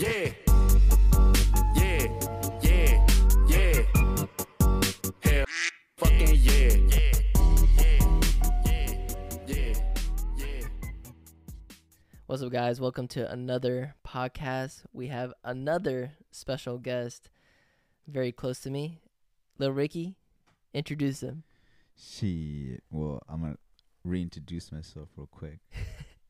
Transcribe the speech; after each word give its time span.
Yeah. 0.00 0.32
Yeah. 1.74 2.06
Yeah. 2.62 3.06
Yeah. 3.46 3.82
Hell 5.20 5.44
fucking 5.98 6.36
yeah. 6.36 6.72
Yeah. 6.88 7.12
Yeah. 7.76 8.20
Yeah. 8.64 8.94
Yeah. 9.46 9.74
Yeah. 10.38 10.66
What's 12.24 12.42
up, 12.42 12.50
guys? 12.50 12.80
Welcome 12.80 13.08
to 13.08 13.30
another 13.30 13.94
podcast. 14.08 14.84
We 14.94 15.08
have 15.08 15.34
another 15.44 16.12
special 16.30 16.78
guest 16.78 17.28
very 18.08 18.32
close 18.32 18.60
to 18.60 18.70
me, 18.70 19.02
Lil 19.58 19.72
Ricky. 19.72 20.16
Introduce 20.72 21.22
him. 21.22 21.42
She, 21.94 22.78
Well, 22.90 23.22
I'm 23.28 23.42
gonna 23.42 23.58
reintroduce 24.02 24.72
myself 24.72 25.10
real 25.14 25.28
quick. 25.30 25.58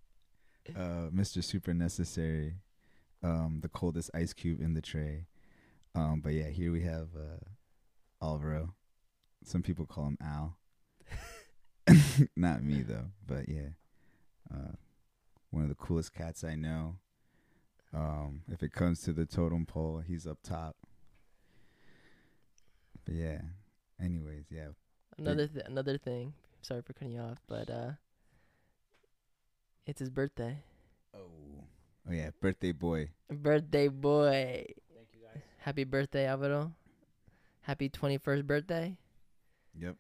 uh, 0.77 1.11
Mr. 1.15 1.45
Super 1.45 1.73
Necessary, 1.73 2.55
um, 3.23 3.59
the 3.63 3.69
coldest 3.69 4.11
ice 4.15 4.33
cube 4.33 4.61
in 4.61 4.75
the 4.75 4.81
tray. 4.81 5.27
Um, 5.95 6.21
but 6.23 6.33
yeah, 6.33 6.49
here 6.49 6.73
we 6.73 6.83
have 6.83 7.09
uh, 7.17 8.25
Alvaro. 8.25 8.75
Some 9.45 9.63
people 9.63 9.87
call 9.87 10.07
him 10.07 10.19
Al. 10.23 10.57
Not 12.37 12.63
me 12.63 12.83
though, 12.83 13.11
but 13.27 13.49
yeah, 13.49 13.71
uh, 14.53 14.73
one 15.51 15.63
of 15.65 15.69
the 15.69 15.75
coolest 15.75 16.15
cats 16.15 16.45
I 16.45 16.55
know. 16.55 16.97
Um, 17.93 18.43
if 18.53 18.63
it 18.63 18.73
comes 18.73 19.03
to 19.03 19.13
the 19.13 19.27
totem 19.27 19.67
pole, 19.67 20.03
he's 20.07 20.27
up 20.27 20.39
top. 20.43 20.77
But 23.05 23.15
yeah. 23.15 23.41
Anyways, 24.03 24.45
yeah, 24.51 24.69
Another 25.19 25.47
th- 25.47 25.67
another 25.67 25.99
thing. 25.99 26.33
Sorry 26.63 26.81
for 26.81 26.95
cutting 26.95 27.13
you 27.13 27.21
off, 27.21 27.39
but 27.47 27.69
uh, 27.69 27.91
it's 29.87 30.01
his 30.01 30.09
birthday. 30.09 30.57
Oh, 31.15 31.60
oh 32.09 32.13
yeah, 32.13 32.31
birthday 32.41 32.73
boy. 32.73 33.11
Birthday 33.31 33.89
boy. 33.89 34.65
Thank 34.95 35.09
you 35.13 35.21
guys. 35.27 35.43
Happy 35.59 35.85
birthday, 35.85 36.27
Alvaro. 36.27 36.73
Happy 37.63 37.89
twenty 37.89 38.19
first 38.19 38.47
birthday. 38.47 38.97
Yep. 39.79 39.97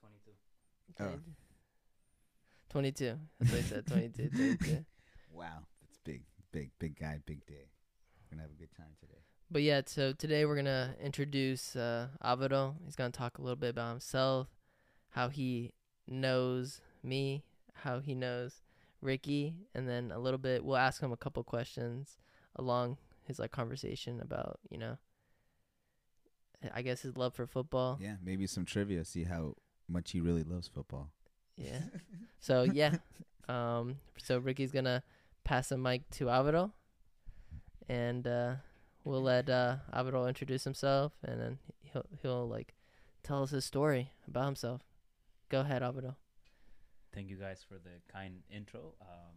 22. 0.00 1.00
Oh. 1.00 1.18
Twenty 2.70 2.92
two. 2.92 3.18
That's 3.40 3.52
what 3.52 3.58
I 3.58 3.62
said. 3.62 3.86
22, 3.86 4.28
22. 4.58 4.84
Wow, 5.32 5.66
that's 5.80 5.98
big, 6.04 6.22
big, 6.52 6.70
big 6.78 6.98
guy, 6.98 7.20
big 7.26 7.44
day. 7.46 7.68
We're 8.30 8.36
gonna 8.36 8.42
have 8.42 8.50
a 8.50 8.60
good 8.60 8.74
time 8.76 8.94
today. 9.00 9.20
But 9.50 9.62
yeah, 9.62 9.82
so 9.86 10.12
today 10.12 10.44
we're 10.44 10.56
gonna 10.56 10.94
introduce 11.02 11.76
uh, 11.76 12.08
Alvaro. 12.22 12.76
He's 12.84 12.96
gonna 12.96 13.10
talk 13.10 13.38
a 13.38 13.42
little 13.42 13.56
bit 13.56 13.70
about 13.70 13.90
himself, 13.90 14.48
how 15.10 15.28
he 15.28 15.72
knows 16.06 16.80
me, 17.02 17.44
how 17.82 18.00
he 18.00 18.14
knows 18.14 18.62
Ricky, 19.00 19.54
and 19.74 19.88
then 19.88 20.10
a 20.12 20.18
little 20.18 20.38
bit. 20.38 20.64
We'll 20.64 20.76
ask 20.76 21.02
him 21.02 21.12
a 21.12 21.16
couple 21.16 21.42
questions 21.44 22.16
along 22.56 22.98
his 23.24 23.38
like 23.38 23.52
conversation 23.52 24.20
about 24.20 24.58
you 24.70 24.78
know, 24.78 24.98
I 26.74 26.82
guess 26.82 27.02
his 27.02 27.16
love 27.16 27.34
for 27.34 27.46
football. 27.46 27.98
Yeah, 28.00 28.16
maybe 28.22 28.46
some 28.46 28.64
trivia. 28.64 29.04
See 29.04 29.24
how 29.24 29.54
much 29.88 30.12
he 30.12 30.20
really 30.20 30.44
loves 30.44 30.68
football. 30.68 31.10
Yeah. 31.56 31.80
so 32.40 32.62
yeah, 32.62 32.96
um, 33.48 33.96
so 34.16 34.38
Ricky's 34.38 34.72
gonna 34.72 35.02
pass 35.44 35.68
the 35.68 35.78
mic 35.78 36.08
to 36.10 36.28
Alvaro, 36.28 36.72
and 37.88 38.26
uh, 38.26 38.54
we'll 39.04 39.22
let 39.22 39.48
uh, 39.48 39.76
Alvaro 39.92 40.26
introduce 40.26 40.64
himself, 40.64 41.12
and 41.24 41.40
then 41.40 41.58
he'll 41.82 42.06
he'll 42.22 42.48
like 42.48 42.74
tell 43.22 43.42
us 43.42 43.50
his 43.50 43.64
story 43.64 44.10
about 44.26 44.46
himself. 44.46 44.82
Go 45.48 45.60
ahead, 45.60 45.82
Alvaro. 45.82 46.16
Thank 47.14 47.28
you 47.30 47.36
guys 47.36 47.64
for 47.66 47.74
the 47.74 48.00
kind 48.12 48.42
intro. 48.50 48.94
Um, 49.00 49.36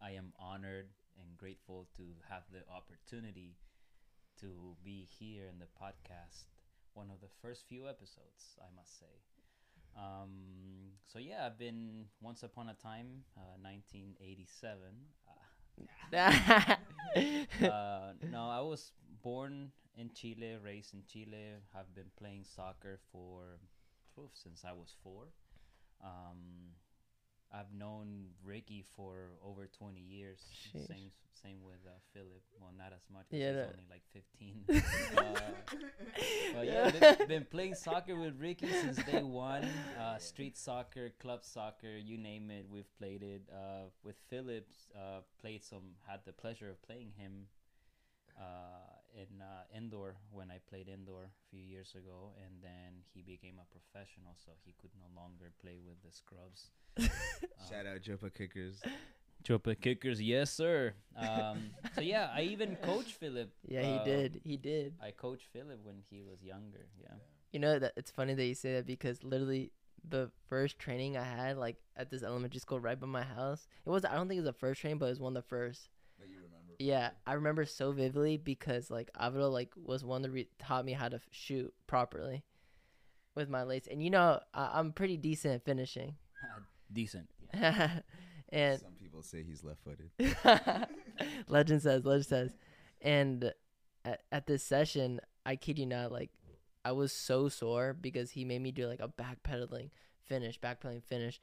I 0.00 0.12
am 0.12 0.32
honored 0.38 0.88
and 1.18 1.36
grateful 1.36 1.88
to 1.96 2.02
have 2.28 2.42
the 2.52 2.62
opportunity 2.72 3.56
to 4.40 4.76
be 4.84 5.08
here 5.18 5.46
in 5.52 5.58
the 5.58 5.66
podcast. 5.80 6.46
One 6.94 7.10
of 7.10 7.20
the 7.20 7.28
first 7.42 7.66
few 7.68 7.88
episodes, 7.88 8.56
I 8.60 8.68
must 8.76 8.98
say. 8.98 9.20
Um, 9.96 10.92
so 11.06 11.18
yeah, 11.18 11.46
I've 11.46 11.58
been 11.58 12.06
once 12.20 12.42
upon 12.42 12.68
a 12.68 12.74
time, 12.74 13.24
uh, 13.36 13.58
1987. 13.60 14.80
Uh, 16.12 16.74
uh, 17.66 18.12
no, 18.32 18.48
I 18.48 18.60
was 18.60 18.92
born 19.22 19.70
in 19.96 20.10
Chile, 20.12 20.56
raised 20.62 20.92
in 20.94 21.02
Chile. 21.06 21.54
Have 21.72 21.94
been 21.94 22.10
playing 22.18 22.44
soccer 22.44 22.98
for 23.12 23.60
since 24.34 24.64
I 24.64 24.72
was 24.72 24.94
four. 25.02 25.28
Um, 26.02 26.74
I've 27.52 27.72
known 27.72 28.26
Ricky 28.44 28.84
for 28.96 29.30
over 29.44 29.66
20 29.66 30.00
years. 30.00 30.40
Sheesh. 30.52 30.86
Same 30.86 31.10
same 31.42 31.58
with 31.64 31.78
uh, 31.86 31.90
Philip. 32.12 32.42
Well, 32.60 32.72
not 32.76 32.92
as 32.92 33.02
much. 33.12 33.26
'cause 33.30 33.38
Yeah, 33.38 33.46
he's 33.48 33.56
that- 33.56 33.70
only 33.72 33.86
like 33.88 34.02
15. 34.12 34.64
uh, 35.16 35.40
but 36.54 36.66
yeah, 36.66 36.90
been, 36.90 37.28
been 37.28 37.44
playing 37.44 37.74
soccer 37.76 38.16
with 38.16 38.34
Ricky 38.40 38.66
since 38.68 38.96
day 39.04 39.22
one. 39.22 39.64
Uh, 39.98 40.18
street 40.18 40.56
soccer, 40.58 41.10
club 41.20 41.44
soccer, 41.44 41.96
you 41.96 42.18
name 42.18 42.50
it, 42.50 42.66
we've 42.68 42.92
played 42.98 43.22
it. 43.22 43.42
Uh, 43.54 43.84
with 44.02 44.16
Phillips, 44.28 44.88
uh, 44.96 45.20
played 45.40 45.62
some, 45.62 45.94
had 46.08 46.20
the 46.26 46.32
pleasure 46.32 46.68
of 46.70 46.82
playing 46.82 47.12
him 47.16 47.46
uh, 48.36 48.97
in 49.14 49.40
uh, 49.40 49.76
indoor 49.76 50.16
when 50.30 50.50
I 50.50 50.58
played 50.68 50.88
indoor 50.88 51.24
a 51.24 51.50
few 51.50 51.60
years 51.60 51.94
ago, 51.94 52.32
and 52.44 52.62
then 52.62 53.02
he 53.14 53.22
became 53.22 53.56
a 53.60 53.66
professional, 53.72 54.34
so 54.36 54.52
he 54.64 54.74
could 54.80 54.90
no 54.98 55.20
longer 55.20 55.52
play 55.60 55.78
with 55.84 56.02
the 56.02 56.12
scrubs. 56.12 56.70
Shout 57.68 57.86
out 57.86 58.02
Jopa 58.02 58.30
Kickers. 58.30 58.80
Chopa 59.44 59.80
kickers, 59.80 60.20
yes 60.20 60.50
sir. 60.50 60.94
Um, 61.16 61.70
so 61.94 62.00
yeah, 62.00 62.28
I 62.34 62.42
even 62.42 62.76
coached 62.82 63.12
Philip. 63.12 63.50
Yeah, 63.66 63.82
he 63.82 63.98
uh, 63.98 64.04
did. 64.04 64.40
He 64.44 64.56
did. 64.56 64.94
I 65.02 65.12
coached 65.12 65.46
Philip 65.52 65.78
when 65.84 66.02
he 66.10 66.22
was 66.22 66.42
younger. 66.42 66.86
Yeah. 67.00 67.14
You 67.52 67.60
know 67.60 67.78
that 67.78 67.92
it's 67.96 68.10
funny 68.10 68.34
that 68.34 68.44
you 68.44 68.54
say 68.54 68.74
that 68.74 68.86
because 68.86 69.22
literally 69.24 69.72
the 70.06 70.30
first 70.48 70.78
training 70.78 71.16
I 71.16 71.24
had 71.24 71.56
like 71.56 71.76
at 71.96 72.10
this 72.10 72.22
elementary 72.22 72.60
school 72.60 72.80
right 72.80 72.98
by 72.98 73.06
my 73.06 73.22
house. 73.22 73.66
It 73.86 73.90
was 73.90 74.04
I 74.04 74.14
don't 74.14 74.28
think 74.28 74.38
it 74.38 74.42
was 74.42 74.52
the 74.54 74.58
first 74.58 74.80
training, 74.80 74.98
but 74.98 75.06
it 75.06 75.10
was 75.10 75.20
one 75.20 75.36
of 75.36 75.42
the 75.42 75.48
first. 75.48 75.88
That 76.78 76.84
you 76.84 76.92
remember? 76.92 77.04
Yeah, 77.06 77.10
I 77.26 77.34
remember 77.34 77.64
so 77.64 77.92
vividly 77.92 78.36
because 78.36 78.90
like 78.90 79.10
Avro 79.20 79.50
like 79.52 79.70
was 79.76 80.04
one 80.04 80.22
that 80.22 80.30
re- 80.30 80.48
taught 80.58 80.84
me 80.84 80.92
how 80.92 81.08
to 81.08 81.16
f- 81.16 81.22
shoot 81.30 81.72
properly 81.86 82.44
with 83.34 83.48
my 83.48 83.62
lace, 83.62 83.86
and 83.90 84.02
you 84.02 84.10
know 84.10 84.40
I- 84.54 84.70
I'm 84.74 84.92
pretty 84.92 85.16
decent 85.16 85.54
at 85.54 85.64
finishing, 85.64 86.16
Decent. 86.92 87.28
and 87.52 88.80
Some 88.80 88.92
people 89.00 89.22
say 89.22 89.42
he's 89.42 89.62
left-footed. 89.62 90.10
legend 91.48 91.82
says, 91.82 92.04
legend 92.04 92.26
says, 92.26 92.56
and 93.02 93.52
at, 94.04 94.22
at 94.32 94.46
this 94.46 94.62
session, 94.62 95.20
I 95.44 95.56
kid 95.56 95.78
you 95.78 95.86
not, 95.86 96.12
like 96.12 96.30
I 96.84 96.92
was 96.92 97.12
so 97.12 97.48
sore 97.48 97.94
because 97.98 98.30
he 98.30 98.44
made 98.44 98.62
me 98.62 98.72
do 98.72 98.86
like 98.86 99.00
a 99.00 99.08
backpedaling 99.08 99.90
finish, 100.24 100.58
backpedaling 100.60 101.02
finish. 101.04 101.40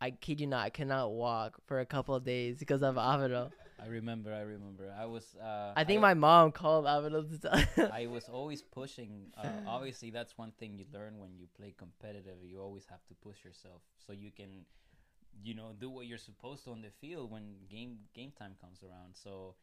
I 0.00 0.12
kid 0.12 0.40
you 0.40 0.46
not, 0.46 0.64
I 0.64 0.70
cannot 0.70 1.10
walk 1.12 1.56
for 1.66 1.80
a 1.80 1.86
couple 1.86 2.14
of 2.14 2.24
days 2.24 2.58
because 2.58 2.82
of 2.82 2.94
Avro. 2.94 3.50
I 3.80 3.86
remember. 3.86 4.32
I 4.34 4.40
remember. 4.40 4.92
I 4.98 5.06
was. 5.06 5.36
Uh, 5.36 5.72
I 5.76 5.84
think 5.84 6.00
my 6.00 6.14
mom 6.14 6.52
called 6.52 6.84
Avro 6.84 7.22
to 7.30 7.38
tell. 7.38 7.90
I 7.92 8.06
was 8.06 8.28
always 8.28 8.62
pushing. 8.62 9.32
Uh, 9.36 9.48
obviously, 9.66 10.10
that's 10.10 10.36
one 10.36 10.52
thing 10.58 10.76
you 10.76 10.84
learn 10.92 11.18
when 11.18 11.36
you 11.38 11.46
play 11.56 11.74
competitive. 11.76 12.38
You 12.42 12.60
always 12.60 12.86
have 12.90 13.04
to 13.06 13.14
push 13.14 13.44
yourself 13.44 13.82
so 14.04 14.12
you 14.12 14.30
can, 14.30 14.66
you 15.42 15.54
know, 15.54 15.72
do 15.78 15.88
what 15.90 16.06
you're 16.06 16.18
supposed 16.18 16.64
to 16.64 16.72
on 16.72 16.82
the 16.82 16.90
field 16.90 17.30
when 17.30 17.54
game 17.70 17.98
game 18.14 18.32
time 18.36 18.54
comes 18.60 18.82
around. 18.82 19.14
So, 19.14 19.54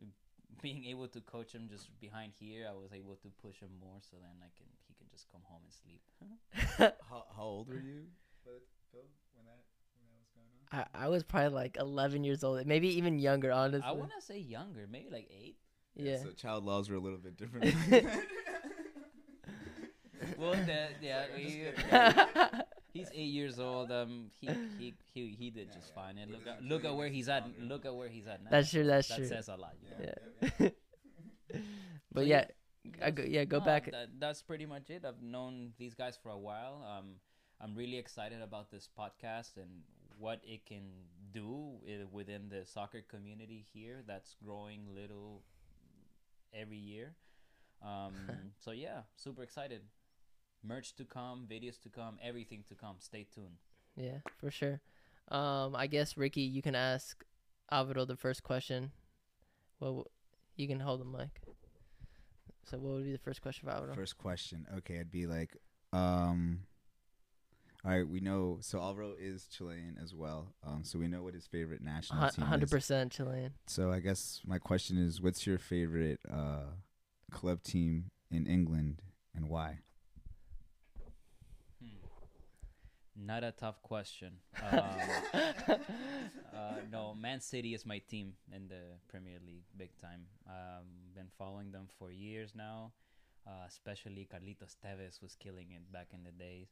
being 0.62 0.84
able 0.86 1.08
to 1.08 1.20
coach 1.20 1.52
him 1.52 1.68
just 1.70 1.88
behind 2.00 2.32
here, 2.38 2.66
I 2.68 2.74
was 2.74 2.92
able 2.92 3.16
to 3.16 3.28
push 3.40 3.60
him 3.60 3.70
more. 3.80 4.00
So 4.00 4.16
then 4.20 4.42
I 4.42 4.50
can 4.58 4.66
he 4.88 4.94
can 4.98 5.06
just 5.10 5.30
come 5.30 5.42
home 5.44 5.62
and 5.62 5.72
sleep. 5.72 6.02
How, 7.08 7.24
how 7.36 7.44
old 7.44 7.68
were 7.68 7.74
you, 7.74 8.10
Phil, 8.44 9.06
when 9.34 9.46
that 9.46 9.62
when 9.94 10.10
that 10.10 10.18
was 10.18 10.30
going 10.34 10.50
on? 10.58 10.59
I, 10.72 10.84
I 10.94 11.08
was 11.08 11.24
probably 11.24 11.50
like 11.50 11.76
11 11.78 12.24
years 12.24 12.44
old, 12.44 12.64
maybe 12.66 12.88
even 12.96 13.18
younger, 13.18 13.50
honestly. 13.52 13.86
I 13.86 13.92
want 13.92 14.12
to 14.18 14.24
say 14.24 14.38
younger, 14.38 14.86
maybe 14.90 15.10
like 15.10 15.28
eight. 15.30 15.56
yeah. 15.96 16.22
So 16.22 16.30
child 16.30 16.64
laws 16.64 16.88
were 16.88 16.96
a 16.96 17.00
little 17.00 17.18
bit 17.18 17.36
different. 17.36 17.74
Well, 20.36 20.52
that, 20.52 20.92
yeah, 21.00 21.24
he, 21.34 21.64
he's 22.92 23.08
eight 23.14 23.32
years 23.32 23.58
old. 23.58 23.90
Um, 23.90 24.30
he 24.40 24.48
he 24.78 24.94
he, 25.14 25.36
he 25.38 25.50
did 25.50 25.72
just 25.72 25.94
fine. 25.94 26.18
And 26.18 26.30
look 26.30 26.46
at 26.46 26.62
look 26.62 26.84
at 26.84 26.94
where 26.94 27.08
he's 27.08 27.28
at. 27.28 27.44
Look 27.58 27.86
at 27.86 27.94
where 27.94 28.08
he's 28.08 28.26
at 28.26 28.42
now. 28.44 28.50
That's 28.50 28.70
true. 28.70 28.84
That's 28.84 29.08
that 29.08 29.16
true. 29.16 29.26
says 29.26 29.48
a 29.48 29.56
lot. 29.56 29.74
You 29.82 29.88
know? 29.90 30.12
Yeah. 30.60 30.68
but 32.12 32.20
So, 32.20 32.26
yeah, 32.26 32.44
I 33.02 33.10
go, 33.10 33.22
yeah, 33.22 33.44
go 33.44 33.58
No, 33.58 33.64
back. 33.64 33.90
That, 33.90 34.08
that's 34.18 34.42
pretty 34.42 34.66
much 34.66 34.90
it. 34.90 35.04
I've 35.06 35.22
known 35.22 35.72
these 35.78 35.94
guys 35.94 36.18
for 36.22 36.28
a 36.30 36.38
while. 36.38 36.84
Um, 36.86 37.16
I'm 37.60 37.74
really 37.74 37.98
excited 37.98 38.40
about 38.42 38.70
this 38.70 38.88
podcast 38.98 39.56
and 39.56 39.82
what 40.20 40.40
it 40.44 40.66
can 40.66 40.82
do 41.32 41.78
within 42.12 42.48
the 42.50 42.66
soccer 42.66 43.02
community 43.08 43.64
here. 43.72 44.02
That's 44.06 44.36
growing 44.44 44.80
little 44.94 45.42
every 46.54 46.76
year. 46.76 47.14
Um, 47.82 48.12
so 48.60 48.70
yeah, 48.70 49.02
super 49.16 49.42
excited. 49.42 49.80
Merch 50.62 50.94
to 50.96 51.04
come, 51.04 51.46
videos 51.50 51.80
to 51.82 51.88
come, 51.88 52.18
everything 52.22 52.64
to 52.68 52.74
come. 52.74 52.96
Stay 52.98 53.26
tuned. 53.34 53.56
Yeah, 53.96 54.18
for 54.36 54.50
sure. 54.50 54.80
Um, 55.28 55.74
I 55.74 55.86
guess 55.86 56.16
Ricky, 56.16 56.42
you 56.42 56.60
can 56.60 56.74
ask 56.74 57.24
Alvaro 57.72 58.04
the 58.04 58.16
first 58.16 58.42
question. 58.42 58.92
Well, 59.78 60.06
you 60.56 60.68
can 60.68 60.80
hold 60.80 61.00
the 61.00 61.04
mic. 61.06 61.40
So 62.70 62.78
what 62.78 62.94
would 62.94 63.04
be 63.04 63.12
the 63.12 63.18
first 63.18 63.40
question 63.40 63.66
for 63.66 63.74
Alvaro? 63.74 63.94
First 63.94 64.18
question. 64.18 64.66
Okay, 64.78 64.96
it'd 64.96 65.10
be 65.10 65.26
like, 65.26 65.56
um, 65.92 66.60
all 67.84 67.90
right, 67.92 68.06
we 68.06 68.20
know. 68.20 68.58
So 68.60 68.78
Alvaro 68.80 69.14
is 69.18 69.46
Chilean 69.46 69.96
as 70.02 70.14
well. 70.14 70.52
Um, 70.66 70.80
so 70.84 70.98
we 70.98 71.08
know 71.08 71.22
what 71.22 71.34
his 71.34 71.46
favorite 71.46 71.80
national 71.82 72.20
team 72.28 72.42
is. 72.44 72.48
hundred 72.48 72.64
is. 72.64 72.70
percent 72.70 73.12
Chilean. 73.12 73.54
So 73.66 73.90
I 73.90 74.00
guess 74.00 74.40
my 74.44 74.58
question 74.58 74.98
is, 74.98 75.20
what's 75.20 75.46
your 75.46 75.58
favorite 75.58 76.20
uh 76.30 76.64
club 77.30 77.62
team 77.62 78.10
in 78.30 78.46
England 78.46 79.00
and 79.34 79.48
why? 79.48 79.78
Hmm. 81.82 83.26
Not 83.26 83.44
a 83.44 83.52
tough 83.52 83.82
question. 83.82 84.34
Um, 84.72 85.78
uh, 86.54 86.74
no, 86.92 87.14
Man 87.14 87.40
City 87.40 87.74
is 87.74 87.86
my 87.86 87.98
team 87.98 88.34
in 88.54 88.68
the 88.68 88.98
Premier 89.08 89.38
League, 89.46 89.64
big 89.78 89.96
time. 89.98 90.26
Um, 90.46 90.84
been 91.14 91.28
following 91.38 91.70
them 91.70 91.86
for 91.98 92.10
years 92.10 92.52
now. 92.54 92.92
Uh, 93.46 93.64
especially 93.66 94.28
Carlitos 94.30 94.76
Tevez 94.84 95.22
was 95.22 95.34
killing 95.34 95.68
it 95.72 95.90
back 95.90 96.08
in 96.12 96.22
the 96.22 96.30
days. 96.30 96.68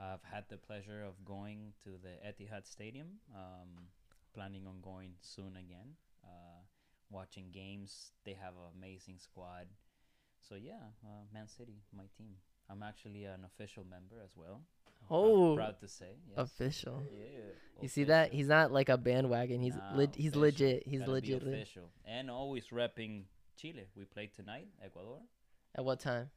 I've 0.00 0.22
had 0.22 0.44
the 0.48 0.56
pleasure 0.56 1.02
of 1.04 1.24
going 1.24 1.72
to 1.84 1.90
the 2.02 2.14
Etihad 2.26 2.66
Stadium. 2.66 3.08
Um, 3.34 3.88
planning 4.34 4.66
on 4.66 4.80
going 4.82 5.12
soon 5.20 5.56
again. 5.56 5.96
Uh, 6.22 6.60
watching 7.10 7.46
games, 7.52 8.12
they 8.24 8.34
have 8.34 8.52
an 8.54 8.70
amazing 8.78 9.18
squad. 9.18 9.66
So 10.48 10.54
yeah, 10.54 10.92
uh, 11.04 11.24
Man 11.34 11.48
City, 11.48 11.82
my 11.96 12.04
team. 12.16 12.34
I'm 12.70 12.82
actually 12.82 13.24
an 13.24 13.44
official 13.44 13.84
member 13.88 14.16
as 14.22 14.30
well. 14.36 14.60
Proud- 15.08 15.16
Oh, 15.18 15.56
proud, 15.56 15.80
to 15.80 15.88
say. 15.88 16.16
Yes. 16.28 16.36
official. 16.38 17.02
Yeah. 17.10 17.40
You 17.80 17.88
see 17.88 18.04
that? 18.04 18.32
He's 18.32 18.46
not 18.48 18.72
like 18.72 18.88
a 18.90 18.98
bandwagon. 18.98 19.60
He's 19.60 19.74
Nah, 19.74 19.96
leg 19.96 20.14
he's 20.14 20.26
official. 20.28 20.40
legit. 20.42 20.86
He's 20.86 21.00
Gotta 21.00 21.10
legit. 21.12 21.42
official. 21.42 21.90
And 22.04 22.30
always 22.30 22.66
repping 22.68 23.24
Chile. 23.56 23.86
We 23.96 24.04
play 24.04 24.26
tonight, 24.26 24.68
Ecuador, 24.84 25.20
At 25.74 25.84
what 25.84 26.00
time? 26.00 26.30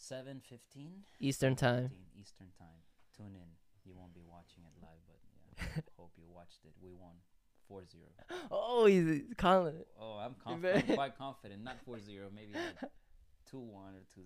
Seven 0.00 0.40
fifteen. 0.40 1.04
Eastern 1.20 1.54
time. 1.56 1.90
Eastern 2.18 2.48
time. 2.58 2.80
Tune 3.16 3.34
in. 3.36 3.50
You 3.84 3.94
won't 3.96 4.14
be 4.14 4.22
watching 4.24 4.64
it 4.64 4.72
live, 4.80 5.00
but 5.06 5.18
yeah, 5.76 5.82
hope 5.98 6.12
you 6.16 6.24
watched 6.32 6.64
it. 6.64 6.72
We 6.82 6.92
won 6.92 7.16
4-0. 7.70 7.84
Oh, 8.50 8.86
he's 8.86 9.06
he's 9.06 9.34
calling 9.36 9.76
it. 9.76 9.88
Oh, 9.98 10.18
I'm, 10.18 10.34
conf- 10.42 10.60
very- 10.60 10.84
I'm 10.88 10.94
quite 10.94 11.16
confident. 11.24 11.62
Not 11.64 11.76
4-0, 11.86 12.32
maybe 12.34 12.52
like 12.54 12.90
2-1 13.52 13.56
or 13.96 14.04
2-0. 14.16 14.24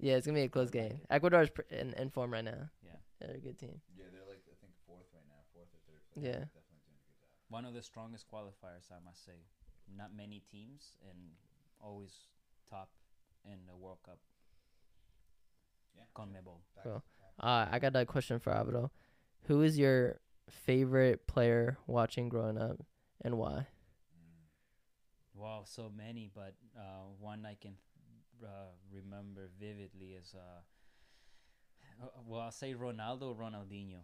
Yeah, 0.00 0.14
it's 0.16 0.26
gonna 0.26 0.38
be 0.38 0.44
a 0.44 0.48
close 0.48 0.66
like 0.68 0.72
game. 0.72 1.00
it. 1.02 1.06
Ecuador's 1.10 1.50
pr- 1.50 1.68
in, 1.70 1.92
in 1.94 2.10
form 2.10 2.32
right 2.32 2.44
now. 2.44 2.68
Yeah. 2.84 2.96
They're 3.20 3.36
a 3.36 3.40
good 3.40 3.58
team. 3.58 3.80
Yeah, 3.96 4.06
they're 4.12 4.26
like 4.28 4.42
I 4.50 4.56
think 4.60 4.72
fourth 4.86 5.06
right 5.14 5.24
now, 5.28 5.40
fourth 5.52 5.68
or 5.74 5.80
third. 5.86 6.00
Yeah. 6.16 6.44
definitely 6.52 6.80
doing 6.88 6.98
a 7.00 7.06
good 7.08 7.18
job. 7.20 7.30
One 7.48 7.64
of 7.64 7.74
the 7.74 7.82
strongest 7.82 8.26
qualifiers, 8.30 8.90
I 8.90 9.00
must 9.04 9.24
say. 9.24 9.44
Not 9.94 10.16
many 10.16 10.42
teams, 10.50 10.96
and 11.08 11.18
always 11.80 12.12
top 12.68 12.88
in 13.44 13.58
the 13.68 13.76
World 13.76 13.98
Cup. 14.04 14.18
Yeah. 15.96 16.02
CONMEBOL. 16.14 16.58
Cool. 16.82 17.02
Uh, 17.40 17.66
I 17.70 17.78
got 17.78 17.96
a 17.96 18.04
question 18.06 18.38
for 18.38 18.52
Abdo. 18.52 18.90
Who 19.46 19.62
is 19.62 19.78
your 19.78 20.20
favorite 20.48 21.26
player 21.26 21.78
watching 21.86 22.28
growing 22.28 22.58
up, 22.58 22.78
and 23.22 23.36
why? 23.38 23.66
Wow, 25.34 25.62
so 25.66 25.90
many, 25.94 26.30
but 26.34 26.54
uh, 26.78 27.04
one 27.18 27.44
I 27.44 27.56
can 27.60 27.74
uh, 28.42 28.70
remember 28.92 29.50
vividly 29.58 30.12
is, 30.14 30.34
uh, 30.34 30.60
uh, 32.04 32.08
well, 32.26 32.40
I'll 32.42 32.50
say 32.52 32.74
Ronaldo, 32.74 33.22
or 33.22 33.34
Ronaldinho, 33.34 33.98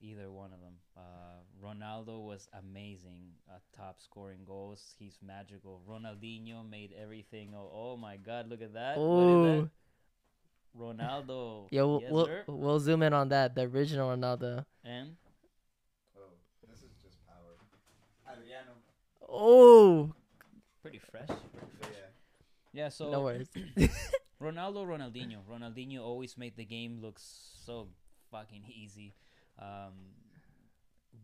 either 0.00 0.30
one 0.30 0.52
of 0.52 0.60
them. 0.60 0.74
Uh, 0.96 1.40
Ronaldo 1.64 2.22
was 2.24 2.48
amazing, 2.52 3.30
uh, 3.50 3.58
top 3.76 4.00
scoring 4.02 4.40
goals. 4.44 4.94
He's 4.98 5.18
magical. 5.26 5.80
Ronaldinho 5.88 6.68
made 6.68 6.92
everything. 7.00 7.54
Oh, 7.56 7.70
oh 7.72 7.96
my 7.96 8.16
God, 8.18 8.48
look 8.48 8.60
at 8.62 8.74
that! 8.74 8.98
What 8.98 9.24
is 9.24 9.36
Oh, 9.36 9.42
that? 9.62 9.68
Ronaldo. 10.78 11.68
yeah. 11.70 11.82
We'll, 11.82 12.00
yes, 12.02 12.10
we'll 12.12 12.26
sir. 12.26 12.44
we'll 12.48 12.80
zoom 12.80 13.02
in 13.02 13.12
on 13.12 13.28
that. 13.28 13.54
The 13.54 13.62
original 13.62 14.10
Ronaldo. 14.16 14.64
And 14.84 15.16
Oh, 16.16 16.20
this 16.68 16.78
is 16.82 16.90
just 17.02 17.18
power. 17.26 17.56
Adriano. 18.30 18.72
Oh, 19.28 20.12
pretty 20.82 20.98
fresh. 20.98 21.26
Pretty 21.28 21.66
fresh. 21.80 21.90
Yeah. 21.92 22.82
Yeah. 22.84 22.88
So 22.88 23.10
no 23.10 23.22
worries. 23.22 23.48
Ronaldo, 24.42 24.84
Ronaldinho. 24.84 25.38
Ronaldinho 25.50 26.00
always 26.02 26.36
made 26.36 26.56
the 26.56 26.64
game 26.64 26.98
look 27.00 27.18
so 27.20 27.88
fucking 28.30 28.64
easy. 28.68 29.14
Um, 29.58 29.92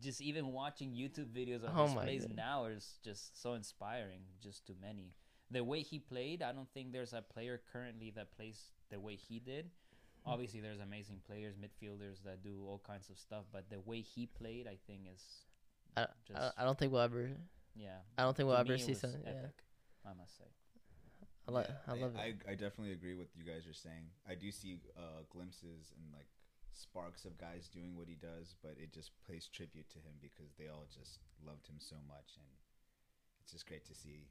just 0.01 0.21
even 0.21 0.53
watching 0.53 0.91
YouTube 0.91 1.27
videos 1.35 1.63
of 1.63 1.71
Oh 1.77 1.83
his 1.85 1.93
plays 1.93 2.21
goodness. 2.21 2.37
now 2.37 2.65
is 2.65 2.97
just 3.03 3.39
so 3.41 3.53
inspiring. 3.53 4.21
Just 4.41 4.65
too 4.65 4.75
many. 4.81 5.13
The 5.51 5.63
way 5.63 5.81
he 5.81 5.99
played, 5.99 6.41
I 6.41 6.53
don't 6.53 6.69
think 6.73 6.93
there's 6.93 7.11
a 7.13 7.21
player 7.21 7.61
currently 7.71 8.11
that 8.15 8.31
plays 8.35 8.71
the 8.91 8.99
way 8.99 9.15
he 9.15 9.39
did. 9.39 9.71
Obviously, 10.23 10.59
there's 10.61 10.79
amazing 10.79 11.19
players, 11.25 11.55
midfielders 11.55 12.21
that 12.25 12.43
do 12.43 12.63
all 12.67 12.79
kinds 12.85 13.09
of 13.09 13.17
stuff, 13.17 13.45
but 13.51 13.69
the 13.71 13.79
way 13.79 14.01
he 14.01 14.27
played, 14.27 14.67
I 14.67 14.77
think, 14.85 15.01
is 15.11 15.23
I, 15.97 16.05
just 16.27 16.39
I, 16.39 16.61
I 16.61 16.63
don't 16.63 16.77
think 16.77 16.91
we'll 16.91 17.01
ever. 17.01 17.31
yeah. 17.75 18.05
I 18.19 18.21
don't 18.21 18.37
think 18.37 18.45
we'll 18.45 18.55
To 18.57 18.61
ever 18.61 18.73
me, 18.73 18.79
see 18.79 18.91
was 18.91 18.99
something. 19.01 19.21
Yeah, 19.25 19.31
epic, 19.49 19.63
I 20.05 20.13
must 20.13 20.37
say. 20.37 20.45
I, 21.47 21.51
lo- 21.51 21.65
Yeah, 21.67 21.75
I 21.87 21.97
love 21.97 22.13
I, 22.15 22.25
it. 22.25 22.35
I 22.47 22.51
definitely 22.53 22.91
agree 22.93 23.15
with 23.15 23.33
you 23.35 23.43
guys 23.43 23.65
are 23.65 23.73
saying. 23.73 24.13
I 24.29 24.35
do 24.35 24.51
see 24.51 24.77
uh, 24.95 25.25
glimpses 25.31 25.89
and 25.97 26.05
like 26.13 26.29
sparks 26.73 27.25
of 27.25 27.35
guys 27.39 27.67
doing 27.67 27.97
what 27.97 28.07
he 28.07 28.13
does, 28.13 28.53
but 28.61 28.75
it 28.77 28.93
just 28.93 29.09
pays 29.27 29.47
tribute 29.49 29.89
to 29.89 29.97
him 30.05 30.13
because 30.21 30.53
they 30.59 30.67
all 30.69 30.85
just 30.93 31.17
loved 31.43 31.65
him 31.65 31.77
so 31.79 31.95
much, 32.07 32.37
and 32.37 32.45
it's 33.41 33.51
just 33.51 33.65
great 33.65 33.85
to 33.89 33.95
see 33.95 34.29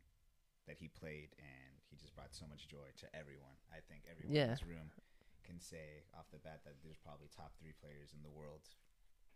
that 0.68 0.76
he 0.78 0.86
played 0.86 1.34
and 1.38 1.79
he 1.90 1.96
just 1.96 2.14
brought 2.14 2.32
so 2.34 2.46
much 2.48 2.68
joy 2.68 2.88
to 2.98 3.06
everyone. 3.16 3.56
I 3.72 3.80
think 3.88 4.04
everyone 4.10 4.34
Yeah. 4.34 4.44
in 4.44 4.50
this 4.50 4.64
room 4.64 4.90
can 5.44 5.60
say 5.60 6.04
off 6.14 6.30
the 6.30 6.38
bat 6.38 6.60
that 6.64 6.74
there's 6.82 6.98
probably 6.98 7.28
top 7.34 7.52
three 7.60 7.72
players 7.80 8.10
in 8.14 8.22
the 8.22 8.30
world. 8.30 8.62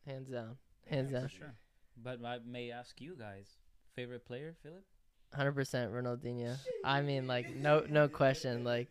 Hands 0.07 0.29
down. 0.29 0.59
Hands 0.89 1.11
Yeah, 1.11 1.19
down. 1.21 1.29
for 1.29 1.35
Sure. 1.35 1.55
But 1.97 2.25
I 2.25 2.39
may 2.45 2.71
ask 2.71 3.01
you 3.01 3.15
guys, 3.17 3.57
favorite 3.95 4.25
player, 4.25 4.55
Philip? 4.63 4.85
Hundred 5.33 5.53
percent 5.53 5.93
Ronaldinho. 5.93 6.57
I 6.85 7.03
mean, 7.03 7.27
like 7.27 7.55
no, 7.57 7.85
no 7.89 8.07
question. 8.09 8.63
Like, 8.65 8.89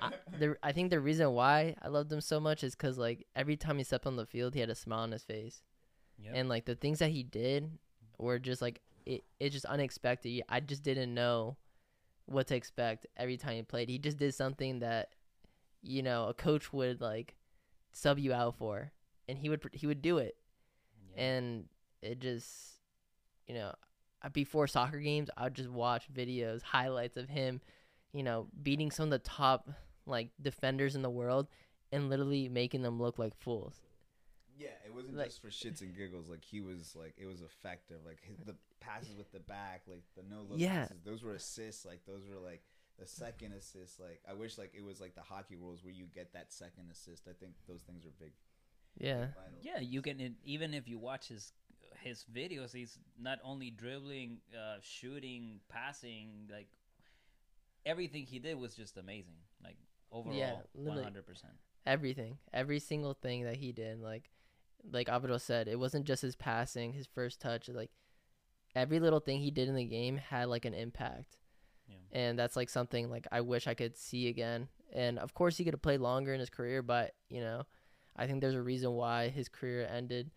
I, 0.00 0.12
the 0.38 0.56
I 0.62 0.72
think 0.72 0.90
the 0.90 1.00
reason 1.00 1.32
why 1.32 1.74
I 1.82 1.88
loved 1.88 2.10
him 2.12 2.20
so 2.22 2.40
much 2.40 2.62
is 2.64 2.74
because 2.74 2.96
like 2.96 3.26
every 3.36 3.56
time 3.56 3.76
he 3.78 3.84
stepped 3.84 4.06
on 4.06 4.16
the 4.16 4.24
field, 4.24 4.54
he 4.54 4.60
had 4.60 4.70
a 4.70 4.74
smile 4.74 5.00
on 5.00 5.12
his 5.12 5.24
face, 5.24 5.62
Yep. 6.18 6.32
and 6.36 6.48
like 6.48 6.64
the 6.64 6.74
things 6.74 7.00
that 7.00 7.10
he 7.10 7.22
did 7.22 7.70
were 8.18 8.38
just 8.38 8.62
like 8.62 8.80
it. 9.04 9.24
It's 9.40 9.52
just 9.52 9.66
unexpected. 9.66 10.42
I 10.48 10.60
just 10.60 10.82
didn't 10.82 11.12
know 11.12 11.56
what 12.28 12.46
to 12.48 12.56
expect 12.56 13.06
every 13.16 13.36
time 13.36 13.54
he 13.56 13.62
played. 13.62 13.88
He 13.88 13.98
just 13.98 14.18
did 14.18 14.34
something 14.34 14.80
that, 14.80 15.10
you 15.82 16.02
know, 16.02 16.28
a 16.28 16.34
coach 16.34 16.72
would 16.72 17.00
like 17.00 17.34
sub 17.92 18.18
you 18.18 18.32
out 18.32 18.56
for, 18.56 18.92
and 19.28 19.38
he 19.38 19.48
would 19.48 19.62
he 19.72 19.86
would 19.86 20.02
do 20.02 20.18
it 20.18 20.36
Yeah. 21.16 21.22
and 21.24 21.64
it 22.02 22.20
just 22.20 22.80
you 23.46 23.54
know 23.54 23.72
before 24.32 24.66
soccer 24.66 24.98
games 24.98 25.30
i 25.36 25.44
would 25.44 25.54
just 25.54 25.68
watch 25.70 26.12
videos 26.12 26.62
highlights 26.62 27.16
of 27.16 27.28
him 27.28 27.60
you 28.12 28.22
know 28.22 28.46
beating 28.62 28.90
some 28.90 29.04
of 29.04 29.10
the 29.10 29.18
top 29.18 29.68
like 30.06 30.30
defenders 30.40 30.94
in 30.94 31.02
the 31.02 31.10
world 31.10 31.48
and 31.92 32.08
literally 32.10 32.48
making 32.48 32.82
them 32.82 33.00
look 33.00 33.18
like 33.18 33.34
fools 33.36 33.80
Yeah, 34.58 34.68
it 34.84 34.92
wasn't 34.92 35.16
Like- 35.16 35.26
just 35.28 35.40
for 35.40 35.48
shits 35.50 35.80
and 35.82 35.96
giggles. 35.96 36.28
Like 36.28 36.44
he 36.44 36.60
was 36.60 36.94
like 36.96 37.14
it 37.16 37.26
was 37.26 37.40
effective. 37.42 37.98
Like 38.04 38.20
his, 38.22 38.36
the 38.44 38.56
passes 38.80 39.16
with 39.16 39.30
the 39.32 39.40
back, 39.40 39.82
like 39.86 40.02
the 40.16 40.22
no 40.22 40.42
look 40.42 40.58
Yeah. 40.58 40.82
passes, 40.86 41.00
those 41.04 41.22
were 41.22 41.34
assists. 41.34 41.84
Like 41.84 42.04
those 42.06 42.26
were 42.26 42.38
like 42.40 42.62
the 42.98 43.06
second 43.06 43.52
assist. 43.52 44.00
Like 44.00 44.20
I 44.28 44.34
wish 44.34 44.58
like 44.58 44.72
it 44.74 44.82
was 44.84 45.00
like 45.00 45.14
the 45.14 45.22
hockey 45.22 45.56
rules 45.56 45.84
where 45.84 45.92
you 45.92 46.06
get 46.12 46.32
that 46.32 46.52
second 46.52 46.90
assist. 46.90 47.28
I 47.28 47.32
think 47.38 47.52
those 47.68 47.82
things 47.82 48.04
are 48.04 48.10
big. 48.18 48.32
yeah 48.96 49.26
vital. 49.26 49.58
yeah, 49.62 49.78
you 49.78 50.02
can 50.02 50.36
even 50.44 50.74
if 50.74 50.88
you 50.88 50.98
watch 50.98 51.28
his 51.28 51.52
his 52.00 52.24
videos, 52.32 52.72
he's 52.72 52.98
not 53.18 53.38
only 53.44 53.70
dribbling, 53.70 54.38
uh, 54.56 54.78
shooting, 54.80 55.60
passing, 55.68 56.48
like 56.50 56.68
everything 57.86 58.24
he 58.26 58.38
did 58.38 58.58
was 58.58 58.74
just 58.74 58.96
amazing. 58.96 59.36
Like 59.62 59.76
overall, 60.12 60.64
one 60.72 61.02
hundred 61.02 61.26
percent. 61.26 61.52
everything 61.86 62.38
every 62.52 62.78
single 62.80 63.14
thing 63.14 63.44
that 63.44 63.56
he 63.56 63.72
did 63.72 64.00
like 64.00 64.30
like 64.92 65.08
Abdo 65.08 65.40
said 65.40 65.68
it 65.68 65.78
wasn't 65.78 66.06
just 66.06 66.22
his 66.22 66.36
passing 66.36 66.92
his 66.92 67.06
first 67.06 67.40
touch 67.40 67.68
like 67.68 67.90
every 68.74 69.00
little 69.00 69.20
thing 69.20 69.40
he 69.40 69.50
did 69.50 69.68
in 69.68 69.74
the 69.74 69.84
game 69.84 70.16
had 70.16 70.48
like 70.48 70.64
an 70.64 70.74
impact 70.74 71.36
Yeah. 71.88 71.96
and 72.12 72.38
that's 72.38 72.56
like 72.56 72.68
something 72.70 73.10
like 73.10 73.26
I 73.32 73.40
wish 73.40 73.66
I 73.66 73.74
could 73.74 73.96
see 73.96 74.28
again. 74.28 74.68
And 74.92 75.18
of 75.18 75.34
course, 75.34 75.56
he 75.58 75.64
could 75.64 75.74
have 75.74 75.82
played 75.82 76.00
longer 76.00 76.32
in 76.32 76.40
his 76.40 76.48
career, 76.50 76.80
but 76.82 77.14
you 77.28 77.40
know, 77.40 77.64
I 78.16 78.26
think 78.26 78.40
there's 78.40 78.54
a 78.54 78.62
reason 78.62 78.92
why 78.92 79.28
his 79.28 79.48
career 79.48 79.86
ended 79.90 80.30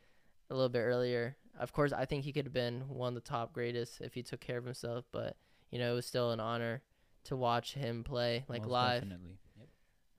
a 0.49 0.53
little 0.53 0.69
bit 0.69 0.79
earlier. 0.79 1.37
Of 1.59 1.71
course, 1.71 1.93
I 1.93 2.05
think 2.05 2.23
he 2.25 2.33
could 2.33 2.45
have 2.45 2.53
been 2.53 2.81
one 2.89 3.09
of 3.09 3.15
the 3.15 3.29
top 3.29 3.53
greatest 3.53 4.01
if 4.01 4.13
he 4.13 4.23
took 4.23 4.39
care 4.41 4.57
of 4.57 4.65
himself, 4.65 5.05
but 5.11 5.37
you 5.69 5.79
know, 5.79 5.91
it 5.91 5.95
was 5.95 6.05
still 6.05 6.31
an 6.31 6.39
honor 6.41 6.81
to 7.25 7.35
watch 7.37 7.73
him 7.75 8.03
play 8.03 8.43
like 8.49 8.63
Most 8.63 8.71
live. 8.71 9.01
Definitely. 9.03 9.37
Yep. 9.57 9.67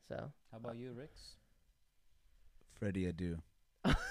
So 0.09 0.33
How 0.51 0.57
about 0.59 0.77
you, 0.77 0.93
Rix? 0.93 1.37
Freddie 2.79 3.13
Adu. 3.13 3.39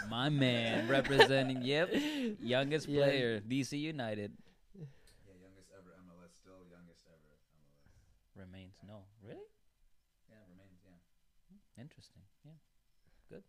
My 0.09 0.27
man, 0.29 0.87
representing. 0.89 1.61
Yep, 1.63 1.89
youngest 2.41 2.87
Yeah. 2.87 3.03
player, 3.05 3.39
DC 3.39 3.79
United. 3.79 4.31
Yeah, 4.75 4.83
youngest 5.39 5.71
ever 5.71 5.91
MLS. 6.03 6.35
Still 6.35 6.59
youngest 6.69 7.05
ever 7.07 7.31
MLS. 7.55 8.35
remains. 8.35 8.75
No, 8.85 9.05
really 9.23 9.47
Yeah, 10.29 10.43
remains. 10.49 10.79
Yeah. 10.83 11.81
interesting. 11.83 12.23
Yeah, 12.43 12.51
good. 13.29 13.43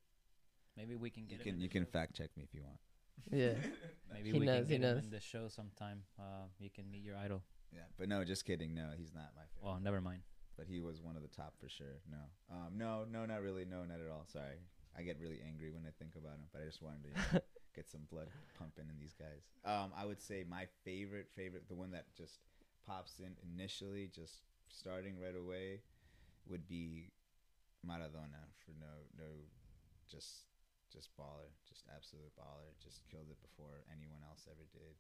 Maybe 0.77 0.95
we 0.97 1.11
can 1.11 1.25
You 1.25 1.31
get 1.31 1.39
him 1.39 1.45
can 1.45 1.55
in 1.57 1.61
you 1.61 1.69
can 1.69 1.85
show. 1.85 1.91
fact 1.91 2.15
check 2.15 2.31
me 2.37 2.45
if 2.45 2.55
you 2.55 2.63
want. 2.63 2.79
Yeah. 3.31 3.55
Maybe 4.13 4.31
He 4.33 4.39
we 4.39 4.47
knows, 4.47 4.69
can 4.69 4.81
get 4.81 4.89
him 4.89 4.95
knows. 4.97 5.05
in 5.05 5.11
the 5.11 5.21
show 5.21 5.49
sometime. 5.49 6.05
Uh, 6.19 6.47
you 6.59 6.71
can 6.71 6.91
meet 6.91 7.03
your 7.03 7.17
idol. 7.17 7.43
Yeah, 7.73 7.83
but 7.99 8.09
no, 8.09 8.23
just 8.25 8.45
kidding. 8.45 8.75
No, 8.75 8.91
he's 8.97 9.13
not 9.13 9.33
my 9.35 9.43
favorite. 9.43 9.65
Well, 9.65 9.81
never 9.81 10.01
mind. 10.01 10.23
but 10.57 10.67
he 10.69 10.79
was 10.81 11.01
one 11.03 11.17
of 11.17 11.23
the 11.23 11.29
top 11.29 11.55
for 11.59 11.69
sure. 11.69 11.99
No, 12.11 12.19
um, 12.55 12.77
no, 12.77 13.05
no, 13.11 13.25
not 13.27 13.41
really. 13.43 13.65
No, 13.65 13.85
not 13.85 13.99
at 13.99 14.09
all. 14.11 14.27
Sorry, 14.31 14.61
I 14.97 15.03
get 15.03 15.17
really 15.21 15.41
angry 15.41 15.71
when 15.73 15.89
I 15.89 15.93
think 15.97 16.17
about 16.17 16.37
him. 16.37 16.49
But 16.53 16.63
I 16.63 16.67
just 16.67 16.83
wanted 16.83 17.05
to 17.05 17.11
you 17.11 17.17
know, 17.33 17.41
get 17.77 17.89
some 17.89 18.05
blood 18.11 18.29
pumping 18.59 18.89
in 18.89 18.97
these 19.01 19.17
guys. 19.17 19.49
Um, 19.65 19.93
I 19.97 20.05
would 20.05 20.21
say 20.21 20.45
my 20.45 20.69
favorite, 20.85 21.29
favorite, 21.33 21.69
the 21.69 21.79
one 21.79 21.93
that 21.93 22.13
just 22.17 22.45
pops 22.87 23.21
in 23.21 23.33
initially, 23.41 24.11
just 24.13 24.45
starting 24.69 25.17
right 25.17 25.37
away, 25.37 25.81
would 26.49 26.69
be 26.69 27.13
Maradona 27.87 28.51
for 28.61 28.75
no, 28.77 29.09
no, 29.17 29.31
just, 30.11 30.51
just 30.93 31.09
baller, 31.17 31.49
just 31.65 31.89
absolute 31.89 32.35
baller. 32.37 32.69
Just 32.83 33.01
killed 33.09 33.33
it 33.33 33.41
before 33.41 33.87
anyone 33.89 34.21
else 34.29 34.45
ever 34.51 34.67
did. 34.73 34.99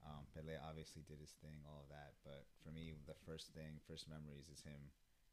Um, 0.00 0.24
Pele 0.32 0.56
obviously 0.64 1.04
did 1.04 1.20
his 1.20 1.36
thing, 1.44 1.60
all 1.68 1.84
of 1.84 1.92
that, 1.92 2.16
but 2.24 2.48
for 2.64 2.72
me, 2.72 2.96
the 3.04 3.16
first 3.28 3.52
thing, 3.52 3.76
first 3.84 4.08
memories 4.08 4.48
is 4.48 4.64
him 4.64 4.80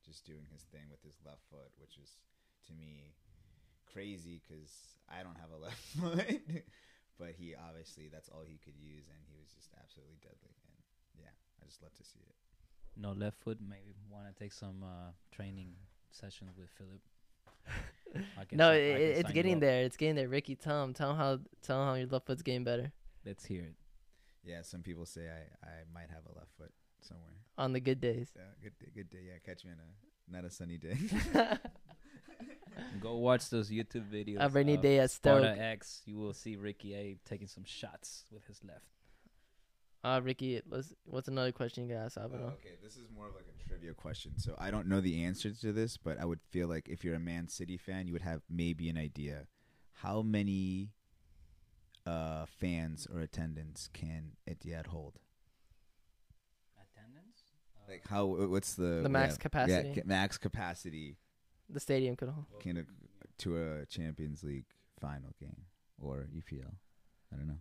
just 0.04 0.28
doing 0.28 0.44
his 0.52 0.68
thing 0.68 0.92
with 0.92 1.00
his 1.04 1.16
left 1.24 1.44
foot, 1.48 1.72
which 1.80 1.96
is 1.96 2.20
to 2.68 2.76
me 2.76 3.16
crazy 3.94 4.42
because 4.42 4.72
I 5.10 5.24
don't 5.24 5.38
have 5.38 5.52
a 5.52 5.58
left 5.64 5.84
foot, 5.98 6.42
but 7.20 7.30
he 7.38 7.56
obviously 7.56 8.10
that's 8.12 8.30
all 8.30 8.44
he 8.46 8.60
could 8.64 8.76
use, 8.78 9.06
and 9.10 9.20
he 9.28 9.36
was 9.40 9.50
just 9.54 9.70
absolutely 9.82 10.18
deadly. 10.22 10.54
And 10.68 10.78
yeah, 11.20 11.34
I 11.62 11.66
just 11.66 11.82
love 11.82 11.94
to 11.96 12.04
see 12.04 12.20
it. 12.20 12.36
No 12.96 13.12
left 13.12 13.38
foot. 13.38 13.60
Maybe 13.62 13.94
want 14.10 14.26
to 14.28 14.34
take 14.34 14.54
some 14.54 14.84
uh, 14.84 15.12
training 15.32 15.76
sessions 16.12 16.58
with 16.58 16.70
Philip. 16.78 17.02
No, 18.52 18.72
si- 18.72 18.78
I 18.78 18.96
it, 18.96 19.18
it's 19.20 19.32
getting 19.32 19.60
there. 19.60 19.84
It's 19.84 19.98
getting 19.98 20.16
there. 20.16 20.30
Ricky, 20.30 20.56
tell 20.56 20.84
him, 20.84 20.94
tell 20.94 21.12
him 21.12 21.18
how, 21.18 21.40
tell 21.62 21.82
him 21.82 21.88
how 21.88 21.94
your 21.96 22.08
left 22.08 22.26
foot's 22.26 22.42
getting 22.42 22.64
better 22.64 22.92
Let's 23.26 23.46
hear 23.46 23.64
it. 23.64 23.76
Yeah, 24.46 24.62
some 24.62 24.82
people 24.82 25.06
say 25.06 25.28
I, 25.28 25.68
I 25.68 25.72
might 25.94 26.10
have 26.10 26.24
a 26.26 26.38
left 26.38 26.52
foot 26.58 26.72
somewhere. 27.02 27.34
on 27.58 27.74
the 27.74 27.82
good 27.82 28.00
days. 28.00 28.32
Yeah, 28.36 28.44
good 28.64 28.80
day, 28.80 28.92
good 28.96 29.10
day. 29.10 29.20
Yeah, 29.28 29.40
catch 29.46 29.66
me 29.66 29.72
on 29.72 29.78
a 29.80 30.34
not 30.34 30.46
a 30.46 30.50
sunny 30.50 30.78
day. 30.78 30.98
Go 33.02 33.18
watch 33.18 33.50
those 33.50 33.70
YouTube 33.70 34.10
videos. 34.12 34.38
A 34.40 34.50
rainy 34.50 34.76
of 34.76 34.82
day 34.82 35.00
at 35.00 35.12
Stoke. 35.12 35.44
Sparta 35.44 35.62
X. 35.62 36.02
You 36.06 36.18
will 36.18 36.34
see 36.34 36.56
Ricky 36.56 36.94
A 36.94 37.18
taking 37.26 37.48
some 37.48 37.64
shots 37.66 38.26
with 38.32 38.46
his 38.46 38.62
left. 38.64 38.86
Uh, 40.04 40.22
Ricky, 40.24 40.62
let's, 40.70 40.94
what's 41.06 41.28
another 41.28 41.52
question 41.52 41.88
you 41.88 41.96
got 41.96 42.06
ask 42.06 42.18
Oh, 42.18 42.28
Abeno? 42.28 42.54
okay, 42.54 42.76
this 42.84 42.96
is 42.96 43.08
more 43.14 43.28
of 43.28 43.36
like 43.36 43.46
a 43.50 43.68
trivia 43.68 43.94
question. 43.94 44.38
So 44.38 44.56
I 44.58 44.72
don't 44.72 44.88
know 44.88 45.02
the 45.02 45.24
answer 45.24 45.52
to 45.52 45.74
this, 45.74 45.98
but 45.98 46.20
I 46.20 46.26
would 46.26 46.40
feel 46.50 46.68
like 46.68 46.88
if 46.88 47.04
you're 47.04 47.16
a 47.16 47.20
Man 47.20 47.48
City 47.48 47.78
fan, 47.78 48.08
you 48.08 48.14
would 48.14 48.22
have 48.22 48.42
maybe 48.50 48.90
an 48.90 48.98
idea. 48.98 49.48
How 49.94 50.22
many 50.22 50.92
uh, 52.06 52.46
fans 52.46 53.08
or 53.14 53.20
attendance 53.20 53.90
can 53.92 54.34
Etihad 54.50 54.88
hold? 54.88 55.20
Attendance? 56.78 57.42
Like 57.90 58.08
how? 58.08 58.26
What's 58.26 58.76
the 58.76 59.02
The 59.02 59.10
max 59.10 59.34
yeah, 59.34 59.38
capacity. 59.40 59.94
Yeah, 59.96 60.04
max 60.06 60.38
capacity 60.38 61.18
The 61.70 61.80
stadium 61.80 62.16
could 62.16 62.30
hold. 62.30 62.46
can 62.60 62.78
a, 62.78 62.84
to 63.40 63.58
a 63.58 63.86
Champions 63.86 64.44
League 64.44 64.66
final 65.00 65.32
game 65.40 65.66
or 66.02 66.28
EPL. 66.36 66.74
I 67.34 67.36
don't 67.36 67.48
know. 67.48 67.60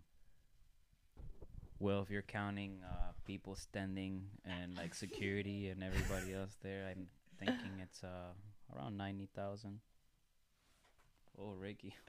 Well, 1.78 2.00
if 2.02 2.10
you're 2.10 2.22
counting 2.22 2.78
uh, 2.84 3.12
people 3.26 3.54
standing 3.56 4.22
and 4.44 4.76
like 4.76 4.94
security 4.94 5.68
and 5.70 5.82
everybody 5.82 6.32
else 6.34 6.56
there, 6.62 6.86
I'm 6.88 7.06
thinking 7.38 7.80
it's 7.82 8.02
uh, 8.04 8.32
around 8.74 8.96
ninety 8.96 9.28
thousand. 9.34 9.80
Oh, 11.38 11.52
Ricky. 11.52 11.94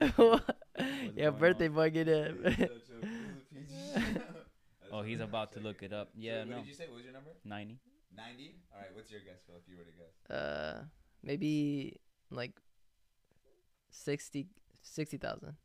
yeah, 1.14 1.28
birthday 1.30 1.68
boy, 1.68 1.90
get 1.90 2.08
in. 2.08 2.56
Oh, 4.90 5.02
he's 5.02 5.20
about 5.20 5.52
to 5.52 5.60
look 5.60 5.82
it 5.82 5.92
up. 5.92 6.08
Yeah, 6.16 6.44
no, 6.44 6.56
did 6.58 6.66
you 6.66 6.72
say? 6.72 6.86
What 6.86 6.96
was 6.96 7.04
your 7.04 7.12
number? 7.12 7.30
ninety. 7.44 7.78
Ninety. 8.16 8.54
All 8.72 8.80
right. 8.80 8.88
What's 8.94 9.10
your 9.10 9.20
guess, 9.20 9.40
Phil? 9.46 9.56
If 9.62 9.68
you 9.70 9.76
were 9.76 9.84
to 9.84 9.92
guess. 9.92 10.34
uh, 10.34 10.84
maybe 11.22 11.96
like 12.30 12.52
60 13.90 14.46
60,000. 14.82 15.56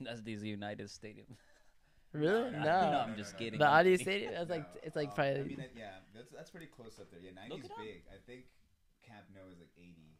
That's 0.00 0.22
the 0.22 0.32
United 0.32 0.90
Stadium. 0.90 1.26
Really? 2.12 2.48
No, 2.50 2.58
No. 2.58 2.64
no, 2.64 2.90
no, 2.92 2.98
I'm 3.04 3.16
just 3.16 3.36
kidding. 3.36 3.58
The 3.58 3.66
I'm 3.66 3.80
Audio 3.80 3.92
kidding. 3.98 4.06
Stadium? 4.06 4.32
That's 4.32 4.48
like 4.48 4.64
it's 4.82 4.96
like 4.96 5.08
um, 5.10 5.14
probably. 5.16 5.40
I 5.40 5.44
mean, 5.44 5.64
yeah, 5.76 6.00
that's 6.14 6.30
that's 6.32 6.48
pretty 6.50 6.70
close 6.72 6.96
up 6.98 7.10
there. 7.10 7.20
Yeah, 7.20 7.36
Look 7.50 7.60
ninety's 7.60 7.64
it 7.68 7.72
up. 7.72 7.78
big. 7.84 8.00
I 8.08 8.16
think 8.24 8.44
Camp 9.04 9.26
Nou 9.34 9.52
is 9.52 9.58
like 9.58 9.74
eighty, 9.76 10.16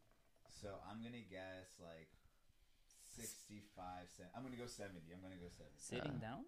so 0.60 0.68
I'm 0.90 1.00
gonna 1.00 1.24
guess 1.24 1.72
like 1.80 2.10
sixty-five. 3.16 4.10
Cent. 4.12 4.28
I'm 4.36 4.42
gonna 4.42 4.56
go 4.60 4.66
seventy. 4.66 5.08
I'm 5.14 5.22
gonna 5.22 5.40
go 5.40 5.48
seventy. 5.48 5.78
Sitting 5.80 6.20
Uh, 6.20 6.26
down? 6.26 6.42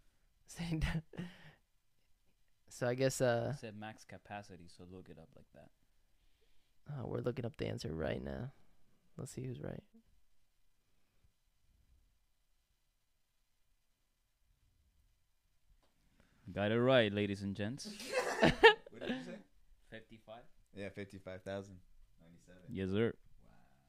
Saying 0.46 0.80
that- 0.88 1.04
so 2.70 2.86
I 2.88 2.94
guess 2.94 3.20
uh, 3.20 3.52
It 3.52 3.60
said 3.60 3.76
max 3.76 4.04
capacity, 4.06 4.68
so 4.72 4.84
look 4.90 5.10
it 5.10 5.18
up 5.18 5.28
like 5.36 5.50
that. 5.52 5.68
Uh, 6.90 7.06
we're 7.06 7.20
looking 7.20 7.44
up 7.44 7.56
the 7.56 7.66
answer 7.66 7.92
right 7.94 8.22
now. 8.22 8.52
Let's 9.16 9.32
see 9.32 9.42
who's 9.44 9.60
right. 9.62 9.82
Got 16.52 16.72
it 16.72 16.80
right, 16.80 17.12
ladies 17.12 17.42
and 17.42 17.54
gents. 17.56 17.88
what 18.40 18.52
did 19.00 19.08
you 19.10 19.24
say? 19.24 19.36
Fifty-five. 19.90 20.42
Yeah, 20.76 20.88
fifty-five 20.94 21.42
thousand. 21.42 21.76
Ninety-seven. 22.20 22.62
Yes, 22.70 22.90
sir. 22.90 23.14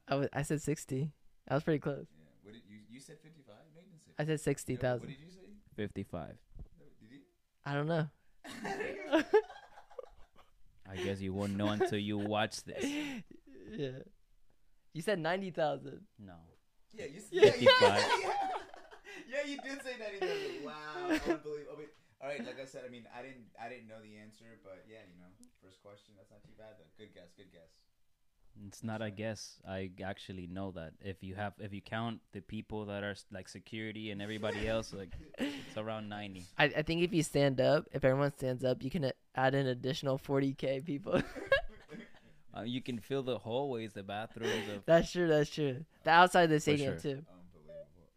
I 0.07 0.15
was- 0.15 0.29
I 0.31 0.41
said 0.43 0.61
60. 0.61 1.11
I 1.47 1.53
was 1.53 1.63
pretty 1.63 1.79
close. 1.79 2.05
Yeah. 2.17 2.25
What 2.43 2.53
did 2.53 2.63
you 2.69 2.79
you 2.89 2.99
said 2.99 3.17
fifty-five? 3.21 3.55
No, 3.75 3.81
you 3.81 3.87
didn't 3.91 4.05
say. 4.05 4.11
I 4.17 4.25
said 4.25 4.39
60,000. 4.39 4.99
What 5.01 5.09
did 5.09 5.19
you 5.19 5.29
say? 5.29 5.49
Fifty-five. 5.75 6.37
No, 6.79 6.85
did 7.01 7.11
you? 7.11 7.19
I 7.65 7.73
don't 7.73 7.87
know. 7.87 8.07
I 10.95 11.03
guess 11.03 11.19
you 11.19 11.33
won't 11.33 11.55
know 11.55 11.67
until 11.69 11.99
you 11.99 12.17
watch 12.17 12.63
this. 12.63 12.83
yeah. 13.77 13.99
You 14.93 15.01
said 15.01 15.19
90,000. 15.19 15.99
No. 16.19 16.33
Yeah, 16.93 17.05
you 17.11 17.19
Yeah. 17.31 17.51
said 17.51 17.61
yeah, 17.61 17.75
55. 17.75 17.99
yeah, 18.23 18.31
yeah, 19.27 19.43
you 19.43 19.57
did 19.59 19.83
say 19.83 19.99
ninety 19.99 20.19
thousand. 20.23 20.63
Wow, 20.63 21.11
I 21.11 21.17
can't 21.19 21.43
Okay. 21.43 21.91
All 22.23 22.31
right, 22.31 22.39
like 22.39 22.57
I 22.57 22.65
said, 22.65 22.87
I 22.87 22.89
mean, 22.89 23.03
I 23.11 23.19
didn't, 23.21 23.51
I 23.59 23.67
didn't 23.67 23.91
know 23.91 23.99
the 23.99 24.15
answer, 24.15 24.55
but 24.63 24.87
yeah, 24.87 25.03
you 25.11 25.19
know, 25.19 25.27
first 25.61 25.83
question, 25.83 26.15
that's 26.15 26.31
not 26.31 26.39
too 26.47 26.55
bad. 26.55 26.79
Though. 26.79 26.87
Good 26.95 27.11
guess, 27.13 27.35
good 27.35 27.51
guess. 27.51 27.69
It's 28.67 28.83
not 28.83 29.01
a 29.01 29.11
guess. 29.11 29.57
I 29.67 29.91
actually 30.03 30.47
know 30.47 30.71
that 30.71 30.93
if 31.01 31.23
you 31.23 31.35
have 31.35 31.53
if 31.59 31.73
you 31.73 31.81
count 31.81 32.21
the 32.31 32.41
people 32.41 32.85
that 32.85 33.03
are 33.03 33.15
like 33.31 33.49
security 33.49 34.11
and 34.11 34.21
everybody 34.21 34.67
else, 34.73 34.93
like 34.93 35.09
it's 35.37 35.77
around 35.77 36.09
ninety. 36.09 36.45
I, 36.57 36.65
I 36.65 36.81
think 36.81 37.01
if 37.01 37.13
you 37.13 37.23
stand 37.23 37.59
up, 37.59 37.85
if 37.91 38.05
everyone 38.05 38.31
stands 38.31 38.63
up, 38.63 38.81
you 38.81 38.89
can 38.89 39.11
add 39.35 39.55
an 39.55 39.67
additional 39.67 40.17
40K 40.17 40.85
people. 40.85 41.21
Uh, 42.57 42.61
you 42.61 42.81
can 42.81 42.97
fill 42.97 43.21
the 43.21 43.37
hallways, 43.37 43.91
the 43.91 44.01
bathrooms. 44.01 44.69
Of, 44.73 44.83
that's 44.85 45.11
true. 45.11 45.27
That's 45.27 45.49
true. 45.49 45.83
The 46.05 46.09
outside 46.09 46.43
of 46.43 46.51
the 46.51 46.59
stadium, 46.61 46.93
sure. 46.93 47.15
too. 47.15 47.25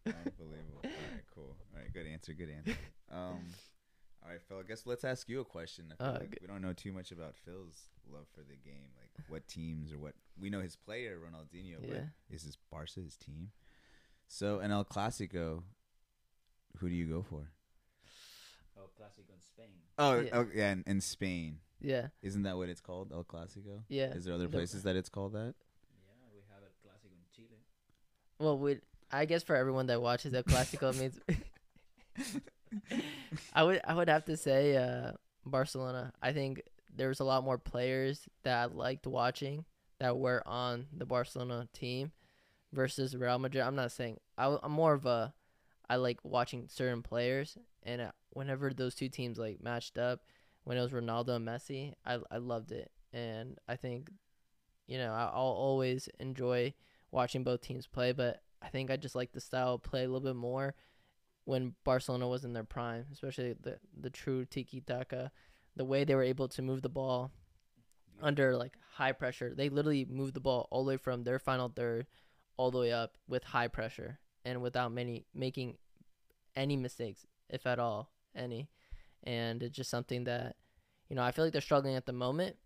Unbelievable, 0.07 0.23
unbelievable. 0.25 0.81
All 0.85 0.89
right, 0.89 1.23
cool. 1.35 1.55
All 1.73 1.81
right, 1.81 1.93
good 1.93 2.07
answer, 2.07 2.31
good 2.31 2.49
answer. 2.49 2.77
Um, 3.11 3.39
all 4.29 4.33
right, 4.35 4.41
Phil. 4.47 4.59
I 4.59 4.63
guess 4.67 4.85
let's 4.85 5.03
ask 5.03 5.27
you 5.27 5.39
a 5.39 5.45
question. 5.45 5.85
I 5.99 6.03
feel 6.03 6.13
Oh, 6.15 6.19
like 6.19 6.37
we 6.41 6.47
don't 6.47 6.61
know 6.61 6.73
too 6.73 6.91
much 6.93 7.11
about 7.11 7.35
Phil's 7.35 7.89
love 8.11 8.27
for 8.33 8.41
the 8.41 8.55
game, 8.63 8.89
like 8.99 9.09
what 9.27 9.47
teams 9.47 9.91
or 9.91 9.97
what 9.97 10.13
we 10.39 10.49
know 10.51 10.61
his 10.61 10.75
player 10.75 11.17
Ronaldinho, 11.17 11.77
but 11.81 11.89
Yeah. 11.89 12.05
is 12.29 12.43
his 12.43 12.55
Barca 12.71 12.99
his 13.01 13.17
team? 13.17 13.51
So 14.27 14.59
in 14.59 14.71
El 14.71 14.85
Clasico, 14.85 15.63
who 16.77 16.89
do 16.89 16.95
you 16.95 17.07
go 17.07 17.23
for? 17.23 17.49
oh, 18.77 18.89
Classico 18.99 19.33
in 19.33 19.41
Spain. 19.41 19.81
Oh, 19.97 20.19
Yeah. 20.19 20.29
oh, 20.33 20.47
yeah, 20.53 20.71
in, 20.73 20.83
in 20.85 21.01
Spain. 21.01 21.59
Yeah. 21.81 22.09
Isn't 22.21 22.43
that 22.43 22.55
what 22.57 22.69
it's 22.69 22.81
called, 22.81 23.11
El 23.11 23.23
Clasico? 23.23 23.83
Yeah. 23.87 24.13
Is 24.13 24.25
there 24.25 24.33
other 24.35 24.47
places 24.47 24.83
that 24.83 24.95
it's 24.95 25.09
called 25.09 25.33
that? 25.33 25.55
Yeah, 25.91 26.29
we 26.33 26.41
have 26.53 26.61
a 26.61 26.87
Classico 26.87 27.11
in 27.11 27.25
Chile. 27.35 27.57
Well, 28.37 28.57
we, 28.59 28.79
I 29.11 29.25
guess 29.25 29.41
for 29.43 29.55
everyone 29.55 29.87
that 29.87 30.01
watches 30.01 30.33
El 30.35 30.43
Clasico 30.43 30.91
it 30.91 30.97
means 30.97 31.19
I 33.53 33.63
would 33.63 33.81
I 33.85 33.93
would 33.93 34.09
have 34.09 34.25
to 34.25 34.37
say 34.37 34.77
uh, 34.77 35.11
Barcelona. 35.45 36.13
I 36.21 36.33
think 36.33 36.61
there 36.95 37.09
was 37.09 37.19
a 37.19 37.25
lot 37.25 37.43
more 37.43 37.57
players 37.57 38.27
that 38.43 38.57
I 38.57 38.65
liked 38.65 39.07
watching 39.07 39.65
that 39.99 40.17
were 40.17 40.43
on 40.47 40.87
the 40.95 41.05
Barcelona 41.05 41.67
team 41.73 42.11
versus 42.73 43.15
Real 43.15 43.39
Madrid. 43.39 43.63
I'm 43.63 43.75
not 43.75 43.91
saying 43.91 44.17
I, 44.37 44.57
am 44.63 44.71
more 44.71 44.93
of 44.93 45.05
a 45.05 45.33
I 45.89 45.95
like 45.95 46.19
watching 46.23 46.67
certain 46.69 47.01
players, 47.01 47.57
and 47.83 48.01
uh, 48.01 48.11
whenever 48.31 48.71
those 48.71 48.95
two 48.95 49.09
teams 49.09 49.37
like 49.37 49.61
matched 49.61 49.97
up, 49.97 50.21
when 50.63 50.77
it 50.77 50.81
was 50.81 50.91
Ronaldo 50.91 51.35
and 51.35 51.47
Messi, 51.47 51.93
I 52.05 52.19
I 52.31 52.37
loved 52.37 52.71
it, 52.71 52.91
and 53.11 53.57
I 53.67 53.75
think, 53.75 54.09
you 54.87 54.97
know, 54.97 55.11
I'll 55.13 55.41
always 55.41 56.09
enjoy 56.19 56.73
watching 57.11 57.43
both 57.43 57.61
teams 57.61 57.87
play, 57.87 58.11
but 58.11 58.41
I 58.61 58.67
think 58.69 58.91
I 58.91 58.97
just 58.97 59.15
like 59.15 59.31
the 59.31 59.41
style 59.41 59.75
of 59.75 59.83
play 59.83 60.03
a 60.03 60.07
little 60.07 60.19
bit 60.19 60.35
more 60.35 60.75
when 61.45 61.73
Barcelona 61.83 62.27
was 62.27 62.45
in 62.45 62.53
their 62.53 62.63
prime, 62.63 63.05
especially 63.11 63.53
the 63.61 63.77
the 63.99 64.09
true 64.09 64.45
tiki 64.45 64.81
taka, 64.81 65.31
the 65.75 65.85
way 65.85 66.03
they 66.03 66.15
were 66.15 66.23
able 66.23 66.47
to 66.49 66.61
move 66.61 66.81
the 66.81 66.89
ball 66.89 67.31
under 68.21 68.55
like 68.55 68.73
high 68.93 69.11
pressure. 69.11 69.53
They 69.55 69.69
literally 69.69 70.05
moved 70.05 70.33
the 70.33 70.39
ball 70.41 70.67
all 70.71 70.83
the 70.83 70.89
way 70.89 70.97
from 70.97 71.23
their 71.23 71.39
final 71.39 71.69
third 71.69 72.07
all 72.57 72.71
the 72.71 72.79
way 72.79 72.91
up 72.91 73.17
with 73.27 73.43
high 73.43 73.69
pressure 73.69 74.19
and 74.43 74.61
without 74.61 74.91
many 74.91 75.25
making 75.33 75.77
any 76.55 76.75
mistakes, 76.75 77.25
if 77.49 77.65
at 77.65 77.79
all, 77.79 78.11
any. 78.35 78.69
And 79.23 79.63
it's 79.63 79.75
just 79.75 79.89
something 79.89 80.25
that, 80.25 80.57
you 81.07 81.15
know, 81.15 81.23
I 81.23 81.31
feel 81.31 81.45
like 81.45 81.53
they're 81.53 81.61
struggling 81.61 81.95
at 81.95 82.05
the 82.05 82.13
moment, 82.13 82.57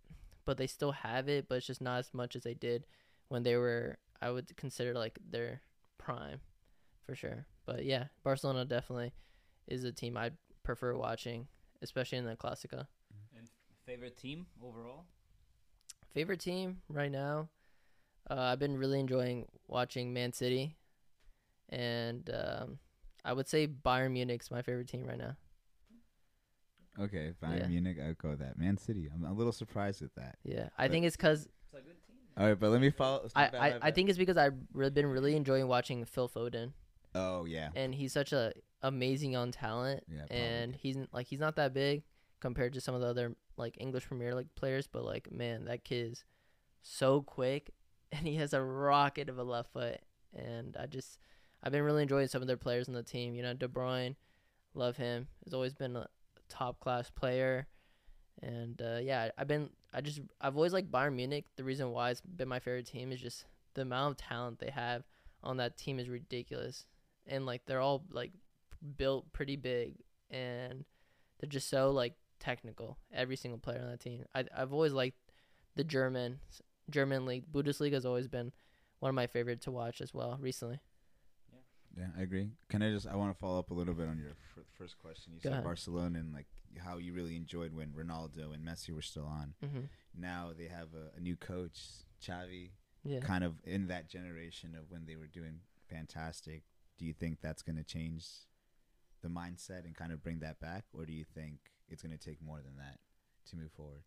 but 0.45 0.57
they 0.57 0.67
still 0.67 0.91
have 0.91 1.29
it, 1.29 1.47
but 1.47 1.55
it's 1.55 1.67
just 1.67 1.81
not 1.81 1.99
as 1.99 2.13
much 2.13 2.35
as 2.35 2.43
they 2.43 2.55
did 2.55 2.85
when 3.29 3.43
they 3.43 3.55
were 3.55 3.97
I 4.21 4.31
would 4.31 4.55
consider 4.55 4.93
like 4.93 5.19
their 5.29 5.61
prime 5.97 6.39
for 7.05 7.15
sure. 7.15 7.45
But 7.65 7.85
yeah, 7.85 8.05
Barcelona 8.23 8.65
definitely 8.65 9.13
is 9.67 9.83
a 9.83 9.91
team 9.91 10.17
I 10.17 10.31
prefer 10.63 10.95
watching, 10.95 11.47
especially 11.81 12.17
in 12.17 12.25
the 12.25 12.35
Clasica. 12.35 12.87
And 13.37 13.47
favorite 13.85 14.17
team 14.17 14.47
overall? 14.63 15.05
Favorite 16.13 16.39
team 16.39 16.81
right 16.89 17.11
now, 17.11 17.49
uh, 18.29 18.39
I've 18.39 18.59
been 18.59 18.77
really 18.77 18.99
enjoying 18.99 19.47
watching 19.67 20.13
Man 20.13 20.31
City, 20.31 20.75
and 21.69 22.29
um, 22.29 22.79
I 23.25 23.33
would 23.33 23.47
say 23.47 23.67
Bayern 23.67 24.11
Munich's 24.11 24.51
my 24.51 24.61
favorite 24.61 24.87
team 24.87 25.05
right 25.05 25.17
now. 25.17 25.35
Okay, 26.99 27.33
Bayern 27.41 27.59
Yeah. 27.61 27.67
Munich. 27.67 27.97
I'd 27.99 28.17
go 28.19 28.29
with 28.29 28.39
that. 28.39 28.57
Man 28.59 28.77
City. 28.77 29.09
I'm 29.11 29.25
a 29.25 29.33
little 29.33 29.51
surprised 29.51 30.01
with 30.01 30.13
that. 30.15 30.37
Yeah, 30.43 30.69
I 30.77 30.87
think 30.87 31.05
it's 31.05 31.15
because 31.15 31.47
It's 31.47 31.73
a 31.73 31.77
good 31.77 31.85
team. 32.05 32.15
All 32.37 32.47
right, 32.47 32.59
but 32.59 32.69
let 32.69 32.81
me 32.81 32.91
follow. 32.91 33.27
I, 33.35 33.45
I, 33.45 33.79
I 33.81 33.91
think 33.91 34.09
it's 34.09 34.17
because 34.17 34.37
I've 34.37 34.53
really 34.73 34.91
been 34.91 35.07
really 35.07 35.35
enjoying 35.35 35.67
watching 35.67 36.05
Phil 36.05 36.29
Foden, 36.29 36.73
Oh 37.15 37.45
yeah. 37.45 37.69
and 37.75 37.93
he's 37.93 38.11
such 38.13 38.33
a 38.33 38.53
amazing 38.81 39.35
on 39.35 39.51
talent, 39.51 40.03
Yeah. 40.09 40.19
probably. 40.19 40.37
and 40.37 40.75
he's 40.75 40.97
like 41.11 41.27
he's 41.27 41.39
not 41.39 41.55
that 41.57 41.73
big 41.73 42.03
compared 42.39 42.73
to 42.73 42.81
some 42.81 42.95
of 42.95 43.01
the 43.01 43.07
other 43.07 43.35
like 43.57 43.77
English 43.79 44.07
Premier 44.07 44.33
League 44.35 44.53
players, 44.55 44.87
but 44.87 45.03
like 45.05 45.31
man, 45.31 45.65
that 45.65 45.83
kid 45.83 46.11
is 46.11 46.23
so 46.81 47.21
quick, 47.21 47.71
and 48.11 48.27
he 48.27 48.35
has 48.35 48.53
a 48.53 48.61
rocket 48.61 49.29
of 49.29 49.37
a 49.37 49.43
left 49.43 49.71
foot, 49.73 49.99
and 50.33 50.75
I 50.79 50.85
just 50.87 51.17
I've 51.63 51.71
been 51.71 51.83
really 51.83 52.01
enjoying 52.03 52.27
some 52.27 52.41
of 52.41 52.47
their 52.47 52.57
players 52.57 52.87
on 52.89 52.93
the 52.93 53.03
team. 53.03 53.35
You 53.35 53.43
know, 53.43 53.53
De 53.53 53.67
Bruyne, 53.67 54.15
love 54.73 54.97
him. 54.97 55.27
Has 55.45 55.53
always 55.53 55.73
been 55.73 55.95
a 55.95 56.07
top 56.49 56.79
class 56.79 57.09
player, 57.09 57.67
and 58.41 58.81
uh, 58.81 58.97
yeah, 59.01 59.29
I've 59.37 59.47
been 59.47 59.69
I 59.93 60.01
just 60.01 60.19
I've 60.41 60.55
always 60.55 60.73
liked 60.73 60.91
Bayern 60.91 61.15
Munich. 61.15 61.45
The 61.55 61.63
reason 61.63 61.91
why 61.91 62.09
it's 62.11 62.21
been 62.21 62.47
my 62.49 62.59
favorite 62.59 62.87
team 62.87 63.11
is 63.11 63.21
just 63.21 63.45
the 63.75 63.83
amount 63.83 64.11
of 64.11 64.17
talent 64.27 64.59
they 64.59 64.71
have 64.71 65.03
on 65.43 65.57
that 65.57 65.77
team 65.77 65.99
is 65.99 66.09
ridiculous, 66.09 66.85
and 67.27 67.45
like 67.45 67.65
they're 67.65 67.81
all 67.81 68.03
like 68.11 68.31
built 68.97 69.31
pretty 69.33 69.55
big, 69.55 69.95
and 70.29 70.83
they're 71.39 71.49
just 71.49 71.69
so 71.69 71.91
like 71.91 72.13
technical. 72.39 72.97
Every 73.13 73.35
single 73.35 73.59
player 73.59 73.79
on 73.81 73.89
that 73.89 73.99
team. 73.99 74.25
I 74.35 74.45
I've 74.55 74.73
always 74.73 74.93
liked 74.93 75.17
the 75.75 75.83
German 75.83 76.39
German 76.89 77.25
league. 77.25 77.51
Bundesliga 77.51 77.93
has 77.93 78.05
always 78.05 78.27
been 78.27 78.51
one 78.99 79.09
of 79.09 79.15
my 79.15 79.27
favorite 79.27 79.61
to 79.61 79.71
watch 79.71 80.01
as 80.01 80.13
well 80.13 80.37
recently. 80.39 80.79
Yeah, 81.97 82.07
I 82.17 82.23
agree. 82.23 82.49
Can 82.69 82.81
I 82.81 82.89
just? 82.91 83.05
I 83.07 83.15
want 83.15 83.31
to 83.33 83.39
follow 83.39 83.59
up 83.59 83.69
a 83.69 83.73
little 83.73 83.93
bit 83.93 84.07
on 84.07 84.17
your 84.17 84.31
f- 84.31 84.63
first 84.77 84.97
question. 84.97 85.33
You 85.33 85.39
Go 85.39 85.49
said 85.49 85.51
ahead. 85.53 85.63
Barcelona 85.63 86.19
and 86.19 86.33
like 86.33 86.47
how 86.83 86.97
you 86.97 87.13
really 87.13 87.35
enjoyed 87.35 87.71
when 87.73 87.89
Ronaldo 87.89 88.51
and 88.53 88.65
Messi 88.65 88.89
were 88.95 89.03
still 89.03 89.25
on. 89.27 89.53
hmm 89.63 89.81
Now 90.17 90.51
they 90.57 90.65
have 90.69 90.87
a, 90.95 91.15
a 91.15 91.21
new 91.21 91.35
coach, 91.35 91.79
Xavi, 92.19 92.71
Yeah. 93.03 93.19
kind 93.19 93.43
of 93.43 93.53
in 93.63 93.87
that 93.89 94.09
generation 94.09 94.73
of 94.75 94.89
when 94.89 95.05
they 95.05 95.15
were 95.15 95.27
doing 95.27 95.59
fantastic. 95.87 96.63
Do 97.03 97.07
you 97.07 97.13
think 97.13 97.41
that's 97.41 97.61
going 97.61 97.75
to 97.75 97.83
change 97.83 98.25
the 99.21 99.27
mindset 99.27 99.83
and 99.83 99.93
kind 99.93 100.13
of 100.13 100.23
bring 100.23 100.39
that 100.39 100.61
back, 100.61 100.85
or 100.93 101.05
do 101.05 101.11
you 101.11 101.25
think 101.25 101.55
it's 101.89 102.01
going 102.01 102.17
to 102.17 102.23
take 102.29 102.41
more 102.41 102.61
than 102.61 102.77
that 102.77 102.99
to 103.49 103.57
move 103.57 103.73
forward? 103.73 104.03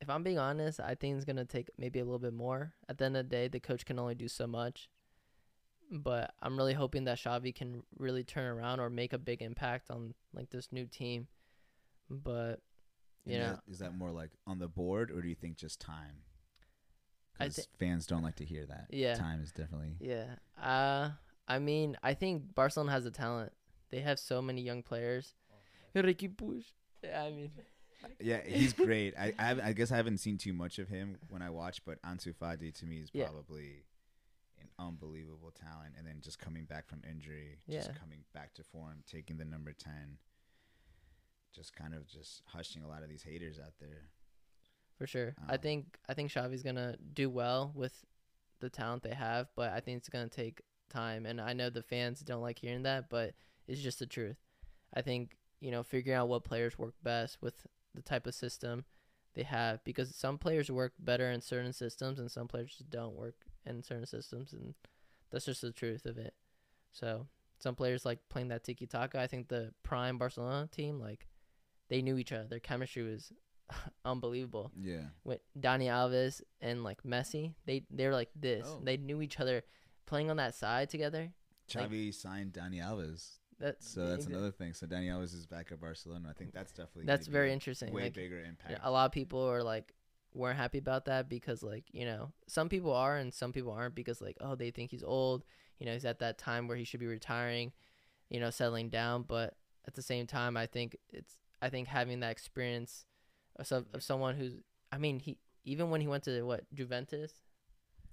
if 0.00 0.10
I'm 0.10 0.22
being 0.24 0.38
honest, 0.38 0.80
I 0.80 0.94
think 0.96 1.14
it's 1.16 1.26
gonna 1.26 1.44
take 1.44 1.68
maybe 1.76 1.98
a 2.00 2.04
little 2.04 2.18
bit 2.18 2.32
more. 2.32 2.72
At 2.88 2.96
the 2.96 3.04
end 3.04 3.18
of 3.18 3.28
the 3.28 3.36
day, 3.36 3.48
the 3.48 3.60
coach 3.60 3.84
can 3.84 3.98
only 3.98 4.14
do 4.14 4.28
so 4.28 4.46
much. 4.46 4.88
But 5.92 6.32
I'm 6.40 6.56
really 6.56 6.72
hoping 6.72 7.04
that 7.04 7.18
Xavi 7.18 7.54
can 7.54 7.82
really 7.98 8.24
turn 8.24 8.46
around 8.46 8.80
or 8.80 8.88
make 8.88 9.12
a 9.12 9.18
big 9.18 9.42
impact 9.42 9.90
on 9.90 10.14
like 10.32 10.48
this 10.48 10.72
new 10.72 10.86
team. 10.86 11.28
But 12.08 12.62
you 13.26 13.34
And 13.34 13.42
know, 13.42 13.50
that- 13.56 13.62
is 13.70 13.78
that 13.80 13.94
more 13.94 14.10
like 14.10 14.30
on 14.46 14.58
the 14.58 14.68
board, 14.68 15.10
or 15.10 15.20
do 15.20 15.28
you 15.28 15.34
think 15.34 15.58
just 15.58 15.80
time? 15.82 16.22
Because 17.38 17.56
thi- 17.56 17.62
fans 17.78 18.06
don't 18.06 18.22
like 18.22 18.36
to 18.36 18.44
hear 18.46 18.64
that. 18.64 18.86
Yeah. 18.88 19.14
time 19.16 19.42
is 19.42 19.52
definitely. 19.52 19.96
yeah. 20.00 20.36
Uh 20.58 21.10
I 21.48 21.58
mean, 21.58 21.96
I 22.02 22.14
think 22.14 22.54
Barcelona 22.54 22.92
has 22.92 23.04
the 23.04 23.10
talent. 23.10 23.52
They 23.90 24.00
have 24.00 24.18
so 24.18 24.40
many 24.40 24.62
young 24.62 24.82
players. 24.82 25.34
Riqui 25.94 26.34
Puig. 26.36 26.64
Yeah, 27.02 27.22
I 27.24 27.30
mean, 27.32 27.50
Yeah, 28.20 28.40
he's 28.46 28.72
great. 28.88 29.14
I 29.18 29.34
I, 29.38 29.50
I 29.68 29.72
guess 29.72 29.90
I 29.90 29.96
haven't 29.96 30.18
seen 30.18 30.38
too 30.38 30.52
much 30.52 30.78
of 30.78 30.88
him 30.88 31.16
when 31.28 31.42
I 31.42 31.50
watch, 31.50 31.84
but 31.84 32.00
Ansu 32.02 32.34
Fati 32.34 32.72
to 32.78 32.86
me 32.86 32.98
is 32.98 33.10
Yeah. 33.12 33.24
probably 33.26 33.84
an 34.60 34.68
unbelievable 34.78 35.50
talent. 35.50 35.94
And 35.98 36.06
then 36.06 36.20
just 36.20 36.38
coming 36.38 36.66
back 36.66 36.86
from 36.88 37.02
injury, 37.08 37.58
Yeah. 37.66 37.78
just 37.78 37.94
coming 37.98 38.24
back 38.32 38.54
to 38.54 38.62
form, 38.62 39.02
taking 39.10 39.36
the 39.38 39.44
number 39.44 39.72
ten, 39.72 40.18
just 41.52 41.74
kind 41.74 41.94
of 41.94 42.06
just 42.06 42.42
hushing 42.46 42.82
a 42.84 42.88
lot 42.88 43.02
of 43.02 43.08
these 43.08 43.22
haters 43.24 43.58
out 43.58 43.74
there. 43.80 44.10
for 44.98 45.06
sure. 45.06 45.34
I 45.48 45.54
Um, 45.54 45.60
think 45.62 45.98
I 46.08 46.14
think 46.14 46.30
Xavi's 46.30 46.62
gonna 46.62 46.94
do 47.14 47.30
well 47.30 47.72
with 47.74 48.04
the 48.60 48.68
talent 48.68 49.02
they 49.02 49.14
have, 49.14 49.48
but 49.56 49.72
I 49.72 49.80
think 49.80 49.96
it's 49.96 50.10
gonna 50.10 50.28
take 50.28 50.60
time. 50.90 51.24
And 51.26 51.40
I 51.40 51.54
know 51.54 51.70
the 51.70 51.82
fans 51.82 52.20
don't 52.20 52.42
like 52.42 52.58
hearing 52.58 52.82
that, 52.82 53.08
but 53.08 53.34
it's 53.66 53.80
just 53.80 53.98
the 53.98 54.06
truth. 54.06 54.36
I 54.92 55.02
think 55.02 55.38
you 55.60 55.70
know 55.70 55.82
figuring 55.82 56.18
out 56.18 56.28
what 56.28 56.44
players 56.44 56.78
work 56.78 56.94
best 57.02 57.38
with 57.40 57.66
the 57.94 58.02
type 58.02 58.26
of 58.26 58.34
system 58.34 58.84
they 59.34 59.42
have, 59.44 59.82
because 59.84 60.14
some 60.14 60.38
players 60.38 60.70
work 60.70 60.92
better 60.98 61.30
in 61.30 61.40
certain 61.40 61.72
systems 61.72 62.18
and 62.18 62.30
some 62.30 62.48
players 62.48 62.74
just 62.76 62.90
don't 62.90 63.14
work 63.14 63.36
in 63.64 63.82
certain 63.82 64.06
systems, 64.06 64.52
and 64.52 64.74
that's 65.30 65.44
just 65.44 65.62
the 65.62 65.72
truth 65.72 66.04
of 66.04 66.18
it. 66.18 66.34
So 66.92 67.26
some 67.58 67.74
players 67.74 68.04
like 68.04 68.18
playing 68.28 68.48
that 68.48 68.64
tiki 68.64 68.86
taka. 68.86 69.20
I 69.20 69.26
think 69.26 69.48
the 69.48 69.72
prime 69.82 70.18
Barcelona 70.18 70.68
team 70.70 70.98
like 70.98 71.26
they 71.88 72.02
knew 72.02 72.18
each 72.18 72.32
other. 72.32 72.46
Their 72.48 72.60
chemistry 72.60 73.02
was 73.02 73.32
unbelievable 74.04 74.72
Yeah, 74.76 75.04
with 75.24 75.40
Dani 75.58 75.86
Alves 75.86 76.40
and 76.60 76.82
like 76.82 77.02
Messi, 77.02 77.54
they 77.66 77.84
they're 77.90 78.12
like 78.12 78.30
this. 78.34 78.66
Oh. 78.68 78.80
They 78.82 78.96
knew 78.96 79.22
each 79.22 79.38
other 79.38 79.62
playing 80.10 80.28
on 80.30 80.36
that 80.36 80.54
side 80.54 80.90
together. 80.90 81.32
Like- 81.74 81.88
Xavi 81.90 82.12
signed 82.12 82.52
Dani 82.52 82.82
Alves, 82.84 83.38
That's 83.60 83.88
so 83.88 84.06
that's 84.08 84.26
exa- 84.26 84.30
another 84.30 84.50
thing. 84.50 84.74
So 84.74 84.86
Dani 84.86 85.06
Alves 85.08 85.32
is 85.34 85.46
back 85.46 85.70
at 85.70 85.80
Barcelona. 85.80 86.28
I 86.28 86.32
think 86.32 86.52
that's 86.52 86.72
definitely 86.72 87.04
That's 87.06 87.26
gonna 87.28 87.32
be 87.34 87.38
very 87.38 87.52
interesting. 87.52 87.92
Way 87.94 88.04
Like, 88.04 88.14
bigger 88.14 88.40
impact. 88.40 88.80
a 88.82 88.90
lot 88.90 89.06
of 89.06 89.12
people 89.12 89.40
are 89.40 89.62
like 89.62 89.94
weren't 90.34 90.56
happy 90.58 90.78
about 90.78 91.04
that 91.06 91.28
because 91.28 91.62
like 91.62 91.84
you 91.92 92.04
know 92.04 92.32
some 92.46 92.68
people 92.68 92.92
are 92.92 93.16
and 93.16 93.32
some 93.34 93.52
people 93.52 93.72
aren't 93.72 93.94
because 93.94 94.20
like 94.20 94.36
oh 94.40 94.54
they 94.56 94.70
think 94.72 94.90
he's 94.90 95.04
old. 95.04 95.44
You 95.78 95.86
know 95.86 95.92
he's 95.92 96.04
at 96.04 96.18
that 96.18 96.38
time 96.38 96.66
where 96.68 96.76
he 96.76 96.84
should 96.84 97.00
be 97.00 97.06
retiring, 97.06 97.72
you 98.28 98.40
know 98.40 98.50
settling 98.50 98.88
down. 98.90 99.22
But 99.22 99.54
at 99.86 99.94
the 99.94 100.02
same 100.02 100.26
time, 100.26 100.56
I 100.56 100.66
think 100.66 100.96
it's 101.08 101.38
I 101.62 101.68
think 101.70 101.86
having 101.88 102.20
that 102.20 102.32
experience 102.32 103.04
of, 103.56 103.66
some, 103.66 103.86
of 103.94 104.02
someone 104.02 104.34
who's 104.36 104.54
I 104.90 104.98
mean 104.98 105.20
he 105.20 105.38
even 105.64 105.90
when 105.90 106.00
he 106.00 106.08
went 106.08 106.24
to 106.24 106.42
what 106.42 106.64
Juventus. 106.74 107.32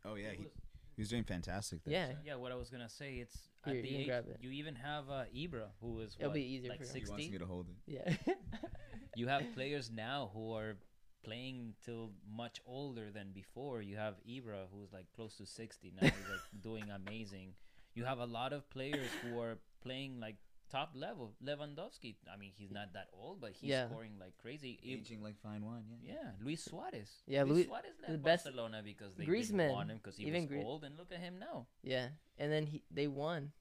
oh 0.05 0.13
yeah, 0.15 0.31
he, 0.31 0.43
was- 0.43 0.53
he 0.97 1.01
was 1.01 1.09
doing 1.09 1.23
fantastic. 1.23 1.83
There, 1.85 1.93
Yeah. 1.93 2.07
so. 2.09 2.17
Yeah, 2.25 2.35
what 2.35 2.51
I 2.51 2.55
was 2.55 2.69
gonna 2.69 2.89
say, 2.89 3.15
it's 3.19 3.37
Here, 3.63 3.75
at 3.77 3.81
the 3.83 3.87
you 3.89 3.97
age, 3.99 4.07
it. 4.09 4.37
you 4.41 4.51
even 4.51 4.75
have 4.75 5.09
uh, 5.09 5.23
Ibra, 5.33 5.67
who 5.79 5.99
is 6.01 6.15
It'll 6.19 6.31
what, 6.31 6.35
be 6.35 6.41
easier 6.43 6.71
like 6.71 6.79
for 6.79 6.97
you. 6.97 7.03
He 7.05 7.09
wants 7.09 7.25
to 7.25 7.31
get 7.31 7.41
a 7.41 7.45
hold 7.45 7.67
of 7.69 7.75
it. 7.87 8.17
Yeah. 8.27 8.33
You 9.15 9.27
have 9.27 9.43
players 9.55 9.89
now 9.89 10.29
who 10.33 10.53
are 10.53 10.77
playing 11.23 11.73
till 11.83 12.11
much 12.29 12.61
older 12.65 13.09
than 13.11 13.31
before. 13.33 13.81
You 13.81 13.95
have 13.97 14.15
Ibra, 14.29 14.67
who's 14.71 14.91
like 14.93 15.07
close 15.15 15.35
to 15.37 15.45
sixty 15.45 15.91
now, 15.95 16.07
he's 16.07 16.29
like 16.29 16.45
doing 16.61 16.85
amazing. 16.91 17.53
You 17.95 18.05
have 18.05 18.19
a 18.19 18.25
lot 18.25 18.53
of 18.53 18.69
players 18.69 19.09
who 19.23 19.39
are 19.41 19.57
playing 19.81 20.19
like 20.19 20.35
top 20.69 20.91
level. 20.95 21.33
Lewandowski, 21.43 22.15
I 22.31 22.37
mean, 22.37 22.51
he's 22.55 22.71
not 22.71 22.93
that 22.93 23.07
old, 23.13 23.39
but 23.41 23.51
he's 23.53 23.69
Yeah. 23.69 23.87
scoring 23.87 24.17
like 24.19 24.37
crazy. 24.37 24.79
Ib- 24.83 24.99
Aging 25.01 25.21
like 25.23 25.37
fine 25.41 25.63
wine. 25.65 25.85
Yeah. 26.03 26.13
yeah, 26.13 26.31
Luis 26.43 26.63
Suarez. 26.63 27.09
Yeah, 27.25 27.43
Luis 27.43 27.55
Luis- 27.55 27.65
Suarez 27.67 27.95
the 28.05 28.11
left 28.13 28.23
best- 28.23 28.43
Barcelona 28.45 28.81
because 28.83 29.15
they 29.15 29.25
Griezmann, 29.25 29.57
didn't 29.57 29.71
want 29.71 29.89
him 29.91 29.97
because 29.97 30.17
he 30.17 30.25
even 30.25 30.43
was 30.43 30.49
Grie- 30.49 30.63
old, 30.63 30.83
and 30.83 30.97
look 30.97 31.11
at 31.11 31.19
him 31.19 31.39
now. 31.39 31.67
Yeah, 31.83 32.09
and 32.37 32.51
then 32.51 32.65
he 32.67 32.83
they 32.91 33.07
won. 33.07 33.51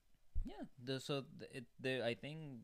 Yeah, 0.45 0.62
the, 0.83 1.01
so 1.01 1.25
th- 1.38 1.51
it, 1.53 1.64
the, 1.81 2.05
I 2.07 2.14
think 2.14 2.61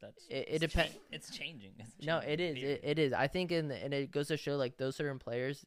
that's 0.00 0.26
It- 0.28 0.48
it 0.48 0.62
it's 0.62 0.74
depen- 0.74 0.92
chan- 0.92 1.00
it's 1.10 1.30
changing. 1.36 1.74
It's 1.78 2.04
No, 2.04 2.18
it 2.18 2.40
is. 2.40 2.56
It, 2.62 2.80
it 2.82 2.98
is. 2.98 3.12
I 3.12 3.28
think, 3.28 3.52
in 3.52 3.68
the, 3.68 3.76
and 3.76 3.94
it 3.94 4.10
goes 4.10 4.28
to 4.28 4.36
show 4.36 4.56
like 4.56 4.76
those 4.76 4.96
certain 4.96 5.18
players, 5.18 5.64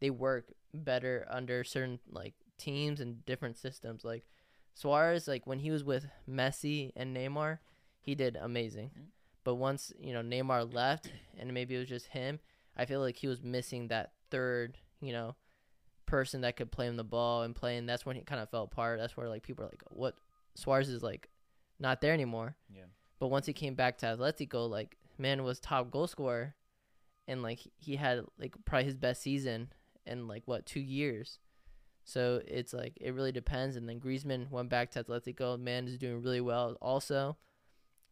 they 0.00 0.10
work 0.10 0.52
better 0.72 1.26
under 1.28 1.64
certain 1.64 1.98
like 2.08 2.34
teams 2.58 3.00
and 3.00 3.24
different 3.26 3.56
systems. 3.56 4.04
Like 4.04 4.24
Suarez, 4.74 5.28
like 5.28 5.46
when 5.46 5.58
he 5.60 5.70
was 5.70 5.84
with 5.84 6.06
Messi 6.28 6.92
and 6.96 7.16
Neymar, 7.16 7.58
he 8.00 8.14
did 8.14 8.36
amazing. 8.36 8.90
Mhm. 8.96 9.06
But 9.44 9.56
once 9.56 9.92
you 9.98 10.12
know 10.12 10.22
Neymar 10.22 10.72
left, 10.72 11.10
and 11.38 11.52
maybe 11.52 11.74
it 11.74 11.78
was 11.78 11.88
just 11.88 12.06
him, 12.08 12.40
I 12.76 12.84
feel 12.86 13.00
like 13.00 13.16
he 13.16 13.26
was 13.28 13.42
missing 13.42 13.88
that 13.88 14.12
third, 14.30 14.78
you 15.00 15.12
know, 15.12 15.36
person 16.06 16.40
that 16.42 16.56
could 16.56 16.70
play 16.72 16.86
him 16.86 16.96
the 16.96 17.04
ball 17.04 17.42
and 17.42 17.54
play. 17.54 17.76
And 17.76 17.88
that's 17.88 18.06
when 18.06 18.16
he 18.16 18.22
kind 18.22 18.40
of 18.40 18.50
fell 18.50 18.64
apart. 18.64 18.98
That's 18.98 19.16
where 19.16 19.28
like 19.28 19.42
people 19.42 19.64
are 19.64 19.68
like, 19.68 19.82
what 19.90 20.14
Suarez 20.54 20.88
is 20.88 21.02
like 21.02 21.28
not 21.78 22.00
there 22.00 22.12
anymore. 22.12 22.56
yeah. 22.74 22.84
But 23.18 23.28
once 23.28 23.46
he 23.46 23.52
came 23.52 23.74
back 23.74 23.98
to 23.98 24.06
Atletico, 24.06 24.68
like 24.68 24.96
man 25.18 25.42
was 25.44 25.60
top 25.60 25.90
goal 25.90 26.06
scorer, 26.06 26.54
and 27.28 27.42
like 27.42 27.60
he 27.76 27.96
had 27.96 28.24
like 28.38 28.54
probably 28.64 28.84
his 28.86 28.96
best 28.96 29.22
season 29.22 29.72
in 30.06 30.26
like 30.28 30.42
what 30.46 30.66
two 30.66 30.80
years. 30.80 31.38
So 32.04 32.40
it's 32.46 32.72
like 32.72 32.98
it 33.00 33.14
really 33.14 33.32
depends. 33.32 33.76
And 33.76 33.88
then 33.88 34.00
Griezmann 34.00 34.50
went 34.50 34.68
back 34.68 34.90
to 34.92 35.04
Atletico. 35.04 35.58
Man 35.58 35.86
is 35.86 35.98
doing 35.98 36.22
really 36.22 36.40
well. 36.40 36.76
Also, 36.80 37.36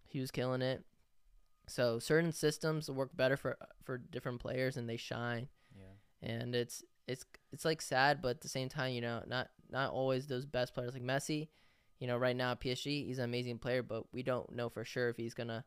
he 0.06 0.20
was 0.20 0.30
killing 0.30 0.62
it. 0.62 0.84
So 1.68 1.98
certain 1.98 2.32
systems 2.32 2.90
work 2.90 3.16
better 3.16 3.36
for 3.36 3.56
for 3.84 3.98
different 3.98 4.40
players, 4.40 4.76
and 4.76 4.88
they 4.88 4.96
shine. 4.96 5.48
Yeah. 5.76 6.28
And 6.28 6.54
it's 6.54 6.82
it's 7.06 7.24
it's 7.52 7.64
like 7.64 7.82
sad, 7.82 8.22
but 8.22 8.28
at 8.30 8.40
the 8.40 8.48
same 8.48 8.68
time, 8.68 8.92
you 8.92 9.00
know, 9.00 9.22
not 9.26 9.48
not 9.70 9.92
always 9.92 10.26
those 10.26 10.46
best 10.46 10.74
players 10.74 10.94
like 10.94 11.02
Messi. 11.02 11.48
You 11.98 12.06
know, 12.06 12.16
right 12.16 12.36
now 12.36 12.54
PSG, 12.54 13.06
he's 13.06 13.18
an 13.18 13.24
amazing 13.24 13.58
player, 13.58 13.82
but 13.82 14.04
we 14.12 14.22
don't 14.22 14.50
know 14.54 14.68
for 14.68 14.84
sure 14.84 15.10
if 15.10 15.16
he's 15.16 15.34
gonna 15.34 15.64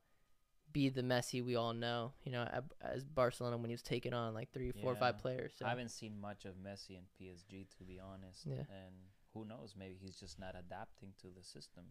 be 0.73 0.89
the 0.89 1.03
Messi 1.03 1.43
we 1.43 1.55
all 1.55 1.73
know. 1.73 2.13
You 2.23 2.31
know, 2.31 2.47
as 2.81 3.03
Barcelona 3.03 3.57
when 3.57 3.69
he 3.69 3.73
was 3.73 3.81
taking 3.81 4.13
on 4.13 4.33
like 4.33 4.51
three, 4.51 4.71
four, 4.71 4.93
or 4.93 4.95
five 4.95 5.19
players. 5.19 5.53
So 5.57 5.65
I 5.65 5.69
haven't 5.69 5.91
seen 5.91 6.19
much 6.19 6.45
of 6.45 6.55
Messi 6.55 6.97
in 6.97 7.05
PSG 7.19 7.67
to 7.77 7.83
be 7.83 7.99
honest. 7.99 8.45
Yeah. 8.45 8.65
And 8.69 8.95
who 9.33 9.45
knows? 9.45 9.75
Maybe 9.77 9.95
he's 10.01 10.19
just 10.19 10.39
not 10.39 10.55
adapting 10.57 11.13
to 11.21 11.27
the 11.35 11.43
system. 11.43 11.85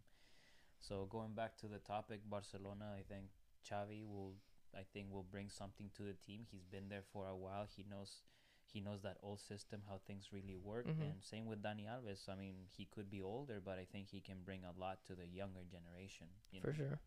So 0.81 1.07
going 1.11 1.35
back 1.35 1.57
to 1.59 1.67
the 1.67 1.79
topic, 1.79 2.21
Barcelona, 2.29 2.93
I 2.99 3.03
think 3.03 3.27
Xavi 3.65 4.05
will, 4.05 4.35
I 4.75 4.83
think, 4.93 5.13
will 5.13 5.23
bring 5.23 5.49
something 5.49 5.91
to 5.97 6.03
the 6.03 6.15
team. 6.15 6.47
He's 6.51 6.65
been 6.65 6.89
there 6.89 7.05
for 7.13 7.29
a 7.29 7.37
while. 7.37 7.67
He 7.77 7.85
knows, 7.89 8.23
he 8.65 8.81
knows 8.81 9.03
that 9.03 9.19
old 9.23 9.41
system, 9.41 9.83
how 9.89 10.01
things 10.07 10.33
really 10.33 10.57
work. 10.57 10.87
Mhm. 10.87 11.01
And 11.01 11.23
same 11.23 11.47
with 11.47 11.63
Dani 11.63 11.87
Alves. 11.87 12.29
I 12.29 12.35
mean, 12.35 12.67
he 12.77 12.87
could 12.87 13.09
be 13.09 13.23
older, 13.23 13.61
but 13.61 13.79
I 13.79 13.85
think 13.85 14.09
he 14.09 14.21
can 14.21 14.43
bring 14.43 14.65
a 14.65 14.73
lot 14.73 15.05
to 15.07 15.15
the 15.15 15.27
younger 15.27 15.65
generation. 15.65 16.27
You 16.51 16.61
know? 16.61 16.65
for 16.67 16.75
sure. 16.75 16.99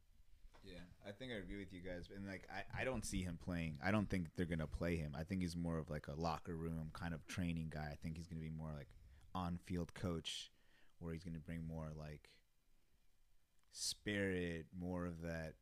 Yeah, 0.66 0.80
I 1.08 1.12
think 1.12 1.32
I 1.32 1.36
agree 1.36 1.60
with 1.60 1.72
you 1.72 1.82
guys. 1.82 2.10
And 2.16 2.28
like, 2.28 2.48
I, 2.52 2.82
I 2.82 2.84
don't 2.84 3.06
see 3.06 3.22
him 3.22 3.38
playing. 3.44 3.78
I 3.84 3.92
don't 3.92 4.10
think 4.10 4.28
they're 4.36 4.46
gonna 4.46 4.68
play 4.68 4.98
him. 4.98 5.16
I 5.18 5.24
think 5.24 5.42
he's 5.42 5.56
more 5.56 5.78
of 5.78 5.90
like 5.90 6.08
a 6.08 6.20
locker 6.20 6.56
room 6.56 6.90
kind 6.94 7.14
of 7.14 7.26
training 7.28 7.72
guy. 7.74 7.90
I 7.92 7.98
think 8.02 8.18
he's 8.18 8.28
gonna 8.28 8.42
be 8.42 8.50
more 8.50 8.72
like 8.76 8.88
on 9.36 9.60
field 9.66 9.94
coach, 9.94 10.52
where 11.00 11.14
he's 11.14 11.24
gonna 11.24 11.40
bring 11.40 11.68
more 11.68 11.90
like 11.98 12.30
spirit, 13.72 14.66
more 14.78 15.06
of 15.06 15.22
that. 15.22 15.54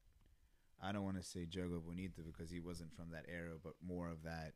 I 0.82 0.92
don't 0.92 1.04
want 1.04 1.18
to 1.18 1.24
say 1.24 1.46
Jogo 1.46 1.82
Bonito 1.84 2.22
because 2.26 2.50
he 2.50 2.60
wasn't 2.60 2.96
from 2.96 3.12
that 3.12 3.26
era, 3.28 3.54
but 3.62 3.74
more 3.86 4.10
of 4.10 4.24
that. 4.24 4.54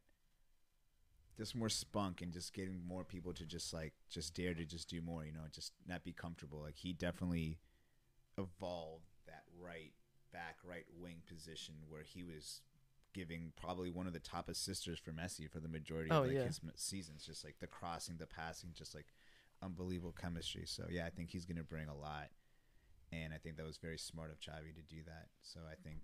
Just 1.38 1.56
more 1.56 1.70
spunk 1.70 2.22
and 2.22 2.34
just 2.34 2.54
getting 2.54 2.82
more 2.88 3.04
people 3.04 3.32
to 3.34 3.46
just 3.46 3.74
like 3.74 3.94
just 4.10 4.34
dare 4.34 4.54
to 4.54 4.66
just 4.66 4.90
do 4.90 5.02
more, 5.02 5.26
you 5.26 5.34
know, 5.34 5.42
just 5.54 5.74
not 5.88 6.04
be 6.04 6.14
comfortable. 6.14 6.62
Like 6.62 6.78
he 6.78 6.94
definitely 6.94 7.60
evolved 8.38 9.06
that 9.28 9.44
right 9.60 9.94
back 10.34 10.58
right 10.64 10.86
wing 11.00 11.22
position 11.28 11.76
where 11.90 12.04
he 12.04 12.24
was 12.24 12.62
giving 13.14 13.52
probably 13.56 13.90
one 13.90 14.06
of 14.08 14.14
the 14.14 14.20
top 14.20 14.48
assisters 14.50 15.00
for 15.00 15.12
Messi 15.12 15.50
for 15.50 15.60
the 15.60 15.68
majority 15.70 16.10
Oh, 16.12 16.22
of 16.22 16.28
like 16.28 16.36
yeah. 16.36 16.44
his 16.46 16.60
seasons 16.76 17.26
just 17.26 17.44
like 17.44 17.56
the 17.60 17.68
crossing 17.68 18.18
the 18.18 18.28
passing 18.28 18.70
just 18.74 18.94
like 18.94 19.08
unbelievable 19.62 20.14
chemistry. 20.20 20.64
So 20.66 20.86
yeah 20.90 21.06
I 21.06 21.10
think 21.10 21.30
he's 21.32 21.46
going 21.46 21.58
to 21.58 21.64
bring 21.64 21.88
a 21.88 21.96
lot. 21.96 22.30
And 23.12 23.34
I 23.34 23.38
think 23.38 23.56
that 23.58 23.66
was 23.66 23.78
very 23.78 23.98
smart 23.98 24.32
of 24.32 24.40
Xavi 24.40 24.76
to 24.76 24.82
do 24.96 25.02
that. 25.06 25.28
So 25.42 25.62
I 25.72 25.76
think 25.82 26.02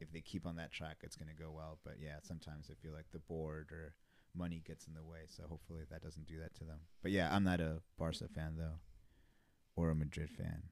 if 0.00 0.10
they 0.10 0.20
keep 0.20 0.46
on 0.46 0.56
that 0.56 0.72
track 0.72 0.96
it's 1.02 1.16
going 1.16 1.28
to 1.28 1.42
go 1.42 1.50
well. 1.54 1.78
But 1.84 1.94
yeah 2.00 2.16
sometimes 2.22 2.70
I 2.70 2.74
feel 2.82 2.92
like 2.92 3.06
the 3.12 3.18
board 3.20 3.70
or 3.70 3.94
money 4.34 4.62
gets 4.66 4.86
in 4.86 4.94
the 4.94 5.04
way. 5.04 5.26
So 5.28 5.44
hopefully 5.48 5.82
that 5.90 6.02
doesn't 6.02 6.26
do 6.26 6.38
that 6.40 6.54
to 6.56 6.64
them. 6.64 6.80
But 7.02 7.12
yeah 7.12 7.28
I'm 7.32 7.44
not 7.44 7.60
a 7.60 7.82
Barca 7.98 8.26
fan 8.34 8.54
though 8.56 8.80
or 9.76 9.90
a 9.90 9.94
Madrid 9.94 10.30
fan 10.30 10.64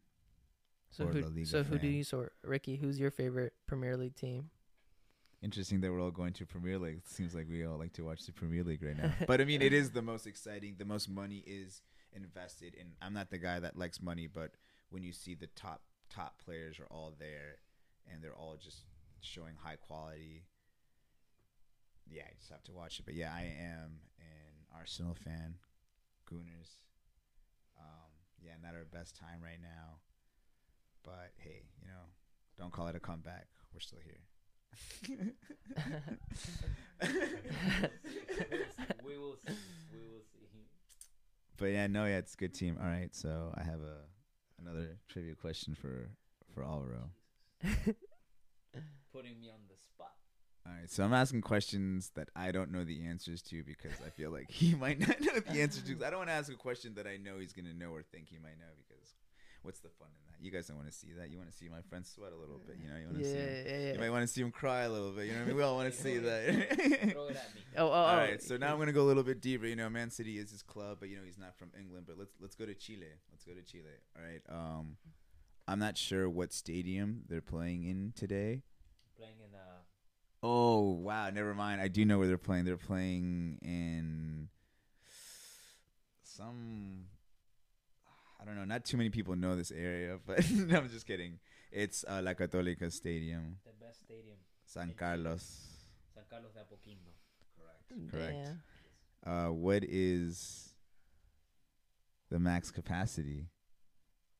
So 0.90 1.04
Or 1.04 1.12
who 1.12 1.20
La 1.20 1.28
Liga 1.28 1.46
so 1.46 1.62
who 1.62 1.78
do 1.78 1.86
fan. 1.86 1.92
you 1.92 2.04
sort 2.04 2.32
Ricky? 2.42 2.76
Who's 2.76 2.98
your 2.98 3.10
favorite 3.10 3.52
Premier 3.66 3.96
League 3.96 4.16
team? 4.16 4.50
Interesting 5.42 5.80
that 5.80 5.90
we're 5.90 6.02
all 6.02 6.10
going 6.10 6.34
to 6.34 6.44
Premier 6.44 6.78
League. 6.78 6.98
It 6.98 7.08
seems 7.08 7.34
like 7.34 7.48
we 7.48 7.64
all 7.64 7.78
like 7.78 7.94
to 7.94 8.02
watch 8.02 8.26
the 8.26 8.32
Premier 8.32 8.62
League 8.62 8.82
right 8.82 8.96
now. 8.96 9.12
but 9.26 9.40
I 9.40 9.44
mean, 9.44 9.62
it 9.62 9.72
is 9.72 9.90
the 9.90 10.02
most 10.02 10.26
exciting. 10.26 10.74
The 10.78 10.84
most 10.84 11.08
money 11.08 11.42
is 11.46 11.80
invested 12.12 12.74
in. 12.74 12.88
I'm 13.00 13.14
not 13.14 13.30
the 13.30 13.38
guy 13.38 13.58
that 13.60 13.78
likes 13.78 14.02
money, 14.02 14.26
but 14.26 14.50
when 14.90 15.02
you 15.02 15.12
see 15.12 15.34
the 15.34 15.46
top 15.46 15.80
top 16.10 16.42
players 16.44 16.78
are 16.78 16.88
all 16.90 17.14
there, 17.18 17.56
and 18.12 18.22
they're 18.22 18.34
all 18.34 18.56
just 18.62 18.84
showing 19.20 19.54
high 19.56 19.76
quality. 19.76 20.44
Yeah, 22.06 22.24
I 22.26 22.34
just 22.38 22.50
have 22.50 22.64
to 22.64 22.72
watch 22.72 22.98
it. 22.98 23.06
But 23.06 23.14
yeah, 23.14 23.32
I 23.32 23.42
am 23.42 24.00
an 24.18 24.76
Arsenal 24.76 25.14
fan. 25.14 25.54
Gooners. 26.30 26.76
Um, 27.78 28.10
yeah, 28.42 28.52
not 28.62 28.74
our 28.74 28.84
best 28.84 29.16
time 29.16 29.40
right 29.42 29.60
now. 29.62 30.00
But 31.04 31.32
hey, 31.36 31.62
you 31.80 31.88
know, 31.88 32.04
don't 32.58 32.72
call 32.72 32.88
it 32.88 32.96
a 32.96 33.00
comeback. 33.00 33.46
We're 33.72 33.80
still 33.80 34.00
here. 34.04 34.20
we 39.04 39.18
will 39.18 39.36
see. 39.36 39.54
We 39.92 39.98
will 39.98 40.22
see. 40.32 40.46
but 41.56 41.66
yeah, 41.66 41.86
no, 41.86 42.04
yeah, 42.04 42.18
it's 42.18 42.34
a 42.34 42.36
good 42.36 42.54
team. 42.54 42.78
All 42.80 42.86
right, 42.86 43.14
so 43.14 43.52
I 43.56 43.62
have 43.62 43.80
a 43.80 44.04
another 44.60 44.98
trivia 45.08 45.34
question 45.34 45.74
for 45.74 46.10
for 46.54 46.62
Alvaro. 46.62 47.10
Putting 49.12 49.40
me 49.40 49.48
on 49.50 49.60
the 49.68 49.76
spot. 49.76 50.14
All 50.66 50.72
right, 50.72 50.90
so 50.90 51.04
I'm 51.04 51.14
asking 51.14 51.40
questions 51.40 52.10
that 52.14 52.28
I 52.36 52.52
don't 52.52 52.70
know 52.70 52.84
the 52.84 53.04
answers 53.04 53.42
to 53.42 53.64
because 53.64 53.94
I 54.04 54.10
feel 54.10 54.30
like 54.30 54.50
he 54.50 54.74
might 54.80 55.00
not 55.00 55.20
know 55.20 55.40
the 55.40 55.60
answer 55.60 55.80
to. 55.82 56.04
I 56.04 56.10
don't 56.10 56.18
want 56.20 56.30
to 56.30 56.34
ask 56.34 56.52
a 56.52 56.56
question 56.56 56.94
that 56.94 57.06
I 57.06 57.16
know 57.16 57.38
he's 57.38 57.52
gonna 57.52 57.74
know 57.74 57.90
or 57.90 58.02
think 58.02 58.28
he 58.28 58.38
might 58.38 58.58
know 58.58 58.72
because 58.76 59.14
what's 59.62 59.80
the 59.80 59.88
fun 59.88 60.08
in 60.08 60.32
that? 60.32 60.44
You 60.44 60.50
guys 60.50 60.66
don't 60.66 60.76
want 60.76 60.88
to 60.88 60.94
see 60.94 61.08
that. 61.18 61.30
You 61.30 61.38
want 61.38 61.50
to 61.50 61.56
see 61.56 61.68
my 61.68 61.82
friend 61.82 62.06
sweat 62.06 62.32
a 62.32 62.36
little 62.36 62.60
bit. 62.66 62.76
You 62.82 62.88
know, 62.88 62.96
you 62.96 63.06
want 63.06 63.18
to 63.18 63.24
yeah, 63.24 63.32
see. 63.32 63.38
Him, 63.38 63.64
yeah, 63.66 63.78
yeah. 63.86 63.92
You 63.94 63.98
might 63.98 64.10
want 64.10 64.22
to 64.22 64.26
see 64.26 64.40
him 64.40 64.50
cry 64.50 64.82
a 64.82 64.88
little 64.88 65.10
bit. 65.10 65.26
You 65.26 65.32
know 65.32 65.38
what 65.38 65.44
I 65.44 65.48
mean? 65.48 65.56
We 65.56 65.62
all 65.62 65.76
want 65.76 65.92
to 65.92 65.98
see 66.00 66.18
that. 66.18 66.44
Throw 67.12 67.26
it 67.26 67.36
at 67.36 67.54
me. 67.54 67.60
Oh, 67.76 67.86
oh, 67.86 67.90
All 67.90 68.14
oh. 68.14 68.16
right, 68.16 68.42
so 68.42 68.56
now 68.56 68.72
I'm 68.72 68.78
gonna 68.78 68.92
go 68.92 69.02
a 69.02 69.08
little 69.08 69.22
bit 69.22 69.40
deeper. 69.40 69.66
You 69.66 69.76
know, 69.76 69.88
Man 69.90 70.10
City 70.10 70.38
is 70.38 70.50
his 70.50 70.62
club, 70.62 70.98
but 71.00 71.08
you 71.08 71.16
know 71.16 71.22
he's 71.24 71.38
not 71.38 71.56
from 71.56 71.70
England. 71.78 72.06
But 72.06 72.18
let's 72.18 72.34
let's 72.40 72.54
go 72.54 72.66
to 72.66 72.74
Chile. 72.74 73.06
Let's 73.30 73.44
go 73.44 73.52
to 73.52 73.62
Chile. 73.62 73.84
All 74.16 74.22
right. 74.24 74.42
Um, 74.48 74.96
I'm 75.68 75.78
not 75.78 75.96
sure 75.96 76.28
what 76.28 76.52
stadium 76.52 77.22
they're 77.28 77.40
playing 77.40 77.84
in 77.84 78.12
today. 78.16 78.62
Playing 79.16 79.36
in 79.38 79.54
uh 79.54 79.80
Oh 80.42 80.92
wow, 80.92 81.28
never 81.30 81.54
mind. 81.54 81.80
I 81.80 81.88
do 81.88 82.04
know 82.04 82.18
where 82.18 82.26
they're 82.26 82.38
playing. 82.38 82.64
They're 82.64 82.76
playing 82.76 83.58
in 83.62 84.48
some. 86.22 87.04
I 88.40 88.44
don't 88.44 88.56
know. 88.56 88.64
Not 88.64 88.84
too 88.84 88.96
many 88.96 89.10
people 89.10 89.36
know 89.36 89.54
this 89.56 89.70
area, 89.70 90.18
but 90.26 90.48
no, 90.50 90.78
I'm 90.78 90.88
just 90.88 91.06
kidding. 91.06 91.38
It's 91.72 92.04
uh, 92.08 92.20
La 92.22 92.32
Católica 92.34 92.90
Stadium, 92.90 93.56
the 93.64 93.84
best 93.84 94.00
stadium, 94.00 94.36
San 94.64 94.92
Carlos. 94.96 95.44
San 96.14 96.24
Carlos 96.28 96.52
de 96.52 96.60
Apoquindo. 96.60 97.12
Correct. 97.56 98.10
Correct. 98.10 98.48
Damn. 99.24 99.48
Uh, 99.48 99.52
what 99.52 99.84
is 99.84 100.74
the 102.30 102.38
max 102.38 102.70
capacity 102.70 103.46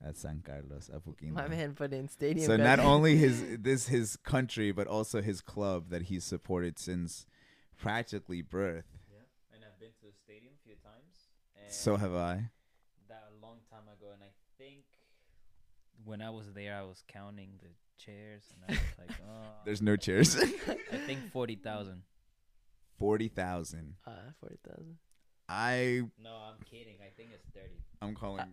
at 0.04 0.16
San 0.16 0.42
Carlos 0.44 0.90
Apoquindo? 0.92 1.32
My 1.34 1.46
man 1.48 1.74
put 1.74 1.92
in 1.92 2.08
stadium. 2.08 2.46
so 2.46 2.56
not 2.56 2.80
only 2.80 3.16
his 3.16 3.44
this 3.60 3.86
his 3.88 4.16
country, 4.16 4.72
but 4.72 4.86
also 4.86 5.20
his 5.22 5.40
club 5.40 5.90
that 5.90 6.02
he's 6.02 6.24
supported 6.24 6.78
since 6.78 7.26
practically 7.78 8.42
birth. 8.42 8.86
Yeah, 9.12 9.18
and 9.54 9.62
I've 9.64 9.78
been 9.78 9.90
to 10.00 10.06
the 10.06 10.12
stadium 10.24 10.54
a 10.58 10.62
few 10.64 10.74
times. 10.82 11.28
And 11.62 11.72
So 11.72 11.96
have 11.96 12.14
I. 12.14 12.50
that 13.08 13.24
a 13.30 13.44
long 13.46 13.58
time 13.70 13.86
ago, 13.88 14.10
and 14.12 14.22
I 14.22 14.30
think 14.60 14.82
when 16.04 16.20
I 16.22 16.30
was 16.30 16.52
there, 16.52 16.76
I 16.76 16.82
was 16.82 17.02
counting 17.08 17.50
the 17.62 17.68
chairs, 17.98 18.44
and 18.54 18.64
I 18.68 18.72
was 18.80 19.08
like, 19.08 19.18
oh, 19.26 19.48
There's 19.64 19.82
no 19.82 19.96
chairs. 19.96 20.36
I 20.36 20.46
think 21.06 21.30
forty 21.32 21.56
thousand. 21.56 22.02
Forty 22.98 23.28
thousand. 23.28 23.94
uh, 24.06 24.10
forty 24.40 24.58
thousand. 24.68 24.96
I 25.48 26.02
No, 26.22 26.30
I'm 26.30 26.62
kidding. 26.70 26.96
I 27.04 27.10
think 27.16 27.30
it's 27.34 27.46
thirty. 27.54 27.80
I'm 28.02 28.14
calling 28.14 28.40
Uh, 28.40 28.46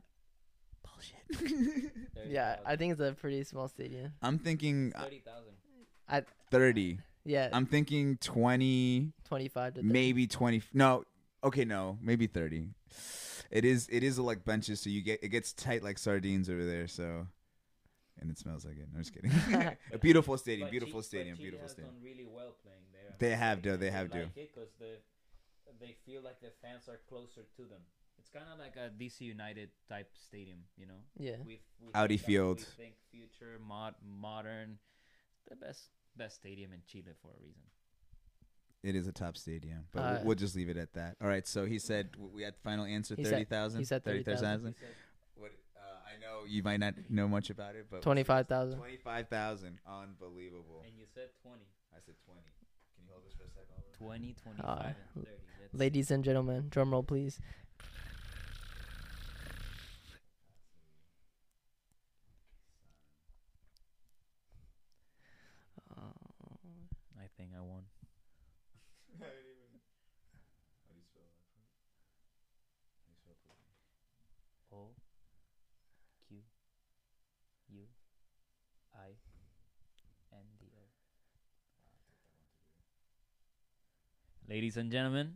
bullshit. 0.83 1.91
30, 2.15 2.29
Yeah, 2.33 2.57
I 2.65 2.75
think 2.75 2.93
it's 2.93 3.01
a 3.01 3.13
pretty 3.13 3.43
small 3.43 3.67
stadium. 3.67 4.13
I'm 4.21 4.39
thinking 4.39 4.93
uh, 4.95 5.03
thirty 5.03 5.21
thousand. 5.25 6.25
thirty. 6.51 6.99
Yeah, 7.25 7.49
I'm 7.51 7.65
thinking 7.65 8.17
twenty. 8.17 9.11
twenty-five 9.25 9.73
to 9.75 9.81
30. 9.81 9.91
maybe 9.91 10.27
20 10.27 10.61
no 10.73 11.03
okay 11.43 11.65
no 11.65 11.97
maybe 12.01 12.25
30 12.27 12.69
it 13.51 13.65
is 13.65 13.87
it 13.91 14.03
is 14.03 14.19
like 14.19 14.43
benches 14.45 14.79
so 14.81 14.89
you 14.89 15.01
get 15.01 15.23
it 15.23 15.29
gets 15.29 15.53
tight 15.53 15.83
like 15.83 15.97
sardines 15.97 16.49
over 16.49 16.65
there 16.65 16.87
so 16.87 17.27
and 18.19 18.29
it 18.31 18.37
smells 18.37 18.65
like 18.65 18.77
it 18.77 18.87
no, 18.91 18.97
i'm 18.97 19.03
just 19.03 19.13
kidding 19.13 19.31
a 19.93 19.97
beautiful 19.99 20.37
stadium 20.37 20.69
beautiful 20.69 21.01
stadium 21.01 21.37
beautiful 21.37 21.67
stadium 21.67 21.93
Done 21.93 22.03
really 22.03 22.25
well 22.25 22.55
playing 22.63 22.85
there. 22.91 23.15
They 23.19 23.35
have 23.35 23.61
do. 23.61 23.77
they 23.77 23.91
have 23.91 24.09
to. 24.11 24.19
Like 24.23 24.37
it 24.37 24.53
'cause 24.53 24.71
the 24.79 24.99
they 25.79 25.95
feel 26.05 26.21
like 26.21 26.39
the 26.41 26.51
fans 26.61 26.87
are 26.87 26.99
closer 27.09 27.45
to 27.57 27.63
them. 27.63 27.81
It's 28.17 28.29
kind 28.29 28.45
of 28.51 28.57
like 28.59 28.75
a 28.75 28.89
DC 28.89 29.21
United 29.21 29.69
type 29.87 30.09
stadium, 30.27 30.59
you 30.75 30.87
know. 30.87 31.01
Yeah, 31.17 31.35
We 31.45 31.61
we 31.79 31.93
Audi 31.93 32.17
think 32.17 32.25
Field. 32.25 32.57
We 32.59 32.83
think 32.83 32.95
future, 33.11 33.59
mod, 33.65 33.95
modern, 34.03 34.79
the 35.49 35.55
best 35.55 35.89
best 36.15 36.35
stadium 36.35 36.73
in 36.73 36.81
Chile 36.87 37.13
for 37.21 37.29
a 37.31 37.41
reason. 37.41 37.61
It 38.83 38.95
is 38.95 39.07
a 39.07 39.11
top 39.11 39.35
stadium 39.37 39.85
but 39.91 39.99
Uh, 40.01 40.11
we'll, 40.17 40.25
we'll 40.27 40.35
just 40.35 40.55
leave 40.55 40.69
it 40.69 40.77
at 40.77 40.93
that 40.93 41.15
all 41.21 41.27
right 41.27 41.47
so 41.47 41.65
he 41.65 41.79
said 41.79 42.09
we 42.17 42.43
had 42.43 42.55
final 42.63 42.85
answer 42.85 43.15
30000 43.15 43.79
he 43.79 43.85
said 43.85 44.03
30,000. 44.03 44.75
what 45.35 45.51
uh, 45.75 45.81
i 46.07 46.19
know 46.21 46.45
you 46.47 46.61
might 46.63 46.79
not 46.79 46.93
know 47.09 47.27
much 47.27 47.49
about 47.49 47.75
it 47.75 47.87
but 47.89 48.01
twenty-five 48.01 48.47
thousand. 48.47 48.77
25000 48.79 49.79
unbelievable 49.87 50.83
And 50.85 50.95
you 50.97 51.05
said 51.13 51.29
twenty. 51.41 51.65
i 51.93 51.99
said 52.05 52.15
20 52.25 52.39
Can 52.95 53.05
you 53.05 53.11
hold 53.11 53.25
this 53.25 53.33
for 53.33 53.43
a 53.45 53.49
second? 53.51 53.75
20, 53.97 54.35
25, 54.43 54.69
Uh, 54.69 54.83
and 54.87 54.95
30. 55.25 55.27
Let's 55.61 55.73
Ladies 55.73 56.11
and 56.11 56.23
gentlemen, 56.23 56.67
drum 56.69 56.91
roll, 56.91 57.03
please. 57.03 57.39
Uh, 65.91 66.13
I 67.19 67.27
think 67.37 67.51
I 67.57 67.61
won. 67.61 67.83
How 69.19 69.25
do 69.25 70.99
you 70.99 71.03
spell 71.03 71.23
that? 71.25 71.37
How 73.01 73.07
do 73.07 73.11
you 73.11 73.19
spell 73.21 73.37
pussy? 73.41 73.71
O 74.71 74.93
Q 76.27 76.37
U 77.73 77.83
I 78.93 79.15
N 80.33 80.45
D 80.59 80.65
O. 80.77 80.83
Ladies 84.49 84.77
and 84.77 84.91
gentlemen, 84.91 85.33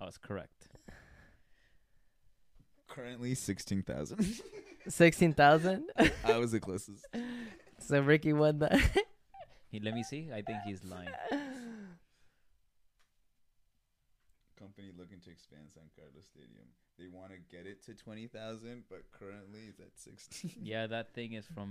I 0.00 0.06
was 0.06 0.16
correct. 0.16 0.68
Currently 2.88 3.34
sixteen 3.34 3.82
thousand. 3.82 4.24
Sixteen 4.88 5.32
thousand. 5.32 5.84
I 6.24 6.38
was 6.38 6.50
the 6.52 6.60
closest. 6.60 7.06
so 7.78 8.00
Ricky 8.00 8.32
won 8.32 8.58
that. 8.58 8.80
He, 9.70 9.78
let 9.78 9.94
me 9.94 10.02
see. 10.02 10.28
I 10.34 10.42
think 10.42 10.58
he's 10.66 10.82
lying. 10.84 11.08
Company 14.58 14.90
looking 14.98 15.20
to 15.20 15.30
expand 15.30 15.68
San 15.72 15.84
Carlos 15.96 16.26
Stadium. 16.26 16.66
They 16.98 17.06
want 17.06 17.30
to 17.30 17.38
get 17.54 17.66
it 17.66 17.84
to 17.86 17.94
twenty 17.94 18.26
thousand, 18.26 18.84
but 18.90 19.04
currently 19.12 19.60
it's 19.68 19.80
at 19.80 19.96
sixteen. 19.96 20.52
Yeah, 20.62 20.86
that 20.88 21.14
thing 21.14 21.32
is 21.34 21.46
from 21.46 21.68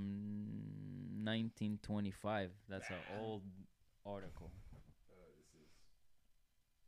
1925. 1.24 2.50
That's 2.70 2.90
an 2.90 2.96
old 3.22 3.44
article. 4.06 4.52
Uh, 5.06 5.14
this 5.38 5.54
is 5.62 5.70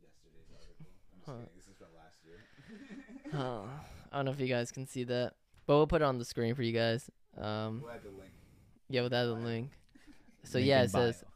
yesterday's 0.02 0.50
article. 0.50 0.88
I'm 0.90 0.98
just 0.98 1.13
Huh. 1.26 1.34
This 1.56 1.68
is 1.68 1.76
from 1.78 1.88
last 1.96 2.18
year. 2.26 2.40
oh, 3.34 3.70
I 4.12 4.16
don't 4.18 4.26
know 4.26 4.32
if 4.32 4.40
you 4.40 4.48
guys 4.48 4.72
can 4.72 4.86
see 4.88 5.04
that, 5.06 5.34
but 5.66 5.76
we'll 5.78 5.88
put 5.88 6.02
it 6.02 6.06
on 6.06 6.18
the 6.18 6.26
screen 6.26 6.54
for 6.56 6.64
you 6.64 6.74
guys. 6.74 7.10
Um, 7.38 7.82
We'll 7.84 7.92
add 7.92 8.04
the 8.04 8.10
link. 8.10 8.32
yeah, 8.90 9.02
without 9.02 9.26
the 9.26 9.34
link. 9.34 9.72
So 10.46 10.58
Link 10.58 10.68
yeah, 10.68 10.80
in 10.80 10.86
it 10.86 10.92
says. 10.92 11.22
bio. 11.22 11.30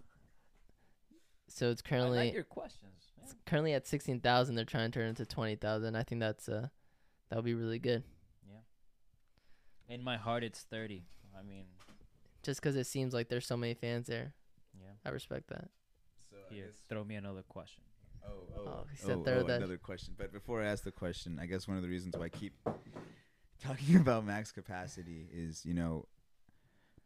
So 1.48 1.72
it's 1.72 1.82
I 1.86 1.90
currently 1.90 2.18
like 2.18 2.34
your 2.34 2.44
questions. 2.44 2.92
man. 3.16 3.24
it's 3.24 3.36
currently 3.46 3.74
at 3.74 3.88
sixteen 3.88 4.20
thousand. 4.20 4.56
They're 4.56 4.66
trying 4.66 4.92
to 4.92 5.00
turn 5.00 5.10
it 5.12 5.16
to 5.18 5.26
twenty 5.26 5.56
thousand. 5.56 5.96
I 5.96 6.04
think 6.04 6.20
that's 6.20 6.50
uh 6.50 6.68
that 7.30 7.36
would 7.38 7.46
be 7.46 7.54
really 7.54 7.80
good. 7.80 8.04
Yeah. 8.46 9.96
In 9.96 10.04
my 10.04 10.18
heart, 10.18 10.44
it's 10.44 10.62
30. 10.70 11.04
I 11.38 11.42
mean, 11.44 11.64
Just 12.44 12.60
because 12.62 12.76
it 12.76 12.86
seems 12.88 13.14
like 13.14 13.30
there's 13.30 13.46
so 13.48 13.56
many 13.58 13.74
fans 13.76 14.08
there. 14.08 14.34
yeah. 14.78 14.92
I 15.06 15.10
respect 15.10 15.48
that. 15.48 15.70
So 16.30 16.36
I 16.52 16.54
Here, 16.54 16.72
throw 16.90 17.04
me 17.06 17.16
another 17.16 17.44
question. 17.48 17.84
Oh, 18.28 18.32
oh, 18.58 18.62
Oh, 18.66 18.84
he 18.92 18.98
said 18.98 19.18
oh, 19.20 19.24
throw 19.24 19.44
oh, 19.44 19.46
another 19.46 19.78
question. 19.78 20.14
But 20.18 20.32
before 20.32 20.62
I 20.62 20.68
ask 20.68 20.84
the 20.84 20.92
question, 20.92 21.40
I 21.42 21.46
guess 21.46 21.68
one 21.68 21.78
of 21.78 21.84
the 21.84 21.90
reasons 21.90 22.16
why 22.16 22.26
I 22.26 22.30
keep 22.30 22.54
talking 23.64 23.96
about 23.98 24.26
max 24.26 24.52
capacity 24.52 25.28
is, 25.34 25.66
you 25.66 25.74
know, 25.74 26.06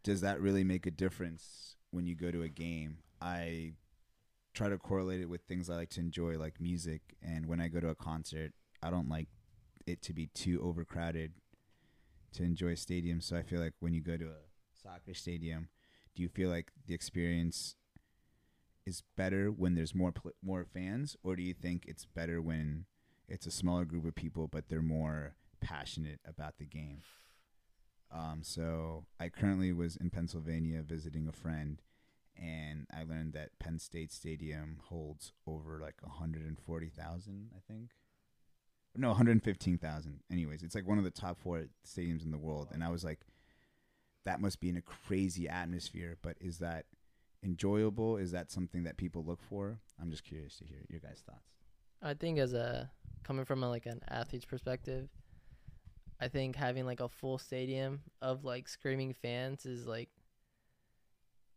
does 0.04 0.22
that 0.22 0.42
really 0.42 0.64
make 0.64 0.86
a 0.86 0.92
difference 0.92 1.76
when 1.92 2.08
you 2.08 2.16
go 2.16 2.32
to 2.32 2.42
a 2.42 2.50
game? 2.50 2.98
I 3.22 3.74
try 4.54 4.70
to 4.70 4.78
correlate 4.78 5.22
it 5.22 5.30
with 5.30 5.42
things 5.42 5.70
I 5.70 5.76
like 5.76 5.90
to 5.92 6.00
enjoy, 6.00 6.38
like 6.38 6.60
music. 6.60 7.02
And 7.22 7.46
when 7.46 7.62
I 7.62 7.68
go 7.68 7.80
to 7.80 7.90
a 7.90 7.96
concert, 7.96 8.54
I 8.82 8.90
don't 8.90 9.10
like 9.10 9.28
it 9.86 10.02
to 10.04 10.14
be 10.14 10.28
too 10.28 10.62
overcrowded 10.64 11.34
to 12.34 12.44
enjoy 12.44 12.74
stadiums. 12.74 13.24
So 13.24 13.38
I 13.38 13.44
feel 13.44 13.62
like 13.62 13.74
when 13.80 13.94
you 13.94 14.02
go 14.02 14.18
to 14.18 14.26
a 14.26 14.42
soccer 14.74 15.14
stadium, 15.14 15.70
do 16.16 16.24
you 16.24 16.30
feel 16.30 16.50
like 16.50 16.72
the 16.88 16.94
experience 16.94 17.76
is 18.86 19.04
better 19.16 19.52
when 19.52 19.76
there's 19.76 19.96
more 19.96 20.12
pl- 20.12 20.32
more 20.44 20.66
fans, 20.66 21.16
or 21.24 21.36
do 21.36 21.44
you 21.44 21.54
think 21.54 21.86
it's 21.88 22.06
better 22.06 22.42
when 22.42 22.86
it's 23.28 23.46
a 23.46 23.52
smaller 23.52 23.86
group 23.86 24.06
of 24.06 24.16
people 24.16 24.48
but 24.48 24.68
they're 24.68 24.82
more 24.82 25.36
passionate 25.60 26.20
about 26.26 26.58
the 26.58 26.66
game? 26.66 27.02
Um, 28.12 28.42
so 28.44 29.06
I 29.20 29.30
currently 29.30 29.72
was 29.72 29.96
in 29.96 30.10
Pennsylvania 30.10 30.84
visiting 30.86 31.28
a 31.28 31.32
friend, 31.32 31.82
and 32.36 32.88
I 32.94 33.04
learned 33.04 33.34
that 33.34 33.58
Penn 33.60 33.80
State 33.80 34.12
Stadium 34.12 34.80
holds 34.90 35.32
over 35.48 35.80
like 35.82 35.96
140,000, 36.02 37.50
I 37.56 37.74
think. 37.74 37.92
No, 38.96 39.10
115,000. 39.10 40.20
Anyways, 40.30 40.64
it's 40.64 40.76
like 40.76 40.88
one 40.88 40.98
of 40.98 41.06
the 41.06 41.12
top 41.12 41.40
four 41.40 41.64
stadiums 41.88 42.26
in 42.26 42.32
the 42.32 42.38
world, 42.38 42.68
and 42.74 42.84
I 42.84 42.90
was 42.90 43.06
like, 43.06 43.20
that 44.26 44.42
must 44.42 44.60
be 44.60 44.70
in 44.70 44.78
a 44.78 44.82
crazy 44.82 45.48
atmosphere. 45.48 46.18
But 46.22 46.36
is 46.42 46.58
that 46.60 46.86
enjoyable? 47.44 48.18
Is 48.18 48.32
that 48.32 48.52
something 48.52 48.84
that 48.84 48.98
people 48.98 49.24
look 49.24 49.42
for? 49.42 49.80
I'm 50.02 50.12
just 50.12 50.24
curious 50.24 50.58
to 50.58 50.66
hear 50.66 50.86
your 50.90 51.00
guys' 51.00 51.24
thoughts. 51.26 51.50
I 52.02 52.14
think 52.14 52.40
as 52.40 52.54
a 52.54 52.90
coming 53.24 53.46
from 53.46 53.64
a, 53.64 53.70
like 53.70 53.86
an 53.86 54.02
athlete's 54.10 54.46
perspective, 54.46 55.10
I 56.20 56.28
think 56.28 56.56
having 56.56 56.86
like 56.86 57.00
a 57.00 57.10
full 57.10 57.38
stadium 57.38 58.02
of 58.22 58.44
like 58.44 58.68
screaming 58.68 59.14
fans 59.14 59.66
is 59.66 59.88
like 59.88 60.10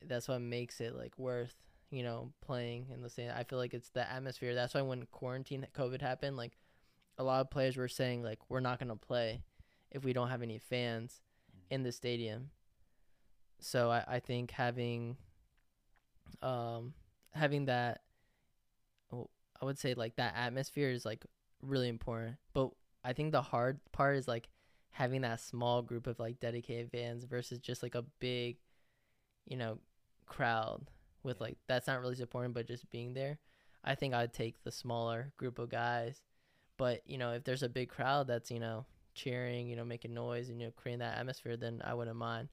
that's 0.06 0.28
what 0.28 0.40
makes 0.40 0.80
it 0.80 0.94
like 0.94 1.18
worth 1.18 1.54
you 1.90 2.02
know 2.02 2.32
playing 2.40 2.86
in 2.92 3.02
the 3.02 3.10
stadium. 3.10 3.34
I 3.36 3.44
feel 3.44 3.58
like 3.58 3.74
it's 3.74 3.90
the 3.90 4.10
atmosphere. 4.10 4.54
That's 4.54 4.74
why 4.74 4.82
when 4.82 5.06
quarantine 5.12 5.66
COVID 5.74 6.00
happened, 6.00 6.36
like 6.36 6.58
a 7.18 7.24
lot 7.24 7.40
of 7.40 7.50
players 7.50 7.76
were 7.76 7.88
saying 7.88 8.22
like 8.22 8.38
we're 8.48 8.60
not 8.60 8.78
gonna 8.78 8.96
play 8.96 9.42
if 9.90 10.04
we 10.04 10.12
don't 10.12 10.28
have 10.28 10.42
any 10.42 10.58
fans 10.58 11.22
mm. 11.54 11.60
in 11.74 11.82
the 11.82 11.92
stadium. 11.92 12.50
So 13.60 13.90
I, 13.90 14.04
I 14.06 14.18
think 14.18 14.50
having 14.50 15.16
um 16.42 16.92
having 17.32 17.66
that 17.66 18.02
oh, 19.12 19.28
I 19.60 19.64
would 19.64 19.78
say 19.78 19.94
like 19.94 20.16
that 20.16 20.34
atmosphere 20.36 20.90
is 20.90 21.04
like 21.04 21.24
really 21.62 21.88
important. 21.88 22.36
But 22.52 22.70
I 23.04 23.12
think 23.12 23.32
the 23.32 23.42
hard 23.42 23.80
part 23.92 24.16
is 24.16 24.28
like 24.28 24.48
having 24.90 25.22
that 25.22 25.40
small 25.40 25.82
group 25.82 26.06
of 26.06 26.18
like 26.18 26.40
dedicated 26.40 26.90
fans 26.90 27.24
versus 27.24 27.58
just 27.58 27.82
like 27.82 27.94
a 27.94 28.04
big, 28.20 28.56
you 29.46 29.56
know, 29.56 29.78
crowd 30.26 30.90
with 31.22 31.40
like 31.40 31.56
that's 31.66 31.86
not 31.86 32.00
really 32.00 32.14
supporting 32.14 32.52
but 32.52 32.66
just 32.66 32.88
being 32.90 33.14
there. 33.14 33.38
I 33.84 33.94
think 33.94 34.14
I'd 34.14 34.32
take 34.32 34.62
the 34.62 34.72
smaller 34.72 35.32
group 35.36 35.58
of 35.58 35.68
guys. 35.68 36.22
But, 36.76 37.02
you 37.06 37.18
know, 37.18 37.32
if 37.32 37.44
there's 37.44 37.62
a 37.62 37.68
big 37.68 37.88
crowd 37.88 38.26
that's, 38.26 38.50
you 38.50 38.58
know, 38.58 38.86
cheering, 39.14 39.68
you 39.68 39.76
know, 39.76 39.84
making 39.84 40.14
noise 40.14 40.48
and 40.48 40.60
you 40.60 40.66
know, 40.66 40.72
creating 40.76 41.00
that 41.00 41.18
atmosphere, 41.18 41.56
then 41.56 41.80
I 41.84 41.94
wouldn't 41.94 42.16
mind. 42.16 42.48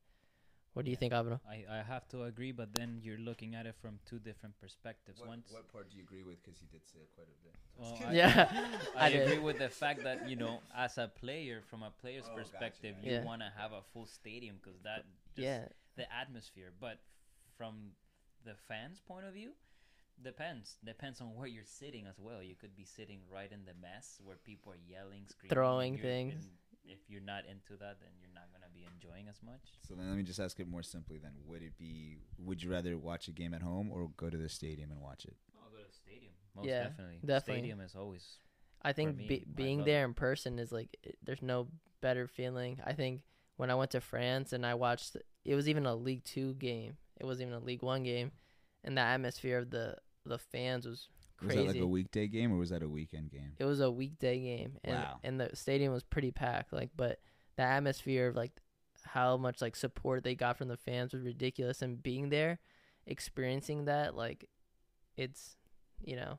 What 0.74 0.86
do 0.86 0.92
you 0.92 0.96
Yeah. 0.96 1.00
think, 1.00 1.14
Avino? 1.14 1.40
I, 1.48 1.66
I 1.70 1.84
have 1.84 2.08
to 2.10 2.24
agree, 2.24 2.52
but 2.54 2.74
then 2.74 3.00
you're 3.04 3.18
looking 3.18 3.56
at 3.56 3.66
it 3.66 3.76
from 3.82 4.00
two 4.06 4.20
different 4.20 4.58
perspectives. 4.60 5.22
Once, 5.26 5.52
part 5.72 5.90
do 5.92 5.98
you 5.98 6.04
agree 6.04 6.24
with? 6.24 6.42
Because 6.42 6.58
he 6.60 6.66
did 6.68 6.88
say 6.88 7.00
quite 7.14 7.28
a 7.28 7.38
bit. 7.44 7.56
well, 7.78 8.00
I, 8.08 8.14
Yeah, 8.14 8.50
I, 8.96 9.06
I 9.08 9.10
agree 9.10 9.40
with 9.40 9.58
the 9.60 9.68
fact 9.70 10.04
that 10.04 10.30
you 10.30 10.38
know, 10.38 10.62
as 10.76 10.98
a 10.98 11.10
player, 11.10 11.62
from 11.70 11.84
a 11.84 11.92
player's 11.92 12.24
Oh, 12.26 12.36
gotcha. 12.36 12.50
perspective, 12.50 12.96
you 13.04 13.12
Yeah. 13.12 13.24
want 13.26 13.42
to 13.42 13.52
have 13.58 13.74
a 13.74 13.82
full 13.94 14.06
stadium 14.06 14.60
because 14.64 14.80
that 14.84 15.04
just 15.36 15.44
Yeah. 15.46 15.68
the 15.98 16.08
atmosphere. 16.14 16.72
But 16.80 17.00
from 17.58 17.92
the 18.46 18.56
fans' 18.56 19.02
point 19.02 19.26
of 19.26 19.34
view, 19.34 19.52
depends. 20.24 20.78
Depends 20.86 21.20
on 21.20 21.36
where 21.36 21.48
you're 21.48 21.66
sitting 21.66 22.06
as 22.08 22.18
well. 22.18 22.42
You 22.42 22.56
could 22.56 22.76
be 22.78 22.86
sitting 22.86 23.20
right 23.30 23.52
in 23.52 23.66
the 23.66 23.74
mess 23.82 24.22
where 24.24 24.38
people 24.38 24.72
are 24.72 24.80
yelling, 24.88 25.26
screaming, 25.28 25.54
Throwing 25.54 25.94
and 25.96 26.04
you're- 26.04 26.10
things. 26.10 26.48
And 26.84 26.92
If 26.92 27.00
you're 27.10 27.22
not 27.22 27.46
into 27.46 27.78
that, 27.80 28.00
then 28.00 28.10
you're 28.20 28.34
not 28.34 28.52
gonna 28.52 28.72
be 28.74 28.88
enjoying 28.94 29.28
as 29.28 29.42
much. 29.44 29.62
So 29.88 29.96
then 29.96 30.08
let 30.08 30.18
me 30.18 30.24
just 30.24 30.40
ask 30.40 30.60
it 30.60 30.68
more 30.68 30.84
simply. 30.84 31.18
Then 31.18 31.32
would 31.46 31.62
it 31.62 31.78
be? 31.78 32.18
Would 32.38 32.64
you 32.64 32.72
rather 32.72 32.98
watch 32.98 33.28
a 33.28 33.32
game 33.32 33.54
at 33.54 33.62
home 33.62 33.92
or 33.92 34.10
go 34.18 34.30
to 34.30 34.38
the 34.38 34.50
stadium 34.50 34.92
and 34.92 35.02
watch 35.02 35.26
it? 35.26 35.36
I'll 35.64 35.70
go 35.70 35.78
to 35.78 35.88
the 35.88 35.94
stadium. 35.94 36.34
Most 36.56 36.68
Yeah, 36.68 36.84
definitely. 36.84 37.20
definitely. 37.26 37.62
Stadium 37.62 37.82
is 37.82 37.96
always 37.96 38.38
I 38.82 38.94
think 38.94 39.18
me, 39.18 39.28
be, 39.28 39.46
being 39.54 39.84
there 39.84 40.06
in 40.06 40.14
person 40.14 40.58
is 40.60 40.72
like 40.72 40.98
it, 41.04 41.18
there's 41.24 41.42
no 41.42 41.68
better 42.02 42.28
feeling. 42.28 42.80
I 42.84 42.94
think 42.94 43.22
when 43.58 43.70
I 43.70 43.76
went 43.76 43.92
to 43.92 44.02
France 44.02 44.54
and 44.54 44.66
I 44.66 44.74
watched 44.74 45.16
it 45.46 45.56
was 45.56 45.70
even 45.70 45.86
a 45.86 45.96
League 45.96 46.24
2 46.26 46.56
game. 46.56 46.98
It 47.20 47.26
wasn't 47.26 47.50
even 47.50 47.62
a 47.62 47.66
League 47.66 47.84
1 47.84 48.04
game 48.04 48.32
and 48.84 48.98
the 48.98 49.02
atmosphere 49.02 49.60
of 49.60 49.70
the 49.70 49.98
the 50.26 50.38
fans 50.38 50.86
was 50.86 51.08
Was 51.42 51.56
that 51.56 51.66
like 51.66 51.78
a 51.78 51.88
weekday 51.88 52.28
game 52.28 52.54
or 52.54 52.58
was 52.58 52.70
that 52.70 52.84
a 52.84 52.90
weekend 52.90 53.32
game? 53.32 53.54
it 53.58 53.66
was 53.66 53.80
a 53.80 53.90
weekday 53.92 54.40
game 54.40 54.78
and 54.84 54.96
Wow. 54.98 55.20
and 55.24 55.40
the 55.40 55.50
stadium 55.56 55.92
was 55.94 56.04
pretty 56.04 56.32
packed 56.32 56.72
like 56.74 56.90
but 56.96 57.20
the 57.58 57.64
atmosphere 57.64 58.28
of 58.28 58.36
like 58.36 58.52
how 59.06 59.38
much 59.38 59.62
like 59.62 59.76
support 59.76 60.24
they 60.24 60.36
got 60.36 60.58
from 60.58 60.68
the 60.68 60.78
fans 60.78 61.14
was 61.14 61.24
ridiculous 61.24 61.82
and 61.82 62.02
being 62.04 62.30
there 62.30 62.60
experiencing 63.08 63.86
that 63.86 64.16
like 64.16 64.48
it's 65.18 65.58
you 66.00 66.16
know 66.16 66.38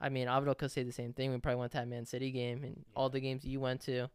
I 0.00 0.08
mean 0.10 0.28
Abdul 0.28 0.54
could 0.54 0.70
say 0.70 0.82
the 0.84 0.92
same 0.92 1.12
thing 1.16 1.32
we 1.32 1.38
probably 1.40 1.60
went 1.60 1.72
to 1.72 1.78
that 1.80 1.88
Man 1.88 2.04
City 2.04 2.30
game 2.30 2.62
and 2.64 2.84
all 2.94 3.08
the 3.08 3.20
games 3.20 3.44
you 3.48 3.60
went 3.60 3.80
to 3.88 4.12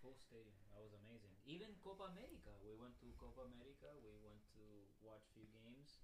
full 0.00 0.14
stadium. 0.14 0.54
That 0.70 0.78
was 0.86 0.94
amazing. 0.94 1.34
Even 1.42 1.74
Copa 1.82 2.06
America, 2.14 2.54
we 2.62 2.70
went 2.78 2.94
to 3.02 3.10
Copa 3.18 3.42
America. 3.50 3.90
We 4.06 4.14
went 4.22 4.38
to 4.54 4.62
watch 5.02 5.26
few 5.34 5.42
games, 5.50 5.98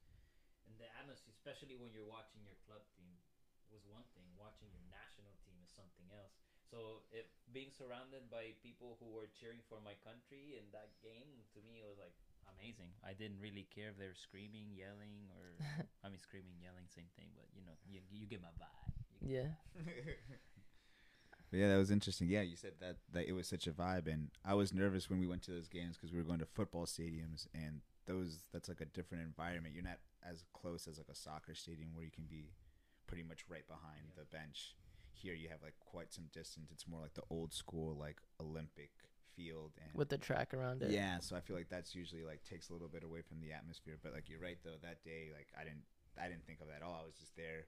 and 0.67 0.75
the 0.83 0.91
atmosphere, 0.99 1.31
especially 1.31 1.79
when 1.79 1.95
you're 1.95 2.11
watching 2.11 2.43
your 2.43 2.59
club 2.67 2.83
team, 2.99 3.15
was 3.71 3.87
one 3.87 4.03
thing. 4.19 4.27
Watching 4.35 4.67
your 4.75 4.83
national 4.91 5.31
team 5.47 5.63
is 5.63 5.71
something 5.71 6.11
else. 6.11 6.35
So, 6.71 7.03
if 7.11 7.27
being 7.51 7.75
surrounded 7.75 8.31
by 8.31 8.55
people 8.63 8.95
who 9.03 9.11
were 9.11 9.27
cheering 9.35 9.59
for 9.67 9.83
my 9.83 9.99
country 10.07 10.55
in 10.55 10.71
that 10.71 10.95
game, 11.03 11.43
to 11.55 11.59
me, 11.67 11.83
it 11.83 11.89
was 11.91 11.99
like 11.99 12.15
amazing. 12.55 12.95
I 13.03 13.11
didn't 13.13 13.43
really 13.43 13.67
care 13.75 13.91
if 13.91 13.99
they 13.99 14.07
were 14.07 14.15
screaming, 14.15 14.71
yelling, 14.71 15.27
or 15.35 15.59
I 16.05 16.09
mean 16.09 16.23
screaming, 16.23 16.63
yelling, 16.63 16.87
same 16.87 17.11
thing. 17.19 17.35
But 17.35 17.51
you 17.59 17.67
know, 17.67 17.75
you 17.91 18.01
you 18.15 18.27
get 18.31 18.39
my 18.41 18.55
vibe. 18.55 18.95
You 19.19 19.35
get- 19.35 19.35
Yeah. 19.35 19.51
But 21.51 21.59
yeah, 21.59 21.69
that 21.75 21.79
was 21.83 21.91
interesting. 21.91 22.29
Yeah, 22.29 22.43
you 22.43 22.55
said 22.55 22.75
that 22.79 22.99
that 23.13 23.27
it 23.27 23.33
was 23.33 23.49
such 23.49 23.67
a 23.67 23.73
vibe, 23.73 24.07
and 24.07 24.31
I 24.45 24.55
was 24.55 24.73
nervous 24.73 25.11
when 25.11 25.19
we 25.19 25.27
went 25.27 25.43
to 25.45 25.51
those 25.51 25.67
games 25.67 25.97
because 25.97 26.13
we 26.13 26.19
were 26.19 26.25
going 26.25 26.39
to 26.39 26.47
football 26.47 26.87
stadiums, 26.87 27.49
and 27.53 27.81
those 28.07 28.45
that's 28.53 28.69
like 28.69 28.81
a 28.81 28.85
different 28.87 29.25
environment. 29.25 29.75
You're 29.75 29.83
not 29.83 29.99
as 30.23 30.45
close 30.53 30.87
as 30.87 30.99
like 30.99 31.09
a 31.11 31.15
soccer 31.15 31.55
stadium 31.57 31.91
where 31.95 32.05
you 32.05 32.13
can 32.13 32.27
be 32.31 32.53
pretty 33.09 33.25
much 33.25 33.43
right 33.49 33.67
behind 33.67 34.15
the 34.17 34.25
bench. 34.25 34.77
Here 35.23 35.35
you 35.35 35.49
have 35.49 35.63
like 35.63 35.75
quite 35.81 36.13
some 36.13 36.25
distance. 36.33 36.71
It's 36.73 36.89
more 36.89 37.01
like 37.01 37.15
the 37.15 37.23
old 37.31 37.53
school 37.53 37.97
like 37.99 38.17
Olympic 38.41 38.91
field 39.37 39.73
and 39.83 39.91
With 39.95 40.09
the 40.09 40.19
track 40.19 40.53
around 40.55 40.83
it. 40.83 40.91
yeah. 40.91 41.19
So 41.21 41.37
I 41.37 41.41
feel 41.41 41.57
like 41.57 41.69
that's 41.69 41.95
usually 41.95 42.25
like 42.25 42.43
takes 42.45 42.71
a 42.71 42.73
little 42.73 42.89
bit 42.89 43.05
away 43.05 43.23
from 43.23 43.41
the 43.41 43.53
atmosphere. 43.53 43.97
But 44.03 44.13
like 44.13 44.29
you're 44.29 44.41
right 44.41 44.59
though, 44.65 44.79
that 44.83 45.03
day 45.05 45.29
like 45.37 45.49
I 45.59 45.65
didn't 45.65 45.85
I 46.21 46.29
didn't 46.29 46.47
think 46.47 46.61
of 46.61 46.69
that 46.69 46.77
at 46.77 46.83
all. 46.83 46.99
I 47.03 47.07
was 47.07 47.17
just 47.17 47.37
there 47.37 47.67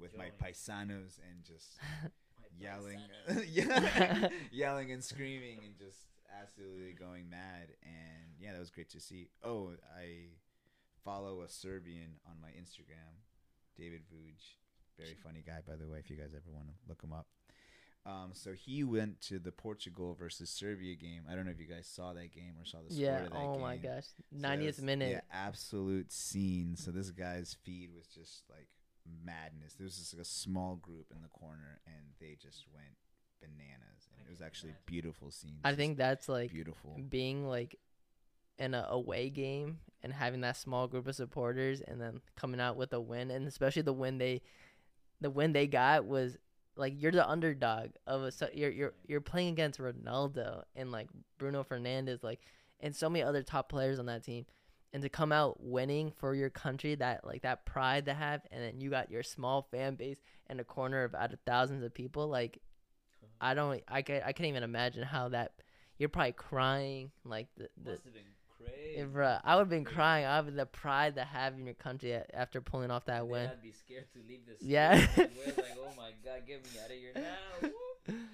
with 0.00 0.16
my 0.16 0.30
paisanos 0.42 1.18
and 1.28 1.44
just 1.44 1.78
yelling, 2.58 3.00
yeah, 3.48 4.28
yelling 4.52 4.92
and 4.92 5.02
screaming 5.04 5.58
and 5.64 5.76
just 5.76 6.06
absolutely 6.40 6.92
going 6.92 7.28
mad. 7.28 7.68
And 7.82 8.32
yeah, 8.38 8.52
that 8.52 8.60
was 8.60 8.70
great 8.70 8.90
to 8.90 9.00
see. 9.00 9.28
Oh, 9.42 9.72
I 9.96 10.28
follow 11.04 11.42
a 11.42 11.48
Serbian 11.48 12.16
on 12.26 12.40
my 12.40 12.48
Instagram, 12.50 13.20
David 13.76 14.02
Vuj. 14.12 14.40
Very 14.98 15.14
funny 15.22 15.42
guy, 15.46 15.58
by 15.66 15.76
the 15.76 15.88
way. 15.88 15.98
If 15.98 16.10
you 16.10 16.16
guys 16.16 16.32
ever 16.34 16.50
want 16.52 16.68
to 16.68 16.74
look 16.88 17.02
him 17.02 17.12
up. 17.12 17.26
Um, 18.06 18.30
so 18.34 18.52
he 18.52 18.84
went 18.84 19.20
to 19.22 19.38
the 19.38 19.50
Portugal 19.50 20.14
versus 20.14 20.50
Serbia 20.50 20.94
game. 20.94 21.22
I 21.30 21.34
don't 21.34 21.46
know 21.46 21.50
if 21.52 21.58
you 21.60 21.66
guys 21.66 21.86
saw 21.86 22.12
that 22.12 22.32
game 22.34 22.52
or 22.60 22.66
saw 22.66 22.78
the 22.86 22.92
score 22.94 23.02
Yeah. 23.04 23.24
of 23.24 23.30
that 23.30 23.36
Oh 23.38 23.52
game. 23.54 23.60
my 23.62 23.76
gosh. 23.78 24.04
So 24.04 24.22
90th 24.38 24.66
was- 24.66 24.82
minute. 24.82 25.10
Yeah, 25.12 25.20
absolute 25.32 26.12
scene. 26.12 26.76
So 26.76 26.90
this 26.90 27.10
guy's 27.10 27.54
feed 27.64 27.90
was 27.94 28.06
just 28.06 28.42
like 28.50 28.68
madness. 29.24 29.74
There 29.74 29.84
was 29.84 29.96
just 29.96 30.12
like 30.14 30.20
a 30.20 30.24
small 30.26 30.76
group 30.76 31.06
in 31.14 31.22
the 31.22 31.28
corner, 31.28 31.80
and 31.86 32.12
they 32.20 32.36
just 32.40 32.66
went 32.74 32.94
bananas. 33.40 34.10
And 34.18 34.26
it 34.26 34.30
was 34.30 34.42
actually 34.42 34.74
beautiful 34.84 35.30
scene. 35.30 35.60
I 35.64 35.74
think 35.74 35.96
that's 35.96 36.28
like 36.28 36.50
beautiful. 36.52 36.98
being 37.08 37.46
like 37.48 37.78
in 38.58 38.74
a 38.74 38.86
away 38.90 39.30
game 39.30 39.80
and 40.02 40.12
having 40.12 40.42
that 40.42 40.56
small 40.58 40.86
group 40.88 41.06
of 41.08 41.14
supporters 41.16 41.80
and 41.80 42.00
then 42.00 42.20
coming 42.36 42.60
out 42.60 42.76
with 42.76 42.92
a 42.92 43.00
win 43.00 43.30
and 43.30 43.48
especially 43.48 43.82
the 43.82 43.92
win 43.92 44.18
they 44.18 44.40
the 45.24 45.30
win 45.30 45.54
they 45.54 45.66
got 45.66 46.04
was 46.04 46.36
like 46.76 46.92
you're 47.00 47.10
the 47.10 47.26
underdog 47.26 47.88
of 48.06 48.22
a 48.24 48.32
you're 48.52 48.70
you're 48.70 48.92
you're 49.06 49.22
playing 49.22 49.48
against 49.48 49.80
Ronaldo 49.80 50.64
and 50.76 50.92
like 50.92 51.08
Bruno 51.38 51.64
Fernandes 51.64 52.22
like 52.22 52.40
and 52.78 52.94
so 52.94 53.08
many 53.08 53.22
other 53.22 53.42
top 53.42 53.70
players 53.70 53.98
on 53.98 54.06
that 54.06 54.22
team. 54.22 54.44
And 54.92 55.02
to 55.02 55.08
come 55.08 55.32
out 55.32 55.60
winning 55.60 56.12
for 56.12 56.34
your 56.34 56.50
country 56.50 56.94
that 56.96 57.26
like 57.26 57.40
that 57.42 57.64
pride 57.64 58.04
to 58.04 58.14
have 58.14 58.42
and 58.52 58.62
then 58.62 58.82
you 58.82 58.90
got 58.90 59.10
your 59.10 59.22
small 59.22 59.66
fan 59.70 59.94
base 59.94 60.18
in 60.50 60.60
a 60.60 60.64
corner 60.64 61.04
of 61.04 61.14
out 61.14 61.32
of 61.32 61.38
thousands 61.46 61.82
of 61.82 61.94
people 61.94 62.28
like 62.28 62.60
I 63.40 63.54
don't 63.54 63.82
I 63.88 64.02
can 64.02 64.20
I 64.26 64.32
can't 64.32 64.48
even 64.48 64.62
imagine 64.62 65.04
how 65.04 65.30
that 65.30 65.52
you're 65.98 66.10
probably 66.10 66.32
crying 66.32 67.12
like 67.24 67.48
the, 67.56 67.70
the 67.82 67.98
crazy. 68.64 68.94
yeah, 68.98 69.04
bruh, 69.04 69.40
I 69.44 69.54
would 69.56 69.62
have 69.62 69.68
been 69.68 69.84
crying. 69.84 70.26
I 70.26 70.40
would 70.40 70.54
the 70.56 70.66
pride 70.66 71.16
to 71.16 71.24
have 71.24 71.54
in 71.54 71.64
your 71.66 71.74
country 71.74 72.18
after 72.32 72.60
pulling 72.60 72.90
off 72.90 73.04
that 73.06 73.20
And 73.22 73.30
win. 73.30 73.48
I'd 73.48 73.62
be 73.62 73.72
scared 73.72 74.06
to 74.12 74.18
leave 74.28 74.46
this. 74.46 74.60
Yeah. 74.62 75.06
Like, 75.16 75.30
oh 75.78 75.92
my 75.96 76.10
god, 76.24 76.42
get 76.46 76.62
me 76.64 76.70
out 76.82 76.90
of 76.90 76.96
here 76.96 77.12
now. 77.14 78.14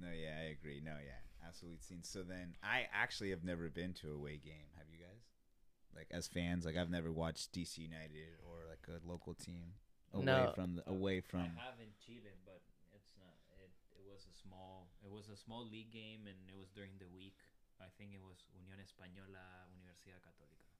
No, 0.00 0.08
yeah, 0.14 0.38
I 0.38 0.54
agree. 0.54 0.80
No, 0.84 0.94
yeah, 1.02 1.18
absolute 1.46 1.82
scene. 1.82 2.02
So 2.04 2.22
then, 2.22 2.54
I 2.62 2.86
actually 2.94 3.30
have 3.30 3.42
never 3.42 3.68
been 3.68 3.92
to 3.94 4.10
a 4.10 4.14
away 4.14 4.38
game. 4.38 4.70
Have 4.78 4.86
you 4.90 4.98
guys? 4.98 5.26
Like 5.94 6.06
as 6.12 6.28
fans, 6.28 6.64
like 6.64 6.76
I've 6.76 6.90
never 6.90 7.10
watched 7.10 7.52
DC 7.52 7.78
United 7.78 8.38
or 8.46 8.62
like 8.70 8.86
a 8.86 9.02
local 9.06 9.34
team 9.34 9.74
away 10.14 10.24
No. 10.24 10.52
from 10.54 10.76
the 10.76 10.88
away 10.88 11.20
from. 11.20 11.40
I 11.58 11.66
have 11.66 11.80
in 11.82 11.90
Chile, 11.98 12.30
but 12.46 12.62
it's 12.94 13.10
not. 13.18 13.34
It 13.58 13.70
it 13.98 14.04
was 14.06 14.22
a 14.30 14.34
small. 14.38 14.86
It 15.02 15.10
was 15.10 15.28
a 15.28 15.36
small 15.36 15.66
league 15.66 15.90
game, 15.90 16.30
and 16.30 16.38
it 16.46 16.54
was 16.56 16.70
during 16.70 16.92
the 17.00 17.10
week. 17.10 17.34
I 17.78 17.90
think 17.96 18.14
it 18.14 18.22
was 18.22 18.42
Unión 18.54 18.82
Española, 18.82 19.66
Universidad 19.70 20.18
Católica, 20.22 20.74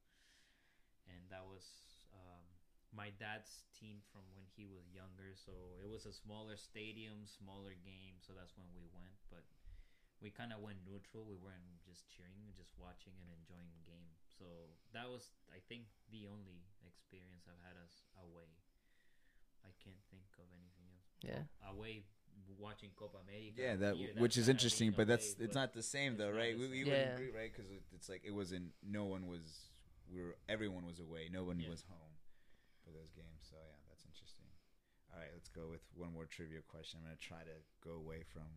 and 1.06 1.22
that 1.30 1.46
was 1.46 1.64
um, 2.10 2.44
my 2.92 3.12
dad's 3.20 3.68
team 3.76 4.00
from 4.10 4.24
when 4.32 4.44
he 4.56 4.64
was 4.64 4.88
younger. 4.90 5.36
So 5.36 5.78
it 5.80 5.88
was 5.88 6.06
a 6.06 6.14
smaller 6.14 6.56
stadium, 6.56 7.28
smaller 7.28 7.76
game. 7.76 8.18
So 8.20 8.32
that's 8.34 8.56
when 8.56 8.68
we 8.72 8.88
went, 8.90 9.14
but 9.28 9.44
we 10.18 10.34
kind 10.34 10.50
of 10.50 10.58
went 10.64 10.82
neutral. 10.82 11.22
We 11.22 11.38
weren't 11.38 11.78
just 11.86 12.08
cheering, 12.10 12.50
just 12.58 12.74
watching 12.74 13.14
and 13.22 13.30
enjoying 13.30 13.70
the 13.70 13.84
game. 13.86 14.10
So 14.26 14.74
that 14.94 15.06
was, 15.06 15.34
I 15.50 15.62
think, 15.70 15.90
the 16.10 16.26
only 16.26 16.66
experience 16.82 17.46
I've 17.46 17.62
had 17.62 17.78
as 17.78 18.02
away. 18.18 18.50
I 19.66 19.74
can't 19.82 20.00
think 20.10 20.26
of 20.38 20.48
anything 20.54 20.86
else. 20.90 21.08
Yeah. 21.22 21.44
Away 21.66 22.06
watching 22.58 22.90
Copa 22.96 23.18
America. 23.26 23.60
Yeah, 23.60 23.76
that 23.76 23.96
here, 23.96 24.10
which 24.16 24.36
is 24.38 24.48
interesting, 24.48 24.92
but 24.96 25.06
that's 25.06 25.34
away, 25.34 25.44
it's 25.44 25.54
but 25.54 25.60
not 25.60 25.72
the 25.74 25.82
same 25.82 26.16
though, 26.16 26.30
right? 26.30 26.56
We, 26.58 26.68
we 26.68 26.78
same. 26.82 26.88
would 26.88 26.98
Yeah. 26.98 27.14
agree, 27.14 27.30
right? 27.34 27.50
Because 27.52 27.70
it's 27.94 28.08
like 28.08 28.22
it 28.24 28.32
wasn't. 28.34 28.72
No 28.82 29.04
one 29.04 29.26
was. 29.26 29.70
We 30.12 30.22
were. 30.22 30.36
Everyone 30.48 30.86
was 30.86 31.00
away. 31.00 31.28
No 31.32 31.44
one 31.44 31.60
Yeah. 31.60 31.68
was 31.70 31.82
home 31.88 32.14
for 32.84 32.90
those 32.90 33.10
games. 33.12 33.42
So 33.50 33.56
yeah, 33.56 33.76
that's 33.88 34.04
interesting. 34.06 34.46
All 35.12 35.18
right, 35.20 35.30
let's 35.34 35.48
go 35.48 35.68
with 35.70 35.80
one 35.94 36.12
more 36.12 36.26
trivia 36.26 36.60
question. 36.68 37.00
I'm 37.00 37.06
gonna 37.06 37.16
try 37.20 37.40
to 37.44 37.56
go 37.82 37.96
away 37.96 38.22
from 38.32 38.48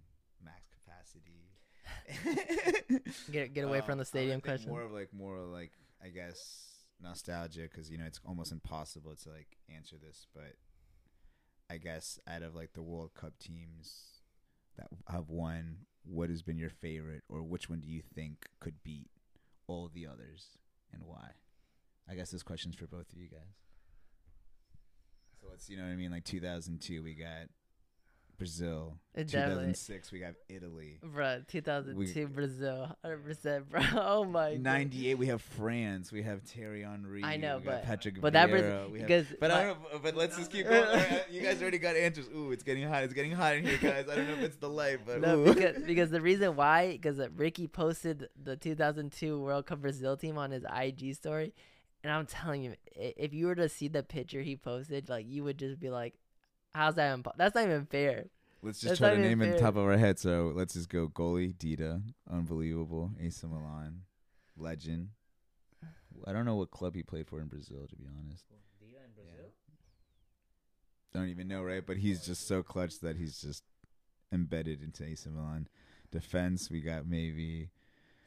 max 0.43 0.67
capacity. 0.71 1.49
Get 3.31 3.53
get 3.53 3.63
away 3.65 3.79
Um, 3.79 3.85
from 3.85 3.97
the 3.97 4.05
stadium 4.05 4.41
think 4.41 4.43
question. 4.45 4.69
More 4.69 4.83
of 4.83 4.91
like 4.91 5.13
more 5.13 5.39
like 5.39 5.71
I 6.03 6.09
guess 6.09 6.67
nostalgia 7.01 7.61
because 7.61 7.89
you 7.89 7.97
know 7.97 8.05
it's 8.05 8.19
almost 8.25 8.51
impossible 8.51 9.15
to 9.15 9.29
like 9.29 9.57
answer 9.73 9.95
this, 9.97 10.27
but 10.33 10.55
I 11.71 11.77
guess 11.77 12.19
out 12.27 12.41
of 12.41 12.53
like 12.53 12.73
the 12.73 12.81
World 12.81 13.11
Cup 13.13 13.31
teams 13.39 14.19
that 14.77 14.87
have 15.07 15.29
won, 15.29 15.77
what 16.03 16.29
has 16.29 16.41
been 16.41 16.57
your 16.57 16.69
favorite, 16.69 17.23
or 17.29 17.43
which 17.43 17.69
one 17.69 17.79
do 17.79 17.87
you 17.87 18.01
think 18.13 18.47
could 18.59 18.83
beat 18.83 19.07
all 19.67 19.89
the 19.93 20.05
others, 20.05 20.57
and 20.91 21.03
why? 21.05 21.29
I 22.09 22.15
guess 22.15 22.29
this 22.29 22.43
question's 22.43 22.75
for 22.75 22.87
both 22.87 23.09
of 23.13 23.17
you 23.17 23.29
guys. 23.29 23.55
So 25.39 25.47
let's 25.49 25.69
you 25.69 25.77
know 25.77 25.83
what 25.83 25.93
I 25.93 25.95
mean. 25.95 26.11
Like 26.11 26.25
2002, 26.25 27.03
we 27.03 27.13
got 27.13 27.47
Brazil. 28.41 28.97
Definitely, 29.15 29.73
2006, 29.73 30.11
we 30.13 30.19
got 30.19 30.33
Italy. 30.49 30.99
bruh, 31.05 31.45
2002 31.47 32.27
We- 32.27 32.33
Brazil, 32.33 32.95
100%, 33.05 33.69
bro. 33.69 33.81
Oh 33.95 34.23
my. 34.25 34.53
god. 34.53 34.61
98 34.63 35.17
we 35.17 35.27
have 35.27 35.41
France 35.41 36.11
we 36.11 36.23
have 36.23 36.41
Thierry 36.43 36.81
Henry 36.83 37.23
I 37.23 37.37
know, 37.37 37.61
but- 37.63 37.83
Patrick 37.83 38.19
but 38.21 38.33
that 38.33 38.49
Vieira, 38.49 38.83
have- 38.83 38.93
because 38.93 39.25
but 39.39 39.51
my- 39.51 39.59
I 39.59 39.63
don't 39.65 39.79
know, 39.93 39.99
but 40.01 40.15
let's 40.15 40.37
just 40.37 40.51
keep 40.51 40.65
going 40.69 40.83
uh, 40.83 41.19
you 41.29 41.41
guys 41.41 41.61
already 41.61 41.77
got 41.77 41.95
answers 41.97 42.29
ooh 42.35 42.51
it's 42.51 42.63
getting 42.63 42.87
hot 42.87 43.03
it's 43.03 43.13
getting 43.13 43.31
hot 43.33 43.55
in 43.57 43.65
here 43.65 43.77
guys 43.77 44.05
I 44.09 44.15
don't 44.15 44.27
know 44.27 44.33
if 44.35 44.43
it's 44.43 44.57
the 44.57 44.69
light 44.69 44.99
but 45.05 45.19
No, 45.21 45.39
ooh. 45.41 45.53
because, 45.53 45.83
because 45.83 46.09
the 46.09 46.21
reason 46.21 46.55
why, 46.55 46.91
because 46.93 47.19
uh, 47.19 47.27
Ricky 47.35 47.67
posted 47.67 48.29
the 48.41 48.55
2002 48.55 49.39
World 49.39 49.65
Cup 49.67 49.81
Brazil 49.81 50.15
team 50.17 50.37
on 50.37 50.51
his 50.51 50.63
IG 50.73 51.15
story, 51.15 51.53
and 52.03 52.11
I'm 52.11 52.25
telling 52.25 52.63
you, 52.63 52.75
if 52.95 53.33
you 53.33 53.45
were 53.47 53.55
to 53.55 53.69
see 53.69 53.87
the 53.89 54.01
picture 54.03 54.41
he 54.41 54.55
posted, 54.55 55.09
like 55.09 55.25
you 55.27 55.43
would 55.43 55.59
just 55.59 55.79
be 55.79 55.89
like, 55.89 56.15
"How's 56.73 56.95
that? 56.95 57.17
Impo- 57.17 57.33
That's 57.37 57.55
not 57.55 57.65
even 57.65 57.85
fair." 57.85 58.25
let's 58.63 58.79
just 58.79 58.89
that's 58.91 58.99
try 58.99 59.07
not 59.09 59.15
to 59.15 59.19
even 59.19 59.29
name 59.39 59.41
it 59.41 59.51
fair. 59.53 59.59
top 59.59 59.75
of 59.75 59.83
our 59.83 59.97
head 59.97 60.19
so 60.19 60.51
let's 60.55 60.75
just 60.75 60.87
go 60.87 61.07
goalie 61.07 61.51
Dida 61.55 61.99
unbelievable 62.31 63.11
AC 63.19 63.47
Milan 63.47 64.01
legend 64.55 65.09
I 66.27 66.31
don't 66.31 66.45
know 66.45 66.55
what 66.55 66.69
club 66.69 66.93
he 66.93 67.01
played 67.01 67.27
for 67.27 67.41
in 67.41 67.47
Brazil 67.47 67.87
to 67.89 67.95
be 67.95 68.05
honest 68.05 68.45
Dida 68.79 69.03
in 69.03 69.11
Brazil. 69.15 69.45
don't 71.11 71.29
even 71.29 71.47
know 71.47 71.63
right 71.63 71.83
but 71.85 71.97
he's 71.97 72.23
just 72.23 72.47
so 72.47 72.61
clutch 72.61 72.99
that 72.99 73.15
he's 73.15 73.41
just 73.41 73.63
embedded 74.31 74.83
into 74.83 75.03
AC 75.05 75.27
Milan 75.29 75.67
defense 76.11 76.69
we 76.69 76.81
got 76.81 77.07
maybe 77.07 77.69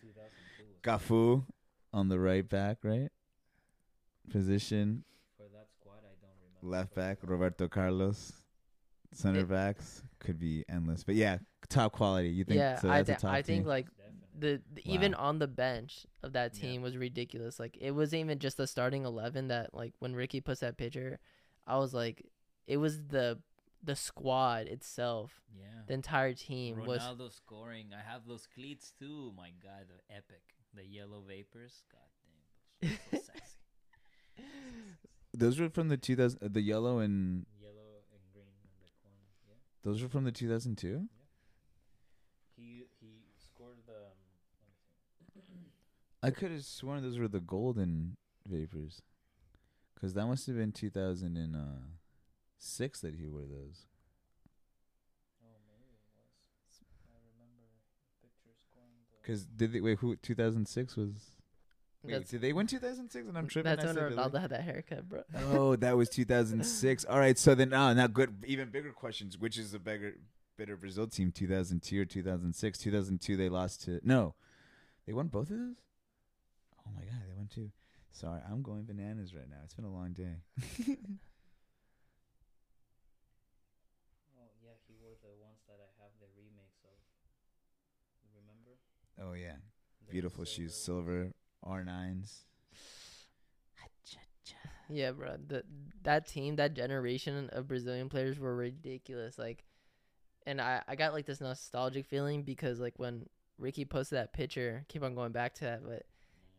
2002 0.03 0.65
Cafu 0.83 1.45
on 1.93 2.09
the 2.09 2.19
right 2.19 2.47
back, 2.49 2.79
right? 2.83 3.11
Position 4.31 5.05
for 5.37 5.45
that 5.53 5.69
squad. 5.79 5.99
I 5.99 6.13
don't 6.21 6.35
remember. 6.43 6.54
Left 6.65 6.95
back 6.95 7.19
Roberto 7.23 7.69
Carlos. 7.69 8.33
Center 9.13 9.41
It- 9.41 9.49
backs 9.49 10.03
could 10.19 10.39
be 10.41 10.65
endless, 10.69 11.05
but 11.05 11.15
yeah, 11.15 11.39
top 11.69 11.93
quality. 11.93 12.31
You 12.31 12.43
think? 12.45 12.59
yeah, 12.59 12.81
so 12.81 12.91
I, 12.91 13.03
that's 13.03 13.23
thi- 13.23 13.27
a 13.27 13.31
top 13.31 13.35
I 13.37 13.43
think 13.43 13.61
team? 13.63 13.69
like 13.69 13.87
Definitely. 13.97 14.63
the, 14.75 14.83
the 14.83 14.93
even 14.93 15.15
on 15.15 15.39
the 15.39 15.47
bench 15.47 16.05
of 16.25 16.33
that 16.33 16.55
Yeah. 16.55 16.61
team 16.63 16.83
was 16.83 16.97
ridiculous. 16.97 17.61
Like 17.61 17.79
it 17.81 17.93
wasn't 17.93 18.21
even 18.21 18.39
just 18.41 18.57
the 18.57 18.67
starting 18.67 19.05
eleven 19.05 19.49
that 19.49 19.73
like 19.73 19.93
when 20.01 20.15
Ricky 20.17 20.41
puts 20.41 20.61
that 20.63 20.77
picture, 20.77 21.21
I 21.67 21.77
was 21.79 21.95
like, 21.95 22.27
it 22.67 22.79
was 22.79 23.03
the 23.07 23.39
the 23.85 23.95
squad 23.95 24.67
itself. 24.67 25.43
yeah. 25.57 25.83
The 25.87 25.93
entire 25.95 26.33
team 26.35 26.85
was 26.85 27.01
Ronaldo 27.03 27.31
scoring. 27.31 27.93
I 27.95 28.01
have 28.11 28.27
those 28.27 28.49
cleats 28.53 28.93
too. 28.99 29.33
My 29.37 29.51
God, 29.63 29.85
the 29.89 30.13
epic, 30.17 30.43
the 30.75 30.85
yellow 30.85 31.23
vapors. 31.29 31.85
God 31.93 32.09
damn, 32.83 32.91
those 32.91 32.99
were 33.13 33.19
so 33.19 33.25
sexy. 33.33 34.45
Those 35.35 35.59
were 35.61 35.69
from 35.69 35.89
the 35.89 35.97
2000, 35.97 36.39
uh, 36.43 36.49
the 36.51 36.61
yellow 36.61 36.99
and 36.99 37.47
Yellow 37.61 38.03
and 38.13 38.21
green 38.33 38.47
on 38.47 38.53
the 38.81 38.89
corner. 39.03 39.17
Yeah. 39.49 39.55
those 39.83 40.03
were 40.03 40.09
from 40.09 40.25
the 40.25 40.33
2002. 40.33 40.89
Yeah. 40.89 40.99
He 42.57 42.85
he 43.01 43.09
scored 43.37 43.79
the. 43.87 43.93
Um, 43.93 44.17
let 45.21 45.35
me 45.37 45.43
see. 45.43 45.71
I 46.23 46.31
could 46.31 46.51
have 46.53 46.65
sworn 46.65 47.03
those 47.03 47.19
were 47.19 47.29
the 47.29 47.41
golden 47.41 48.17
vapors, 48.47 49.03
because 49.95 50.15
that 50.15 50.27
must 50.27 50.47
have 50.47 50.57
been 50.57 50.73
2006 50.73 53.01
that 53.01 53.15
he 53.15 53.27
wore 53.27 53.43
those. 53.43 53.87
Oh, 55.43 55.59
maybe 55.67 55.93
it 55.93 56.01
was. 56.15 56.81
I 57.11 57.19
remember 57.35 57.67
pictures 58.23 58.63
going. 58.75 58.95
Because 59.21 59.45
did 59.45 59.73
they 59.73 59.81
wait? 59.81 59.99
Who 59.99 60.17
2006 60.17 60.97
was? 60.97 61.34
Wait, 62.05 62.13
That's 62.13 62.31
did 62.31 62.43
they 62.43 62.53
win 62.53 62.67
2006? 62.67 63.29
And 63.29 63.39
I'm 63.39 63.49
tripping. 63.49 63.77
that's 63.77 63.87
when 63.87 63.95
they 63.95 64.15
Ronaldo 64.15 64.39
had 64.39 64.51
that 64.51 64.63
haircut, 64.63 65.09
bro. 65.09 65.23
Oh, 65.53 65.75
that 65.77 65.97
was 65.97 66.11
2006. 66.11 67.07
All 67.07 67.19
right, 67.19 67.39
so 67.39 67.55
then 67.55 67.73
uh, 67.73 67.95
now 67.95 68.07
good, 68.09 68.45
even 68.47 68.69
bigger 68.69 68.93
questions. 68.93 69.39
Which 69.39 69.57
is 69.57 69.73
the 69.73 69.79
bigger, 69.79 70.17
better 70.59 70.77
Brazil 70.77 71.07
team, 71.07 71.33
2002 71.33 72.03
or 72.03 72.05
2006? 72.05 72.79
2002 72.79 73.37
they 73.39 73.49
lost 73.49 73.85
to 73.85 74.01
no, 74.05 74.35
they 75.07 75.15
won 75.15 75.29
both 75.29 75.51
of 75.51 75.57
those. 75.57 75.77
Oh 76.87 76.91
my 76.95 77.05
god, 77.05 77.23
they 77.27 77.35
won 77.35 77.49
two. 77.53 77.71
Sorry, 78.13 78.41
I'm 78.51 78.61
going 78.61 78.85
bananas 78.85 79.35
right 79.35 79.49
now. 79.49 79.57
It's 79.65 79.75
been 79.75 79.87
a 79.87 79.93
long 79.93 80.13
day. 80.13 80.43
Oh 84.37 84.51
yeah, 84.63 84.77
he 84.87 84.95
wore 85.01 85.17
the 85.23 85.33
ones 85.41 85.65
that 85.67 85.81
I 85.81 85.89
have 86.03 86.13
the 86.21 86.29
remakes 86.37 86.85
of. 86.85 86.97
Remember? 88.37 88.77
Oh 89.19 89.33
yeah, 89.33 89.57
The 90.07 90.13
beautiful 90.13 90.45
shoes, 90.45 90.75
silver 90.75 91.33
silver 91.33 91.35
R9s. 91.67 92.45
Yeah, 94.89 95.13
bro. 95.13 95.37
The 95.47 95.65
that 96.03 96.27
team, 96.27 96.57
that 96.57 96.75
generation 96.75 97.49
of 97.53 97.69
Brazilian 97.69 98.09
players 98.09 98.39
were 98.39 98.55
ridiculous. 98.55 99.39
Like, 99.39 99.65
and 100.47 100.61
I 100.61 100.83
I 100.87 100.97
got 100.97 101.13
like 101.13 101.27
this 101.27 101.41
nostalgic 101.41 102.07
feeling 102.07 102.43
because 102.43 102.81
like 102.81 102.95
when 102.99 103.27
Ricky 103.59 103.85
posted 103.85 104.19
that 104.19 104.33
picture, 104.33 104.85
keep 104.89 105.03
on 105.03 105.15
going 105.15 105.33
back 105.33 105.55
to 105.55 105.65
that, 105.65 105.83
but 105.85 106.03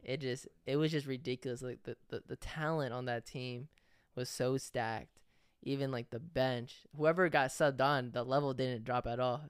it 0.03 0.22
just 0.22 0.47
it 0.66 0.78
was 0.78 0.91
just 0.91 1.08
ridiculous. 1.08 1.62
Like 1.62 1.84
the 1.84 1.97
the, 2.10 2.24
the 2.28 2.36
talent 2.36 2.93
on 2.93 3.06
that 3.06 3.26
team 3.26 3.68
was 4.16 4.30
so 4.30 4.58
stacked. 4.58 5.20
Even 5.64 5.91
like 5.91 6.12
the 6.12 6.20
bench, 6.20 6.86
whoever 6.95 7.28
got 7.30 7.49
subbed 7.49 7.82
on, 7.82 8.12
the 8.12 8.24
level 8.24 8.53
didn't 8.53 8.84
drop 8.84 9.08
at 9.08 9.20
all. 9.20 9.41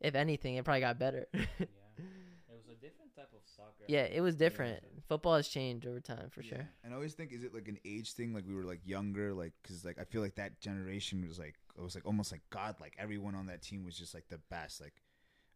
If 0.00 0.14
anything, 0.14 0.54
it 0.54 0.64
probably 0.64 0.80
got 0.80 1.00
better. 1.00 1.26
yeah, 1.34 1.40
it 1.58 1.68
was 2.48 2.67
a 2.67 2.67
different 2.80 3.14
type 3.14 3.30
of 3.34 3.40
soccer. 3.44 3.84
yeah, 3.88 4.04
it 4.04 4.20
was 4.20 4.36
different. 4.36 4.80
Football 5.08 5.36
has 5.36 5.48
changed 5.48 5.86
over 5.86 6.00
time 6.00 6.28
for 6.30 6.42
sure. 6.42 6.68
And 6.84 6.92
I 6.92 6.96
always 6.96 7.14
think, 7.14 7.32
is 7.32 7.44
it 7.44 7.54
like 7.54 7.68
an 7.68 7.78
age 7.84 8.12
thing? 8.12 8.32
Like 8.34 8.44
we 8.46 8.54
were 8.54 8.64
like 8.64 8.80
younger, 8.84 9.32
like 9.32 9.52
because 9.62 9.84
like 9.84 9.98
I 9.98 10.04
feel 10.04 10.22
like 10.22 10.36
that 10.36 10.60
generation 10.60 11.26
was 11.26 11.38
like 11.38 11.54
it 11.76 11.82
was 11.82 11.94
like 11.94 12.06
almost 12.06 12.32
like 12.32 12.42
God. 12.50 12.76
Like 12.80 12.94
everyone 12.98 13.34
on 13.34 13.46
that 13.46 13.62
team 13.62 13.84
was 13.84 13.96
just 13.98 14.14
like 14.14 14.28
the 14.28 14.38
best. 14.50 14.80
Like 14.80 14.94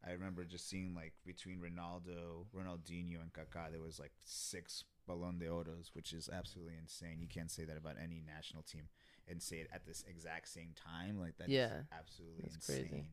I 0.07 0.13
remember 0.13 0.45
just 0.45 0.69
seeing 0.69 0.95
like 0.95 1.13
between 1.25 1.59
Ronaldo, 1.61 2.47
Ronaldinho, 2.57 3.21
and 3.23 3.33
Kaká, 3.33 3.71
there 3.71 3.81
was 3.81 3.99
like 4.01 4.13
six 4.25 4.85
Ballon 5.07 5.39
d'Oros, 5.39 5.91
which 5.95 6.13
is 6.13 6.29
absolutely 6.33 6.75
insane. 6.81 7.19
You 7.21 7.29
can't 7.29 7.51
say 7.51 7.65
that 7.65 7.77
about 7.77 7.97
any 8.03 8.23
national 8.27 8.63
team 8.63 8.89
and 9.29 9.43
say 9.43 9.57
it 9.57 9.69
at 9.73 9.87
this 9.87 10.05
exact 10.09 10.49
same 10.49 10.75
time. 10.75 11.19
Like 11.21 11.35
that's 11.39 11.51
Yeah, 11.51 11.83
absolutely 11.97 12.43
that's 12.43 12.57
insane. 12.57 12.89
crazy. 12.89 13.05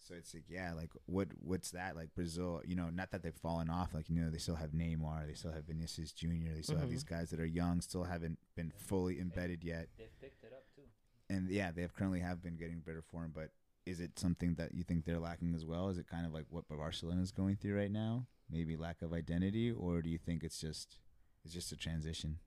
So 0.00 0.14
it's 0.14 0.32
like, 0.32 0.44
yeah, 0.48 0.72
like 0.74 0.90
what 1.06 1.28
what's 1.40 1.72
that 1.72 1.96
like 1.96 2.14
Brazil? 2.14 2.62
You 2.66 2.76
know, 2.76 2.88
not 2.90 3.10
that 3.10 3.22
they've 3.22 3.34
fallen 3.34 3.68
off. 3.68 3.92
Like 3.94 4.08
you 4.08 4.16
know, 4.20 4.30
they 4.30 4.38
still 4.38 4.54
have 4.56 4.70
Neymar, 4.70 5.26
they 5.26 5.34
still 5.34 5.52
have 5.52 5.64
Vinicius 5.64 6.12
Junior, 6.12 6.54
they 6.54 6.62
still 6.62 6.78
have 6.78 6.88
Mhm. 6.88 6.92
these 6.92 7.04
guys 7.04 7.30
that 7.30 7.40
are 7.40 7.46
young, 7.46 7.80
still 7.80 8.04
haven't 8.04 8.38
been 8.54 8.70
fully 8.70 9.20
embedded 9.20 9.62
yet. 9.64 9.88
They've 9.98 10.18
picked 10.20 10.44
it 10.44 10.52
up 10.52 10.64
too. 10.74 10.82
And 11.28 11.50
yeah, 11.50 11.70
they 11.72 11.82
have 11.82 11.94
currently 11.94 12.20
have 12.20 12.42
been 12.42 12.56
getting 12.56 12.80
better 12.80 13.02
form. 13.02 13.32
But 13.34 13.50
is 13.84 14.00
it 14.00 14.18
something 14.18 14.54
that 14.54 14.74
you 14.74 14.82
think 14.82 15.04
they're 15.04 15.18
lacking 15.18 15.54
as 15.54 15.66
well? 15.66 15.88
Is 15.88 15.98
it 15.98 16.06
kind 16.06 16.24
of 16.26 16.32
like 16.32 16.46
what 16.48 16.68
Barcelona 16.68 17.20
is 17.20 17.32
going 17.32 17.56
through 17.56 17.76
right 17.76 17.90
now? 17.90 18.26
Maybe 18.48 18.76
lack 18.76 19.02
of 19.02 19.12
identity, 19.12 19.70
or 19.70 20.00
do 20.00 20.08
you 20.08 20.18
think 20.18 20.42
it's 20.42 20.60
just 20.60 20.98
it's 21.44 21.52
just 21.52 21.70
a 21.72 21.76
transition? 21.76 22.38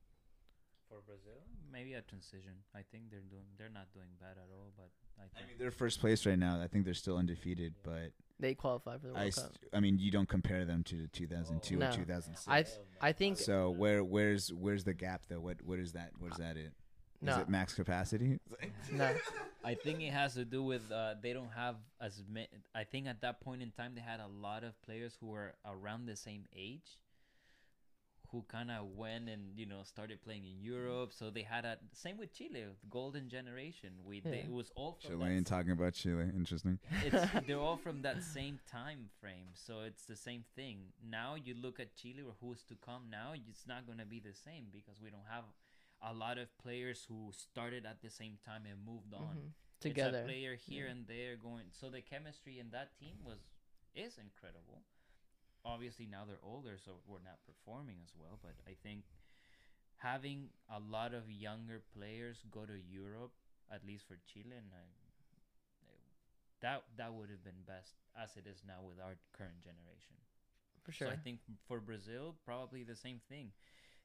For 0.89 1.01
Brazil, 1.05 1.45
maybe 1.71 1.93
a 1.93 2.01
transition. 2.01 2.63
I 2.73 2.81
think 2.91 3.09
they're 3.11 3.21
doing. 3.21 3.45
They're 3.57 3.69
not 3.69 3.93
doing 3.93 4.09
bad 4.19 4.37
at 4.37 4.49
all, 4.51 4.71
but 4.75 4.89
I 5.19 5.23
I 5.41 5.47
mean, 5.47 5.55
they're 5.57 5.71
first 5.71 5.99
place 5.99 6.25
right 6.25 6.37
now. 6.39 6.61
I 6.61 6.67
think 6.67 6.85
they're 6.85 6.93
still 6.93 7.17
undefeated, 7.17 7.73
but 7.83 8.11
They 8.39 8.53
qualify 8.55 8.97
for 8.97 9.07
the 9.07 9.13
World 9.13 9.25
I, 9.25 9.29
Cup. 9.31 9.51
I 9.73 9.79
mean, 9.79 9.97
you 9.99 10.11
don't 10.11 10.27
compare 10.29 10.65
them 10.65 10.83
to 10.85 10.95
the 11.03 11.07
2002 11.07 11.77
No. 11.77 11.89
or 11.89 11.91
2006. 11.91 12.47
I 12.47 12.63
th- 12.63 12.75
I 13.01 13.11
think 13.11 13.37
So 13.37 13.69
where 13.69 14.03
where's 14.03 14.51
where's 14.53 14.83
the 14.83 14.93
gap 14.93 15.23
though? 15.29 15.39
What 15.39 15.61
what 15.63 15.79
is 15.79 15.93
that? 15.93 16.11
Where's 16.19 16.37
that 16.37 16.57
it? 16.57 16.73
Is 17.21 17.27
no, 17.27 17.39
it 17.39 17.49
max 17.49 17.75
capacity? 17.75 18.39
no. 18.91 19.13
I 19.63 19.75
think 19.75 20.01
it 20.01 20.11
has 20.11 20.33
to 20.33 20.43
do 20.43 20.63
with 20.63 20.91
uh, 20.91 21.13
they 21.21 21.33
don't 21.33 21.51
have 21.55 21.75
as 22.01 22.23
many. 22.27 22.47
I 22.73 22.83
think 22.83 23.05
at 23.05 23.21
that 23.21 23.41
point 23.41 23.61
in 23.61 23.69
time 23.69 23.93
they 23.93 24.01
had 24.01 24.19
a 24.19 24.27
lot 24.27 24.63
of 24.63 24.79
players 24.81 25.15
who 25.19 25.27
were 25.27 25.53
around 25.63 26.07
the 26.07 26.15
same 26.15 26.45
age, 26.55 26.97
who 28.31 28.43
kind 28.47 28.71
of 28.71 28.85
went 28.95 29.27
and 29.27 29.57
you 29.57 29.65
know 29.65 29.81
started 29.83 30.21
playing 30.21 30.45
in 30.45 30.61
Europe. 30.61 31.11
So 31.13 31.29
they 31.29 31.41
had 31.41 31.65
a 31.65 31.77
same 31.93 32.17
with 32.17 32.33
Chile, 32.33 32.63
the 32.63 32.87
golden 32.89 33.29
generation. 33.29 33.89
We 34.05 34.21
they, 34.21 34.39
it 34.47 34.51
was 34.51 34.71
all 34.75 34.93
from 35.01 35.11
Chilean 35.19 35.37
that, 35.43 35.45
talking 35.47 35.71
about 35.71 35.93
Chile. 35.93 36.23
Interesting. 36.35 36.79
it's, 37.05 37.25
they're 37.47 37.59
all 37.59 37.77
from 37.77 38.01
that 38.03 38.23
same 38.23 38.59
time 38.71 39.09
frame, 39.19 39.49
so 39.53 39.81
it's 39.81 40.05
the 40.05 40.15
same 40.15 40.43
thing. 40.55 40.77
Now 41.07 41.35
you 41.35 41.53
look 41.61 41.79
at 41.79 41.95
Chile 41.95 42.21
or 42.25 42.33
who's 42.41 42.63
to 42.63 42.75
come 42.75 43.03
now, 43.11 43.33
it's 43.33 43.67
not 43.67 43.85
gonna 43.87 44.05
be 44.05 44.19
the 44.19 44.33
same 44.33 44.65
because 44.71 45.01
we 45.01 45.09
don't 45.09 45.27
have 45.29 45.43
a 46.01 46.13
lot 46.13 46.37
of 46.37 46.47
players 46.57 47.05
who 47.07 47.31
started 47.31 47.85
at 47.85 48.01
the 48.01 48.09
same 48.09 48.37
time 48.45 48.63
and 48.65 48.83
moved 48.85 49.13
on 49.13 49.35
Mhm. 49.37 49.51
Together. 49.81 50.17
it's 50.19 50.25
a 50.25 50.27
player 50.31 50.55
here 50.55 50.85
Yeah. 50.85 50.91
and 50.91 51.07
there 51.07 51.35
going. 51.35 51.65
So 51.71 51.89
the 51.89 52.01
chemistry 52.01 52.59
in 52.59 52.69
that 52.71 52.97
team 52.99 53.17
was 53.23 53.39
is 53.93 54.17
incredible. 54.17 54.81
Obviously 55.63 56.07
now 56.09 56.23
they're 56.25 56.41
older, 56.43 56.77
so 56.83 57.01
we're 57.05 57.23
not 57.23 57.39
performing 57.45 57.97
as 58.03 58.13
well. 58.17 58.39
But 58.41 58.55
I 58.67 58.73
think 58.81 59.03
having 59.97 60.49
a 60.69 60.79
lot 60.79 61.13
of 61.13 61.29
younger 61.29 61.81
players 61.95 62.43
go 62.49 62.65
to 62.65 62.73
Europe, 62.89 63.31
at 63.71 63.85
least 63.85 64.07
for 64.07 64.17
Chile, 64.25 64.57
and 64.57 64.71
I, 64.73 64.83
that 66.61 66.83
that 66.97 67.13
would 67.13 67.29
have 67.29 67.43
been 67.43 67.61
best 67.65 67.93
as 68.21 68.35
it 68.37 68.45
is 68.49 68.61
now 68.67 68.81
with 68.87 68.99
our 68.99 69.17
current 69.33 69.61
generation. 69.61 70.17
For 70.83 70.91
sure. 70.91 71.07
So 71.07 71.13
I 71.13 71.17
think 71.17 71.39
for 71.67 71.79
Brazil, 71.79 72.35
probably 72.45 72.83
the 72.83 72.95
same 72.95 73.19
thing. 73.29 73.51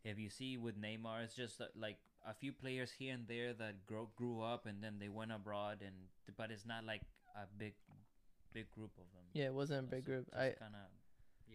If 0.04 0.18
you 0.18 0.30
see 0.30 0.56
with 0.56 0.80
Neymar, 0.80 1.24
it's 1.24 1.34
just 1.34 1.60
uh, 1.60 1.64
like 1.74 1.96
a 2.26 2.34
few 2.34 2.52
players 2.52 2.92
here 2.92 3.14
and 3.14 3.26
there 3.26 3.52
that 3.54 3.86
grow, 3.86 4.08
grew 4.14 4.40
up 4.42 4.66
and 4.66 4.82
then 4.82 4.98
they 5.00 5.08
went 5.08 5.32
abroad, 5.32 5.78
and 5.80 5.94
but 6.36 6.50
it's 6.50 6.66
not 6.66 6.84
like 6.84 7.02
a 7.34 7.46
big, 7.58 7.74
big 8.52 8.70
group 8.70 8.92
of 8.98 9.04
them. 9.12 9.24
yeah, 9.32 9.46
it 9.46 9.54
wasn't 9.54 9.80
a 9.80 9.82
big 9.82 10.04
group. 10.04 10.26
I 10.32 10.54
kind 10.58 10.74
of 10.74 10.86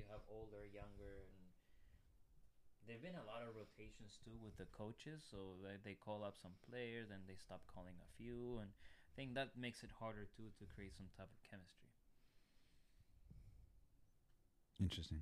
you 0.02 0.10
have 0.10 0.26
older, 0.34 0.66
younger, 0.66 1.30
and 1.30 1.45
there've 2.89 3.06
been 3.06 3.22
a 3.22 3.30
lot 3.30 3.45
of 3.45 3.54
rotations 3.54 4.18
too 4.26 4.34
with 4.41 4.58
the 4.58 4.66
coaches. 4.74 5.22
So 5.30 5.62
they, 5.62 5.78
they 5.86 5.93
call 5.93 6.26
up 6.26 6.34
some 6.41 6.58
players 6.66 7.14
and 7.14 7.22
they 7.30 7.38
stop 7.38 7.62
calling 7.70 7.93
a 8.02 8.10
few, 8.18 8.58
and 8.66 8.74
I 8.74 9.12
think 9.14 9.38
that 9.38 9.54
makes 9.54 9.86
it 9.86 9.93
harder 9.93 10.26
too 10.34 10.49
to 10.58 10.66
create 10.74 10.97
some 10.97 11.06
type 11.14 11.30
of 11.30 11.38
chemistry. 11.45 11.93
Interesting. 14.82 15.22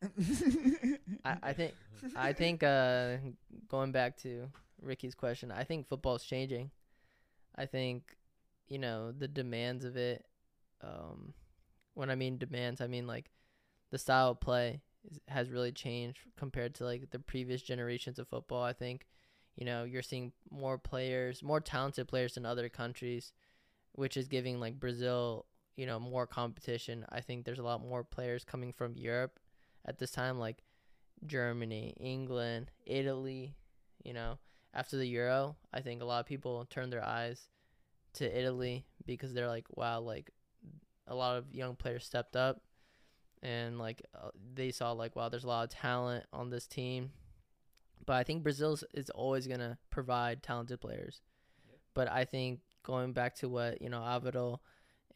I, 1.24 1.36
I 1.42 1.52
think 1.52 1.74
I 2.16 2.32
think 2.32 2.62
uh 2.62 3.16
going 3.68 3.92
back 3.92 4.16
to 4.18 4.48
Ricky's 4.80 5.14
question, 5.14 5.52
I 5.52 5.64
think 5.64 5.88
football's 5.88 6.24
changing. 6.24 6.70
I 7.56 7.66
think 7.66 8.16
you 8.68 8.78
know 8.78 9.12
the 9.12 9.28
demands 9.28 9.84
of 9.84 9.96
it. 9.96 10.24
Um, 10.82 11.34
when 11.94 12.10
I 12.10 12.14
mean 12.14 12.38
demands, 12.38 12.80
I 12.80 12.86
mean 12.86 13.06
like 13.06 13.30
the 13.90 13.98
style 13.98 14.30
of 14.30 14.40
play 14.40 14.80
is, 15.10 15.18
has 15.28 15.50
really 15.50 15.72
changed 15.72 16.20
compared 16.36 16.74
to 16.76 16.84
like 16.84 17.10
the 17.10 17.18
previous 17.18 17.62
generations 17.62 18.18
of 18.18 18.28
football. 18.28 18.62
I 18.62 18.72
think 18.72 19.06
you 19.56 19.64
know 19.64 19.84
you're 19.84 20.02
seeing 20.02 20.32
more 20.50 20.78
players, 20.78 21.42
more 21.42 21.60
talented 21.60 22.08
players 22.08 22.36
in 22.36 22.46
other 22.46 22.68
countries, 22.68 23.32
which 23.92 24.16
is 24.16 24.28
giving 24.28 24.60
like 24.60 24.80
Brazil 24.80 25.46
you 25.76 25.86
know 25.86 26.00
more 26.00 26.26
competition. 26.26 27.06
I 27.10 27.20
think 27.20 27.44
there's 27.44 27.58
a 27.58 27.64
lot 27.64 27.82
more 27.82 28.04
players 28.04 28.44
coming 28.44 28.72
from 28.72 28.96
Europe 28.96 29.38
at 29.86 29.98
this 29.98 30.10
time, 30.10 30.38
like 30.38 30.62
Germany, 31.26 31.94
England, 32.00 32.70
Italy. 32.86 33.54
You 34.04 34.14
know, 34.14 34.38
after 34.74 34.96
the 34.96 35.06
Euro, 35.06 35.56
I 35.72 35.80
think 35.80 36.02
a 36.02 36.04
lot 36.04 36.20
of 36.20 36.26
people 36.26 36.64
turn 36.70 36.90
their 36.90 37.04
eyes 37.04 37.48
to 38.14 38.38
Italy 38.38 38.86
because 39.06 39.34
they're 39.34 39.48
like, 39.48 39.66
wow, 39.76 40.00
like 40.00 40.30
a 41.06 41.14
lot 41.14 41.36
of 41.36 41.52
young 41.52 41.74
players 41.74 42.04
stepped 42.04 42.36
up 42.36 42.60
and 43.42 43.78
like 43.78 44.02
uh, 44.14 44.30
they 44.54 44.70
saw 44.70 44.92
like 44.92 45.16
wow 45.16 45.28
there's 45.28 45.44
a 45.44 45.48
lot 45.48 45.64
of 45.64 45.70
talent 45.70 46.24
on 46.32 46.50
this 46.50 46.66
team. 46.66 47.10
But 48.06 48.16
i 48.16 48.22
think 48.22 48.42
brazil 48.42 48.78
is 48.94 49.10
always 49.10 49.46
going 49.46 49.60
to 49.60 49.76
provide 49.90 50.42
talented 50.42 50.80
players. 50.80 51.20
But 51.94 52.10
i 52.10 52.24
think 52.24 52.60
going 52.82 53.12
back 53.12 53.34
to 53.36 53.48
what 53.48 53.82
you 53.82 53.88
know 53.88 54.02
Avado 54.02 54.60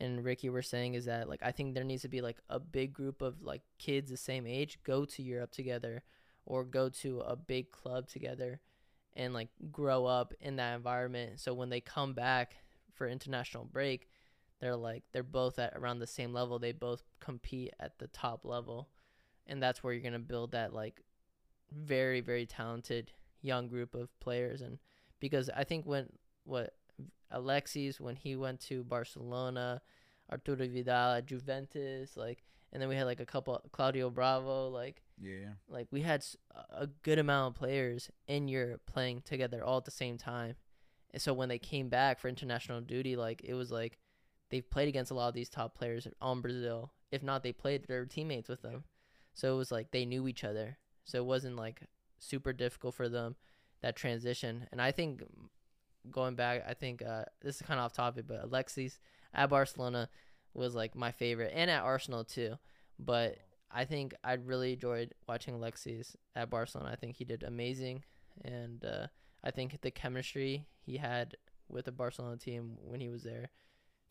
and 0.01 0.25
ricky 0.25 0.51
were 0.51 0.63
saying 0.63 0.95
is 0.95 1.05
that 1.05 1.29
like 1.29 1.41
i 1.43 1.53
think 1.53 1.75
there 1.75 1.85
needs 1.85 2.03
to 2.03 2.09
be 2.09 2.21
like 2.21 2.39
a 2.51 2.59
big 2.59 2.93
group 2.93 3.23
of 3.23 3.41
like 3.43 3.63
kids 3.79 4.11
the 4.11 4.17
same 4.17 4.47
age 4.47 4.79
go 4.85 5.05
to 5.05 5.23
europe 5.23 5.53
together 5.53 6.03
or 6.45 6.65
go 6.65 6.89
to 6.89 7.21
a 7.21 7.37
big 7.37 7.71
club 7.71 8.09
together 8.09 8.61
and 9.15 9.35
like 9.35 9.49
grow 9.71 10.07
up 10.07 10.35
in 10.41 10.57
that 10.57 10.75
environment. 10.75 11.41
So 11.41 11.55
when 11.55 11.69
they 11.69 11.81
come 11.81 12.15
back 12.15 12.57
for 12.95 13.07
international 13.07 13.65
break 13.65 14.09
they're 14.63 14.77
like 14.77 15.03
they're 15.13 15.25
both 15.25 15.59
at 15.59 15.75
around 15.77 15.99
the 15.99 16.07
same 16.07 16.33
level. 16.33 16.59
They 16.59 16.71
both 16.73 17.03
compete 17.21 17.75
at 17.81 17.99
the 17.99 18.07
top 18.07 18.45
level. 18.45 18.89
And 19.47 19.61
that's 19.61 19.83
where 19.83 19.93
you're 19.93 20.03
gonna 20.03 20.21
build 20.21 20.53
that 20.53 20.73
like 20.73 21.03
very 21.73 22.21
very 22.21 22.47
talented 22.47 23.11
young 23.43 23.67
group 23.67 23.95
of 23.95 24.09
players. 24.21 24.63
And 24.63 24.79
because 25.19 25.51
I 25.51 25.65
think 25.65 25.85
when 25.85 26.09
what 26.45 26.75
Alexis 27.33 28.01
when 28.01 28.15
he 28.15 28.37
went 28.37 28.61
to 28.61 28.85
Barcelona, 28.85 29.83
Arturo 30.31 30.69
Vidal 30.69 31.15
at 31.15 31.27
Juventus, 31.27 32.17
like, 32.17 32.45
and 32.73 32.81
then 32.81 32.89
we 32.89 32.95
had 32.95 33.07
like 33.07 33.21
a 33.21 33.27
couple 33.27 33.61
Claudio 33.73 34.11
Bravo, 34.11 34.69
like, 34.69 35.03
Yeah, 35.21 35.35
yeah. 35.41 35.49
like 35.69 35.89
we 35.91 36.03
had 36.03 36.25
a 36.71 36.87
good 37.03 37.19
amount 37.19 37.57
of 37.57 37.59
players 37.59 38.11
in 38.29 38.47
Europe 38.47 38.83
playing 38.87 39.23
together 39.23 39.65
all 39.65 39.79
at 39.79 39.85
the 39.87 39.91
same 39.91 40.19
time, 40.19 40.55
and 41.11 41.21
so 41.21 41.33
when 41.35 41.49
they 41.49 41.59
came 41.59 41.89
back 41.89 42.21
for 42.21 42.29
international 42.29 42.81
duty, 42.81 43.17
like 43.17 43.43
it 43.45 43.55
was 43.55 43.71
like 43.73 43.99
they've 44.53 44.71
played 44.71 44.87
against 44.87 45.11
a 45.11 45.15
lot 45.15 45.29
of 45.29 45.35
these 45.35 45.49
top 45.49 45.75
players 45.75 46.07
on 46.21 46.43
Brazil. 46.43 46.93
If 47.11 47.23
not, 47.23 47.43
they 47.43 47.53
played 47.53 47.89
their 47.89 48.05
teammates 48.05 48.49
with 48.49 48.63
them, 48.63 48.85
so 49.35 49.53
it 49.53 49.57
was 49.57 49.73
like 49.73 49.91
they 49.91 50.05
knew 50.05 50.29
each 50.29 50.45
other. 50.45 50.79
So 51.05 51.19
it 51.19 51.25
wasn't 51.25 51.57
like 51.57 51.81
super 52.19 52.53
difficult 52.53 52.95
for 52.95 53.09
them 53.09 53.35
that 53.81 53.97
transition. 53.97 54.69
And 54.71 54.81
I 54.81 54.93
think 54.93 55.23
going 56.11 56.37
back, 56.37 56.65
I 56.69 56.75
think 56.75 57.03
uh, 57.03 57.25
this 57.41 57.57
is 57.57 57.63
kind 57.63 57.81
of 57.81 57.87
off 57.87 57.93
topic, 57.95 58.27
but 58.29 58.45
Alexis 58.45 59.01
at 59.35 59.51
Barcelona 59.51 60.09
was 60.55 60.75
like 60.75 60.95
my 60.95 61.11
favorite, 61.11 61.53
and 61.55 61.71
at 61.71 61.83
Arsenal 61.83 62.23
too. 62.23 62.57
But 62.99 63.39
I 63.71 63.87
think 63.87 64.15
I 64.23 64.35
really 64.35 64.75
enjoyed 64.75 65.15
watching 65.27 65.55
Alexis 65.55 66.15
at 66.37 66.51
Barcelona. 66.51 66.91
I 66.93 66.97
think 66.97 67.17
he 67.17 67.25
did 67.25 67.43
amazing, 67.43 68.05
and 68.45 68.85
uh, 68.85 69.07
I 69.43 69.51
think 69.51 69.81
the 69.81 69.91
chemistry 69.91 70.67
he 70.85 70.99
had 70.99 71.37
with 71.71 71.87
the 71.87 71.93
Barcelona 71.93 72.37
team 72.37 72.77
when 72.83 73.01
he 73.01 73.09
was 73.09 73.23
there 73.23 73.49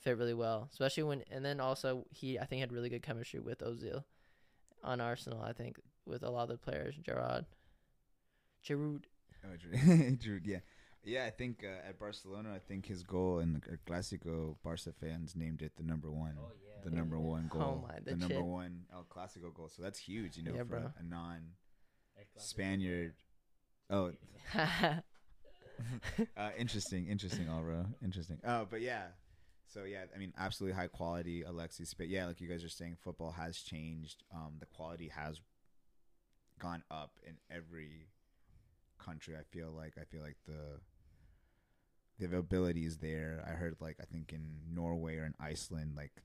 fit 0.02 0.18
really 0.18 0.34
well. 0.34 0.68
Especially 0.72 1.04
when, 1.04 1.24
and 1.32 1.44
then 1.46 1.60
also 1.60 2.06
he 2.10 2.38
I 2.40 2.46
think 2.46 2.60
had 2.62 2.72
really 2.72 2.90
good 2.90 3.04
chemistry 3.04 3.40
with 3.40 3.60
Ozil 3.60 4.04
on 4.84 5.00
Arsenal. 5.02 5.42
I 5.42 5.54
think 5.54 5.80
with 6.06 6.24
a 6.24 6.30
lot 6.30 6.44
of 6.44 6.50
the 6.50 6.58
players, 6.58 6.96
Gerard, 6.98 7.46
Giroud. 8.66 9.04
Oh, 9.44 9.56
Drew, 9.58 10.16
Drew, 10.18 10.40
yeah, 10.44 10.60
yeah. 11.04 11.26
I 11.26 11.32
think 11.32 11.64
uh, 11.64 11.88
at 11.88 11.98
Barcelona, 12.00 12.50
I 12.56 12.60
think 12.60 12.86
his 12.86 13.02
goal 13.04 13.40
in 13.40 13.54
the 13.54 13.60
Clasico, 13.88 14.56
Barca 14.64 14.92
fans 15.00 15.36
named 15.36 15.62
it 15.64 15.72
the 15.78 15.84
number 15.84 16.12
one, 16.12 16.36
Oh 16.40 16.52
yeah. 16.64 16.84
the 16.90 16.96
number 16.96 17.18
one 17.20 17.48
goal, 17.50 17.86
my, 17.88 17.96
the 18.00 18.12
that 18.12 18.20
number 18.20 18.36
shit. 18.36 18.44
one 18.44 18.82
El 18.94 19.04
Clasico 19.10 19.52
goal. 19.54 19.68
So 19.70 19.82
that's 19.82 19.98
huge, 19.98 20.38
you 20.38 20.44
know, 20.44 20.52
Yeah, 20.54 20.60
for 20.60 20.66
bro. 20.66 20.80
a, 20.80 20.94
a 21.00 21.04
non 21.04 21.42
El 22.18 22.24
Clásico. 22.24 22.42
Spaniard. 22.46 23.14
Oh, 23.90 24.12
uh, 26.38 26.50
interesting, 26.58 27.08
interesting, 27.08 27.48
Alvaro. 27.50 27.86
Interesting. 28.04 28.38
Oh, 28.46 28.68
but 28.70 28.82
yeah. 28.82 29.06
So 29.72 29.86
yeah, 29.86 30.04
I 30.14 30.18
mean, 30.18 30.34
absolutely 30.38 30.76
high 30.76 30.88
quality 30.88 31.44
Alexis. 31.44 31.94
But 31.94 32.10
yeah, 32.10 32.26
like 32.26 32.42
you 32.42 32.50
guys 32.50 32.64
are 32.64 32.70
saying, 32.70 32.98
football 33.02 33.32
has 33.32 33.58
changed. 33.58 34.24
Um, 34.34 34.56
the 34.60 34.66
quality 34.66 35.08
has 35.08 35.40
gone 36.60 36.84
up 36.92 37.12
in 37.26 37.36
every 37.50 38.10
country. 39.00 39.36
I 39.36 39.44
feel 39.44 39.72
like 39.72 39.94
I 40.00 40.04
feel 40.04 40.22
like 40.22 40.36
the 40.46 40.80
the 42.20 42.26
availability 42.26 42.86
is 42.86 42.98
there. 42.98 43.44
I 43.48 43.52
heard 43.52 43.78
like 43.80 43.98
I 44.02 44.06
think 44.06 44.34
in 44.34 44.58
Norway 44.74 45.18
or 45.18 45.26
in 45.26 45.36
Iceland, 45.40 45.94
like 45.96 46.22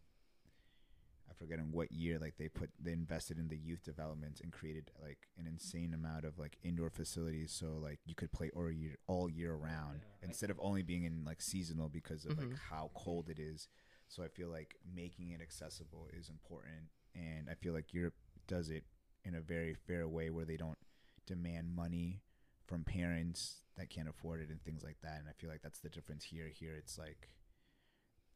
forget 1.39 1.59
in 1.59 1.71
what 1.73 1.93
year, 1.93 2.19
like 2.19 2.37
they 2.39 2.49
put 2.49 2.71
they 2.81 2.93
invested 2.93 3.39
in 3.39 3.49
the 3.49 3.57
youth 3.57 3.83
development 3.85 4.41
and 4.43 4.53
created 4.53 4.91
like 5.03 5.29
an 5.39 5.47
insane 5.47 5.93
amount 5.95 6.25
of 6.25 6.39
like 6.39 6.57
indoor 6.63 6.91
facilities, 6.91 7.53
so 7.53 7.79
like 7.81 8.01
you 8.05 8.15
could 8.15 8.33
play 8.33 8.51
all 8.55 8.71
year 8.71 8.97
all 9.07 9.29
year 9.31 9.55
round 9.55 10.01
Yeah. 10.03 10.29
instead 10.29 10.51
of 10.51 10.59
only 10.61 10.83
being 10.83 11.05
in 11.05 11.25
like 11.25 11.41
seasonal 11.43 11.89
because 11.89 12.25
of 12.27 12.37
like 12.39 12.49
Mhm. 12.49 12.57
how 12.71 12.91
cold 12.95 13.29
it 13.29 13.39
is. 13.39 13.69
So 14.09 14.23
I 14.23 14.29
feel 14.29 14.49
like 14.49 14.77
making 14.85 15.31
it 15.31 15.41
accessible 15.41 16.09
is 16.13 16.29
important, 16.29 16.91
and 17.15 17.49
I 17.51 17.55
feel 17.55 17.73
like 17.75 17.93
Europe 17.93 18.15
does 18.47 18.71
it 18.71 18.85
in 19.25 19.35
a 19.35 19.41
very 19.41 19.75
fair 19.75 20.07
way 20.09 20.31
where 20.31 20.45
they 20.45 20.57
don't 20.57 20.79
demand 21.27 21.75
money 21.75 22.23
from 22.67 22.85
parents 22.85 23.63
that 23.77 23.91
can't 23.91 24.09
afford 24.09 24.41
it 24.41 24.49
and 24.51 24.63
things 24.63 24.83
like 24.85 25.01
that. 25.03 25.19
And 25.21 25.29
I 25.29 25.33
feel 25.33 25.51
like 25.51 25.63
that's 25.63 25.81
the 25.81 25.91
difference 25.91 26.25
here. 26.25 26.49
Here 26.49 26.75
it's 26.75 26.97
like 26.99 27.29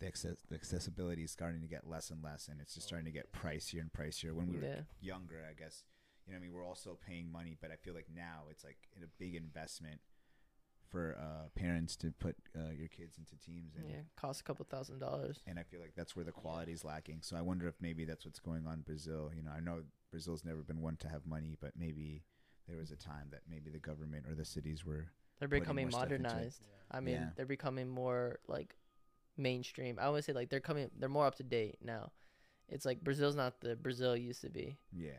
the 0.00 0.06
access 0.06 0.36
the 0.48 0.54
accessibility 0.54 1.22
is 1.22 1.30
starting 1.30 1.60
to 1.60 1.68
get 1.68 1.86
less 1.86 2.10
and 2.10 2.22
less, 2.22 2.48
and 2.48 2.60
it's 2.60 2.74
just 2.74 2.86
starting 2.86 3.06
to 3.06 3.12
get 3.12 3.32
pricier 3.32 3.80
and 3.80 3.92
pricier. 3.92 4.32
When 4.32 4.48
we 4.48 4.58
were 4.58 4.64
yeah. 4.64 4.80
younger, 5.00 5.46
I 5.48 5.54
guess 5.54 5.84
you 6.26 6.32
know, 6.32 6.38
I 6.38 6.40
mean, 6.42 6.52
we're 6.52 6.66
also 6.66 6.98
paying 7.06 7.30
money, 7.30 7.56
but 7.60 7.70
I 7.70 7.76
feel 7.76 7.94
like 7.94 8.06
now 8.14 8.44
it's 8.50 8.64
like 8.64 8.78
a 9.02 9.06
big 9.18 9.34
investment 9.34 10.00
for 10.88 11.16
uh, 11.20 11.48
parents 11.54 11.94
to 11.96 12.10
put 12.10 12.36
uh, 12.56 12.70
your 12.70 12.88
kids 12.88 13.16
into 13.18 13.36
teams, 13.36 13.76
and 13.76 13.88
Yeah, 13.88 13.96
cost 14.16 14.40
a 14.40 14.44
couple 14.44 14.66
thousand 14.68 14.98
dollars. 14.98 15.40
and 15.46 15.58
I 15.58 15.62
feel 15.62 15.80
like 15.80 15.94
that's 15.96 16.16
where 16.16 16.24
the 16.24 16.32
quality 16.32 16.72
is 16.72 16.84
lacking. 16.84 17.18
So 17.22 17.36
I 17.36 17.42
wonder 17.42 17.68
if 17.68 17.74
maybe 17.80 18.04
that's 18.04 18.24
what's 18.24 18.40
going 18.40 18.66
on 18.66 18.74
in 18.74 18.80
Brazil. 18.80 19.30
You 19.34 19.42
know, 19.42 19.52
I 19.56 19.60
know 19.60 19.82
Brazil's 20.10 20.44
never 20.44 20.62
been 20.62 20.80
one 20.80 20.96
to 20.96 21.08
have 21.08 21.26
money, 21.26 21.56
but 21.60 21.72
maybe 21.78 22.24
there 22.66 22.76
was 22.76 22.90
a 22.90 22.96
time 22.96 23.28
that 23.30 23.42
maybe 23.48 23.70
the 23.70 23.78
government 23.78 24.26
or 24.28 24.34
the 24.34 24.44
cities 24.44 24.84
were. 24.84 25.08
They're 25.38 25.48
becoming 25.48 25.86
more 25.86 25.92
stuff 25.92 26.04
into 26.12 26.14
it. 26.16 26.22
modernized. 26.22 26.62
I 26.90 27.00
mean, 27.00 27.14
Yeah. 27.14 27.30
they're 27.36 27.46
becoming 27.46 27.88
more 27.88 28.40
like 28.48 28.76
mainstream. 29.40 29.98
I 30.00 30.08
would 30.08 30.24
say 30.24 30.32
like 30.32 30.50
they're 30.50 30.60
coming. 30.60 30.90
They're 30.98 31.08
more 31.08 31.26
up 31.26 31.36
to 31.36 31.42
date 31.42 31.78
now. 31.82 32.12
It's 32.68 32.84
like 32.84 33.02
Brazil's 33.02 33.36
not 33.36 33.60
the 33.60 33.74
Brazil 33.74 34.16
used 34.16 34.42
to 34.42 34.50
be, 34.50 34.78
Yeah, 34.96 35.18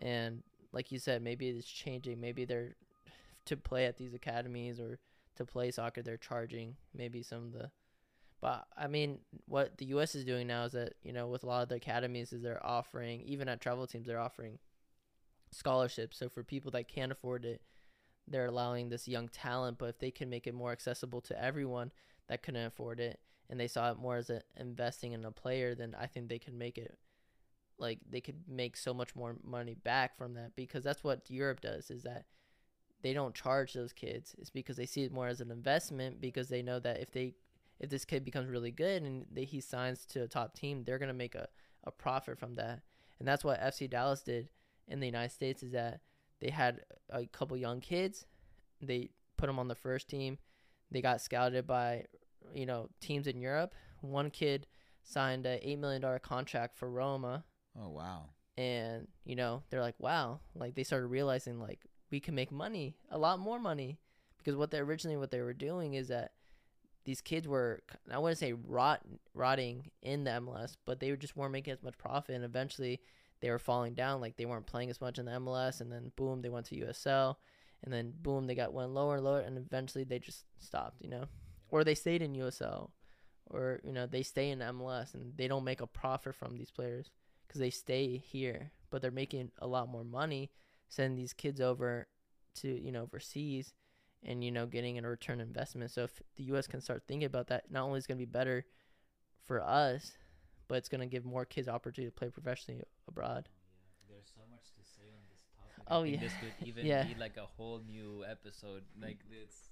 and 0.00 0.42
like 0.72 0.90
you 0.90 0.98
said, 0.98 1.22
maybe 1.22 1.48
it's 1.48 1.68
changing. 1.68 2.20
Maybe 2.20 2.44
they're 2.44 2.74
to 3.46 3.56
play 3.56 3.86
at 3.86 3.96
these 3.96 4.14
academies 4.14 4.80
or 4.80 4.98
to 5.36 5.44
play 5.44 5.70
soccer, 5.70 6.02
they're 6.02 6.16
charging 6.16 6.76
maybe 6.94 7.22
some 7.22 7.46
of 7.46 7.52
the. 7.52 7.70
But 8.40 8.66
I 8.76 8.86
mean, 8.86 9.18
what 9.46 9.78
the 9.78 9.86
U.S. 9.86 10.14
is 10.14 10.24
doing 10.24 10.46
now 10.46 10.64
is 10.64 10.72
that 10.72 10.94
you 11.02 11.12
know 11.12 11.26
with 11.26 11.44
a 11.44 11.46
lot 11.46 11.62
of 11.62 11.68
the 11.68 11.76
academies 11.76 12.32
is 12.32 12.42
they're 12.42 12.64
offering 12.64 13.22
even 13.22 13.48
at 13.48 13.60
travel 13.60 13.86
teams 13.86 14.06
they're 14.06 14.20
offering 14.20 14.58
scholarships. 15.50 16.18
So 16.18 16.28
for 16.28 16.44
people 16.44 16.70
that 16.72 16.88
can't 16.88 17.12
afford 17.12 17.44
it, 17.44 17.62
they're 18.26 18.46
allowing 18.46 18.88
this 18.88 19.08
young 19.08 19.28
talent. 19.28 19.78
But 19.78 19.90
if 19.90 19.98
they 19.98 20.10
can 20.10 20.28
make 20.28 20.46
it 20.46 20.54
more 20.54 20.72
accessible 20.72 21.20
to 21.22 21.42
everyone 21.42 21.90
that 22.28 22.42
couldn't 22.42 22.66
afford 22.66 23.00
it, 23.00 23.18
and 23.50 23.58
they 23.58 23.68
saw 23.68 23.90
it 23.90 23.98
more 23.98 24.16
as 24.16 24.30
a, 24.30 24.42
investing 24.56 25.12
in 25.12 25.24
a 25.24 25.30
player, 25.30 25.74
then 25.74 25.96
I 25.98 26.06
think 26.06 26.28
they 26.28 26.38
could 26.38 26.54
make 26.54 26.78
it 26.78 26.98
like 27.78 28.00
they 28.10 28.20
could 28.20 28.42
make 28.48 28.76
so 28.76 28.92
much 28.92 29.14
more 29.14 29.36
money 29.44 29.74
back 29.74 30.18
from 30.18 30.34
that 30.34 30.56
because 30.56 30.82
that's 30.82 31.04
what 31.04 31.30
Europe 31.30 31.60
does 31.60 31.90
is 31.90 32.02
that 32.02 32.24
they 33.02 33.12
don't 33.12 33.34
charge 33.34 33.72
those 33.72 33.92
kids. 33.92 34.34
It's 34.38 34.50
because 34.50 34.76
they 34.76 34.86
see 34.86 35.04
it 35.04 35.12
more 35.12 35.28
as 35.28 35.40
an 35.40 35.50
investment 35.50 36.20
because 36.20 36.48
they 36.48 36.62
know 36.62 36.80
that 36.80 37.00
if 37.00 37.12
they 37.12 37.34
if 37.78 37.90
this 37.90 38.04
kid 38.04 38.24
becomes 38.24 38.48
really 38.48 38.72
good 38.72 39.02
and 39.02 39.24
they, 39.30 39.44
he 39.44 39.60
signs 39.60 40.04
to 40.06 40.22
a 40.22 40.28
top 40.28 40.54
team, 40.54 40.82
they're 40.82 40.98
gonna 40.98 41.12
make 41.12 41.36
a, 41.36 41.46
a 41.84 41.92
profit 41.92 42.38
from 42.38 42.56
that. 42.56 42.80
And 43.18 43.28
that's 43.28 43.44
what 43.44 43.60
FC 43.60 43.88
Dallas 43.88 44.22
did 44.22 44.48
in 44.88 44.98
the 44.98 45.06
United 45.06 45.32
States 45.32 45.62
is 45.62 45.72
that 45.72 46.00
they 46.40 46.50
had 46.50 46.80
a 47.10 47.26
couple 47.26 47.56
young 47.56 47.80
kids, 47.80 48.26
they 48.80 49.10
put 49.36 49.46
them 49.46 49.58
on 49.58 49.68
the 49.68 49.74
first 49.74 50.08
team, 50.08 50.38
they 50.90 51.00
got 51.00 51.20
scouted 51.20 51.66
by 51.66 52.04
you 52.54 52.66
know 52.66 52.88
teams 53.00 53.26
in 53.26 53.40
Europe. 53.40 53.74
One 54.00 54.30
kid 54.30 54.66
signed 55.02 55.46
a 55.46 55.66
eight 55.68 55.78
million 55.78 56.02
dollar 56.02 56.18
contract 56.18 56.76
for 56.76 56.90
Roma. 56.90 57.44
Oh 57.80 57.88
wow. 57.90 58.30
and 58.56 59.06
you 59.24 59.36
know 59.36 59.62
they're 59.70 59.80
like 59.80 59.98
wow. 59.98 60.40
Like 60.54 60.74
they 60.74 60.84
started 60.84 61.06
realizing 61.06 61.60
like 61.60 61.86
we 62.10 62.20
can 62.20 62.34
make 62.34 62.50
money 62.50 62.96
a 63.10 63.18
lot 63.18 63.38
more 63.38 63.58
money. 63.58 63.98
Because 64.38 64.56
what 64.56 64.70
they 64.70 64.78
originally 64.78 65.16
what 65.16 65.30
they 65.30 65.40
were 65.40 65.52
doing 65.54 65.94
is 65.94 66.08
that 66.08 66.32
these 67.04 67.20
kids 67.22 67.48
were 67.48 67.80
i 68.10 68.18
wouldn't 68.18 68.38
say 68.38 68.52
rot 68.52 69.00
rotting 69.32 69.90
in 70.02 70.24
the 70.24 70.30
mls 70.30 70.76
but 70.84 71.00
they 71.00 71.14
just 71.16 71.36
weren't 71.36 71.52
making 71.52 71.72
as 71.72 71.82
much 71.82 71.96
profit. 71.98 72.34
And 72.34 72.44
eventually 72.44 73.00
they 73.40 73.50
were 73.50 73.58
falling 73.58 73.94
down. 73.94 74.20
Like 74.20 74.36
they 74.36 74.46
weren't 74.46 74.66
playing 74.66 74.90
as 74.90 75.00
much 75.00 75.18
in 75.18 75.24
the 75.26 75.32
mls 75.32 75.80
and 75.80 75.90
then 75.92 76.12
boom 76.16 76.42
they 76.42 76.48
went 76.48 76.66
to 76.66 76.76
usl 76.76 77.36
and 77.84 77.92
then 77.92 78.12
boom 78.22 78.46
they 78.46 78.54
got 78.54 78.72
one 78.72 78.94
lower 78.94 79.16
and 79.16 79.24
lower. 79.24 79.40
And 79.40 79.56
eventually 79.56 80.04
they 80.04 80.18
just 80.18 80.44
stopped 80.58 80.96
you 81.00 81.08
know 81.08 81.26
or 81.70 81.84
they 81.84 81.94
stayed 81.94 82.22
in 82.22 82.34
usl 82.34 82.90
or 83.46 83.80
you 83.84 83.92
know 83.92 84.06
they 84.06 84.22
stay 84.22 84.50
in 84.50 84.58
mls 84.60 85.14
and 85.14 85.36
they 85.36 85.48
don't 85.48 85.64
make 85.64 85.80
a 85.80 85.86
profit 85.86 86.34
from 86.34 86.56
these 86.56 86.70
players 86.70 87.10
because 87.46 87.60
they 87.60 87.70
stay 87.70 88.18
here, 88.18 88.72
but 88.90 89.00
they're 89.00 89.10
making 89.10 89.50
a 89.58 89.66
lot 89.66 89.88
more 89.88 90.04
money 90.04 90.50
sending 90.88 91.16
these 91.16 91.32
kids 91.32 91.60
over 91.60 92.06
to 92.56 92.68
you 92.68 92.92
know 92.92 93.02
overseas, 93.02 93.72
and 94.22 94.44
you 94.44 94.50
know 94.50 94.66
getting 94.66 94.98
a 94.98 95.08
return 95.08 95.40
investment. 95.40 95.90
So 95.90 96.02
if 96.04 96.22
the 96.36 96.44
U.S. 96.44 96.66
can 96.66 96.80
start 96.80 97.04
thinking 97.08 97.26
about 97.26 97.46
that, 97.48 97.70
not 97.70 97.84
only 97.84 97.98
is 97.98 98.04
it 98.04 98.08
going 98.08 98.18
to 98.18 98.26
be 98.26 98.30
better 98.30 98.66
for 99.46 99.62
us, 99.62 100.12
but 100.68 100.76
it's 100.76 100.88
going 100.88 101.00
to 101.00 101.06
give 101.06 101.24
more 101.24 101.44
kids 101.44 101.68
opportunity 101.68 102.10
to 102.10 102.16
play 102.18 102.28
professionally 102.28 102.82
abroad. 103.08 103.48
There's 104.08 104.30
so 104.34 104.42
much 104.50 104.66
to 104.76 104.82
say 104.84 105.08
on 105.14 105.22
this 105.30 105.42
topic. 105.56 105.84
Oh, 105.88 106.02
yeah. 106.02 106.18
This 106.20 106.34
could 106.36 106.54
even 106.66 106.86
Yeah. 106.86 107.04
be 107.04 107.14
like 107.14 107.36
a 107.36 107.46
whole 107.46 107.80
new 107.86 108.24
episode. 108.28 108.82
Like 109.00 109.18
it's 109.30 109.67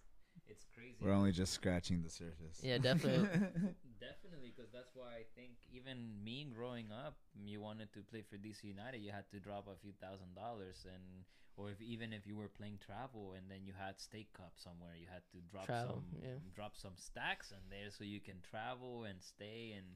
it's 0.48 0.64
crazy. 0.74 0.96
We're 1.00 1.12
only 1.12 1.32
just 1.32 1.52
scratching 1.52 2.02
the 2.02 2.10
surface. 2.10 2.60
Yeah, 2.62 2.78
definitely. 2.78 3.28
Definitely, 3.98 4.52
because 4.54 4.70
that's 4.72 4.94
why 4.94 5.08
I 5.18 5.24
think 5.34 5.52
even 5.72 6.22
me 6.22 6.46
growing 6.54 6.92
up, 6.92 7.16
you 7.44 7.60
wanted 7.60 7.92
to 7.94 8.00
play 8.00 8.22
for 8.22 8.36
DC 8.36 8.62
United, 8.64 9.00
you 9.00 9.10
had 9.10 9.28
to 9.30 9.40
drop 9.40 9.66
a 9.68 9.76
few 9.80 9.92
thousand 10.00 10.34
dollars, 10.36 10.84
and 10.86 11.24
or 11.56 11.70
if 11.70 11.80
even 11.80 12.12
if 12.12 12.26
you 12.26 12.36
were 12.36 12.48
playing 12.48 12.78
travel 12.84 13.32
and 13.36 13.50
then 13.50 13.64
you 13.64 13.72
had 13.72 13.98
State 13.98 14.28
Cup 14.36 14.52
somewhere, 14.56 14.92
you 15.00 15.06
had 15.10 15.22
to 15.32 15.38
drop 15.50 15.64
Travel, 15.66 16.04
some 16.12 16.20
yeah. 16.22 16.38
drop 16.54 16.76
some 16.76 16.92
stacks 16.96 17.50
in 17.52 17.62
there 17.70 17.90
so 17.90 18.04
you 18.04 18.20
can 18.20 18.36
travel 18.48 19.04
and 19.04 19.16
stay, 19.22 19.72
and 19.76 19.86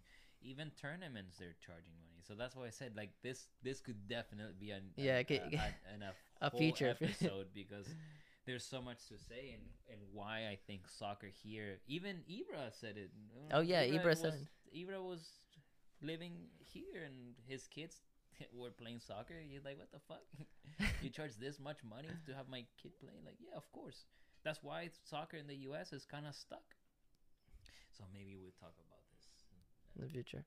even 0.43 0.71
tournaments 0.81 1.37
they're 1.39 1.55
charging 1.65 1.93
money. 2.01 2.25
So 2.27 2.35
that's 2.35 2.57
why 2.57 2.67
I 2.67 2.71
said 2.71 2.97
like 2.97 3.13
this. 3.23 3.49
This 3.63 3.81
could 3.81 4.09
definitely 4.09 4.55
be 4.59 4.71
an 4.71 4.91
Yeah, 4.97 5.19
an, 5.19 5.27
it 5.29 5.31
a, 5.31 5.57
a, 5.57 5.75
an- 5.95 6.03
a 6.03 6.15
A 6.47 6.49
whole 6.51 6.59
feature. 6.59 6.89
episode 6.89 7.49
because 7.55 7.87
there's 8.47 8.65
so 8.65 8.81
much 8.81 9.07
to 9.09 9.19
say 9.19 9.55
and 9.55 9.63
and 9.91 10.01
why 10.13 10.49
I 10.51 10.59
think 10.67 10.89
soccer 10.89 11.29
here. 11.43 11.79
Even 11.87 12.19
Ibra 12.31 12.73
said 12.73 12.97
it. 12.97 13.11
Oh, 13.53 13.61
yeah, 13.61 13.85
Ibra 13.85 14.07
was, 14.07 14.21
said 14.21 14.49
Ibra 14.77 15.03
was 15.03 15.29
living 16.03 16.33
here 16.59 17.05
and 17.05 17.35
his 17.47 17.67
kids 17.67 18.01
were 18.55 18.71
playing 18.71 19.01
soccer. 19.01 19.35
He's 19.47 19.65
like, 19.65 19.79
what 19.79 19.93
the 19.93 20.01
fuck? 20.09 20.23
you 21.03 21.11
charge 21.11 21.37
this 21.37 21.59
much 21.59 21.79
money 21.89 22.09
to 22.27 22.35
have 22.35 22.49
my 22.49 22.65
kid 22.81 22.93
playing? 23.01 23.25
Like, 23.25 23.37
yeah, 23.41 23.57
of 23.57 23.71
course. 23.73 24.05
That's 24.45 24.63
why 24.63 24.89
soccer 25.05 25.37
in 25.37 25.47
the 25.47 25.57
U.S. 25.69 25.93
is 25.93 26.07
kind 26.07 26.27
of 26.27 26.35
stuck. 26.35 26.65
So 27.97 28.05
maybe 28.13 28.37
we'll 28.41 28.57
talk 28.59 28.73
about 28.81 29.03
this. 29.13 29.27
in 29.97 30.07
the 30.07 30.11
future. 30.11 30.45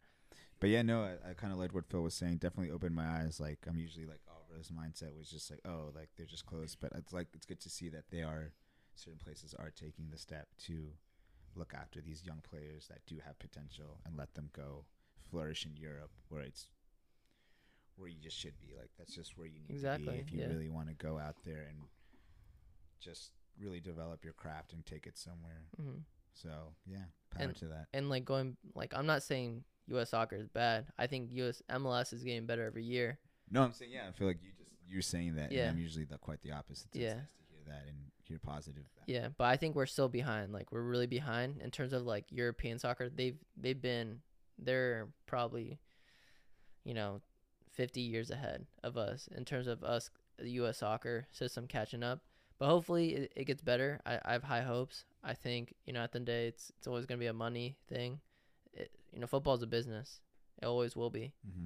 But 0.59 0.69
yeah, 0.69 0.81
no, 0.81 1.03
I, 1.03 1.31
I 1.31 1.33
kind 1.33 1.53
of 1.53 1.59
liked 1.59 1.73
what 1.73 1.85
Phil 1.85 2.01
was 2.01 2.15
saying. 2.15 2.37
Definitely 2.37 2.71
opened 2.71 2.95
my 2.95 3.05
eyes. 3.05 3.39
Like 3.39 3.59
I'm 3.67 3.77
usually 3.77 4.05
like 4.05 4.21
oh, 4.29 4.42
Alvaro's 4.53 4.69
mindset 4.69 5.17
was 5.17 5.29
just 5.29 5.49
like, 5.51 5.61
oh, 5.65 5.91
like 5.95 6.09
they're 6.17 6.25
just 6.25 6.45
closed. 6.45 6.77
But 6.79 6.91
it's 6.95 7.13
like 7.13 7.27
it's 7.33 7.45
good 7.45 7.59
to 7.61 7.69
see 7.69 7.89
that 7.89 8.09
they 8.11 8.21
are 8.21 8.51
certain 8.95 9.19
places 9.19 9.53
are 9.57 9.71
taking 9.75 10.09
the 10.11 10.17
step 10.17 10.47
to 10.65 10.89
look 11.55 11.73
after 11.73 12.01
these 12.01 12.23
young 12.25 12.41
players 12.49 12.87
that 12.87 12.99
do 13.07 13.17
have 13.25 13.37
potential 13.39 13.99
and 14.05 14.17
let 14.17 14.33
them 14.33 14.49
go 14.55 14.85
flourish 15.29 15.65
in 15.65 15.75
Europe, 15.75 16.11
where 16.29 16.41
it's 16.41 16.67
where 17.95 18.09
you 18.09 18.19
just 18.21 18.37
should 18.37 18.59
be. 18.59 18.73
Like 18.77 18.89
that's 18.97 19.13
just 19.13 19.37
where 19.37 19.47
you 19.47 19.59
need 19.59 19.67
to 19.67 19.73
Exactly, 19.73 20.13
be 20.15 20.19
if 20.19 20.31
you 20.31 20.39
yeah. 20.41 20.47
really 20.47 20.69
want 20.69 20.87
to 20.89 20.93
go 20.95 21.19
out 21.19 21.35
there 21.45 21.65
and 21.69 21.77
just 22.99 23.31
really 23.59 23.79
develop 23.79 24.23
your 24.23 24.33
craft 24.33 24.73
and 24.73 24.85
take 24.85 25.05
it 25.05 25.17
somewhere. 25.17 25.63
hmm 25.79 25.99
So 26.33 26.49
yeah, 26.85 27.05
power 27.31 27.43
And- 27.47 27.55
to 27.57 27.65
that. 27.65 27.87
And 27.93 28.09
like 28.09 28.25
going, 28.25 28.57
like 28.75 28.93
I'm 28.95 29.05
not 29.05 29.21
saying 29.23 29.63
U.S. 29.87 30.09
soccer 30.11 30.37
is 30.37 30.47
bad. 30.47 30.85
I 30.97 31.07
think 31.07 31.29
U.S. 31.33 31.61
MLS 31.69 32.13
is 32.13 32.23
getting 32.23 32.45
better 32.45 32.65
every 32.65 32.83
year. 32.83 33.19
No, 33.53 33.61
I'm 33.61 33.71
saying 33.71 33.91
yeah. 33.91 34.07
I 34.09 34.11
feel 34.11 34.27
like 34.27 34.39
you 34.41 34.49
just 34.57 34.71
you're 34.87 35.01
saying 35.01 35.35
that. 35.35 35.51
Yeah. 35.51 35.63
and 35.63 35.71
I'm 35.71 35.77
usually 35.77 36.05
the, 36.05 36.17
quite 36.17 36.41
the 36.41 36.51
opposite. 36.51 36.87
Yeah. 36.93 37.13
Nice 37.13 37.15
to 37.15 37.43
hear 37.49 37.61
that 37.67 37.83
and 37.87 37.97
hear 38.27 38.39
positive. 38.39 38.83
Yeah, 39.05 39.29
but 39.37 39.45
I 39.45 39.57
think 39.57 39.75
we're 39.75 39.85
still 39.85 40.09
behind. 40.09 40.51
Like 40.51 40.71
we're 40.71 40.81
really 40.81 41.07
behind 41.07 41.61
in 41.61 41.71
terms 41.71 41.93
of 41.93 42.03
like 42.03 42.25
European 42.29 42.79
soccer. 42.79 43.09
They've 43.09 43.37
they've 43.55 43.79
been 43.79 44.19
they're 44.57 45.07
probably 45.25 45.79
you 46.83 46.93
know 46.93 47.21
50 47.71 48.01
years 48.01 48.31
ahead 48.31 48.65
of 48.83 48.97
us 48.97 49.27
in 49.35 49.45
terms 49.45 49.67
of 49.67 49.83
us 49.83 50.09
the 50.37 50.49
U.S. 50.51 50.79
soccer 50.79 51.27
system 51.31 51.67
catching 51.67 52.03
up. 52.03 52.19
But 52.59 52.67
hopefully 52.67 53.15
it, 53.15 53.33
it 53.35 53.45
gets 53.45 53.61
better. 53.61 53.99
I, 54.05 54.19
I 54.23 54.33
have 54.33 54.43
high 54.43 54.61
hopes. 54.61 55.05
I 55.23 55.33
think 55.33 55.75
you 55.85 55.93
know 55.93 56.01
at 56.01 56.11
the 56.11 56.17
end 56.17 56.29
of 56.29 56.33
the 56.33 56.39
day 56.39 56.47
it's 56.47 56.71
it's 56.77 56.87
always 56.87 57.05
gonna 57.05 57.19
be 57.19 57.27
a 57.27 57.33
money 57.33 57.77
thing. 57.87 58.19
It, 58.73 58.89
you 59.11 59.19
know 59.19 59.27
football's 59.27 59.61
a 59.61 59.67
business. 59.67 60.21
It 60.61 60.65
always 60.65 60.95
will 60.95 61.09
be. 61.09 61.33
Mm-hmm. 61.47 61.65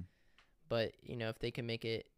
But 0.68 0.92
you 1.02 1.16
know 1.16 1.28
if 1.28 1.38
they 1.38 1.50
can 1.50 1.66
make 1.66 1.84
it 1.84 2.08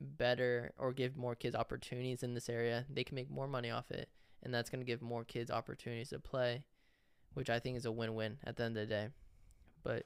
better 0.00 0.72
or 0.78 0.92
give 0.92 1.16
more 1.16 1.34
kids 1.34 1.56
opportunities 1.56 2.22
in 2.22 2.34
this 2.34 2.48
area 2.48 2.84
they 2.88 3.02
can 3.02 3.16
make 3.16 3.30
more 3.30 3.48
money 3.48 3.70
off 3.70 3.90
it 3.90 4.08
and 4.42 4.54
that's 4.54 4.70
going 4.70 4.80
to 4.80 4.86
give 4.86 5.02
more 5.02 5.24
kids 5.24 5.50
opportunities 5.50 6.10
to 6.10 6.18
play 6.18 6.62
which 7.34 7.50
i 7.50 7.58
think 7.58 7.76
is 7.76 7.84
a 7.84 7.92
win-win 7.92 8.38
at 8.44 8.56
the 8.56 8.64
end 8.64 8.76
of 8.76 8.88
the 8.88 8.94
day. 8.94 9.08
But 9.82 10.04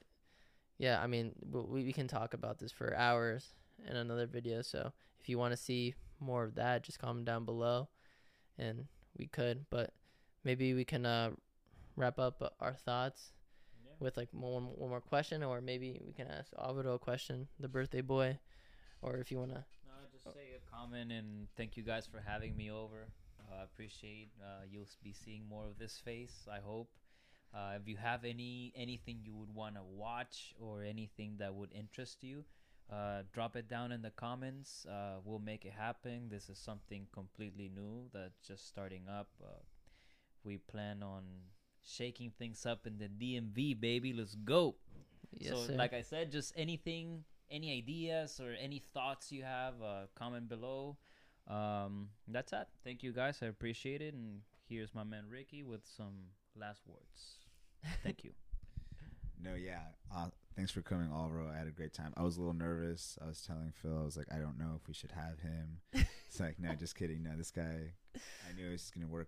yeah 0.77 0.99
i 1.01 1.07
mean 1.07 1.33
we, 1.51 1.83
we 1.83 1.93
can 1.93 2.07
talk 2.07 2.33
about 2.33 2.59
this 2.59 2.71
for 2.71 2.95
hours 2.95 3.53
in 3.87 3.95
another 3.95 4.25
video 4.25 4.61
so 4.61 4.91
if 5.19 5.29
you 5.29 5.37
want 5.37 5.51
to 5.51 5.57
see 5.57 5.93
more 6.19 6.43
of 6.43 6.55
that 6.55 6.83
just 6.83 6.99
comment 6.99 7.25
down 7.25 7.45
below 7.45 7.87
and 8.57 8.85
we 9.17 9.27
could 9.27 9.65
but 9.69 9.91
maybe 10.43 10.73
we 10.73 10.85
can 10.85 11.05
uh, 11.05 11.29
wrap 11.95 12.19
up 12.19 12.55
our 12.59 12.73
thoughts 12.73 13.31
with 14.03 14.17
like 14.17 14.29
one, 14.31 14.67
one 14.75 14.89
more 14.89 15.01
question, 15.01 15.43
or 15.43 15.61
maybe 15.61 15.99
we 16.05 16.13
can 16.13 16.27
ask 16.27 16.51
Alvaro 16.61 16.95
a 16.95 16.99
question, 16.99 17.47
the 17.59 17.67
birthday 17.67 18.01
boy, 18.01 18.37
or 19.01 19.17
if 19.17 19.31
you 19.31 19.39
wanna. 19.39 19.65
No, 19.87 19.93
just 20.11 20.25
say 20.35 20.51
a 20.55 20.75
comment 20.75 21.11
and 21.11 21.47
thank 21.57 21.77
you 21.77 21.83
guys 21.83 22.05
for 22.05 22.19
having 22.19 22.55
me 22.55 22.69
over. 22.69 23.07
Uh, 23.39 23.61
I 23.61 23.63
appreciate 23.63 24.29
uh, 24.41 24.65
you'll 24.69 24.87
be 25.03 25.13
seeing 25.13 25.47
more 25.47 25.65
of 25.65 25.79
this 25.79 25.99
face. 26.03 26.47
I 26.51 26.59
hope. 26.59 26.89
Uh, 27.53 27.77
if 27.79 27.87
you 27.87 27.97
have 27.97 28.25
any 28.25 28.73
anything 28.75 29.19
you 29.23 29.33
would 29.35 29.53
want 29.53 29.75
to 29.75 29.83
watch 29.83 30.55
or 30.59 30.83
anything 30.83 31.35
that 31.37 31.53
would 31.53 31.71
interest 31.71 32.23
you, 32.23 32.43
uh, 32.91 33.21
drop 33.31 33.55
it 33.55 33.69
down 33.69 33.91
in 33.91 34.01
the 34.01 34.11
comments. 34.11 34.85
Uh, 34.85 35.19
we'll 35.23 35.39
make 35.39 35.65
it 35.65 35.73
happen. 35.73 36.29
This 36.29 36.49
is 36.49 36.57
something 36.57 37.07
completely 37.13 37.69
new 37.73 38.09
that's 38.13 38.47
just 38.47 38.67
starting 38.67 39.07
up. 39.07 39.29
Uh, 39.41 39.61
we 40.43 40.57
plan 40.57 41.03
on 41.03 41.23
shaking 41.83 42.31
things 42.37 42.65
up 42.65 42.87
in 42.87 42.97
the 42.97 43.07
DMV, 43.09 43.79
baby. 43.79 44.13
Let's 44.13 44.35
go 44.35 44.75
Yes, 45.37 45.53
so 45.53 45.63
sir. 45.67 45.73
like 45.73 45.93
i 45.93 46.03
said 46.03 46.31
just 46.31 46.53
anything 46.55 47.23
any 47.49 47.75
ideas 47.75 48.39
or 48.39 48.53
any 48.61 48.83
thoughts 48.93 49.31
you 49.31 49.41
have 49.43 49.73
uh, 49.81 50.05
comment 50.15 50.47
below 50.47 50.95
um, 51.47 52.09
that's 52.27 52.53
it 52.53 52.67
thank 52.83 53.01
you 53.01 53.11
guys 53.11 53.39
i 53.41 53.47
appreciate 53.47 53.99
it 54.01 54.13
and 54.13 54.41
here's 54.69 54.93
my 54.93 55.03
man 55.03 55.23
ricky 55.27 55.63
with 55.63 55.81
some 55.97 56.13
last 56.55 56.81
words 56.87 57.39
thank 58.03 58.23
you 58.23 58.31
No, 59.43 59.55
yeah. 59.55 59.81
Uh, 60.15 60.27
thanks 60.55 60.71
for 60.71 60.81
coming, 60.81 61.09
Alvaro. 61.11 61.49
I 61.53 61.57
had 61.57 61.67
a 61.67 61.71
great 61.71 61.91
time. 61.93 62.13
I 62.15 62.23
was 62.23 62.37
a 62.37 62.39
little 62.39 62.53
nervous. 62.53 63.17
I 63.21 63.27
was 63.27 63.41
telling 63.41 63.73
Phil, 63.75 63.97
I 63.99 64.05
was 64.05 64.15
like, 64.15 64.27
I 64.31 64.37
don't 64.37 64.57
know 64.57 64.79
if 64.81 64.87
we 64.87 64.93
should 64.93 65.11
have 65.11 65.39
him. 65.41 65.79
It's 66.29 66.39
like, 66.39 66.59
no, 66.59 66.73
just 66.75 66.95
kidding. 66.95 67.23
No, 67.23 67.31
this 67.35 67.51
guy, 67.51 67.91
I 68.15 68.55
knew 68.55 68.67
he 68.67 68.71
was 68.71 68.89
going 68.95 69.05
to 69.05 69.11
work 69.11 69.27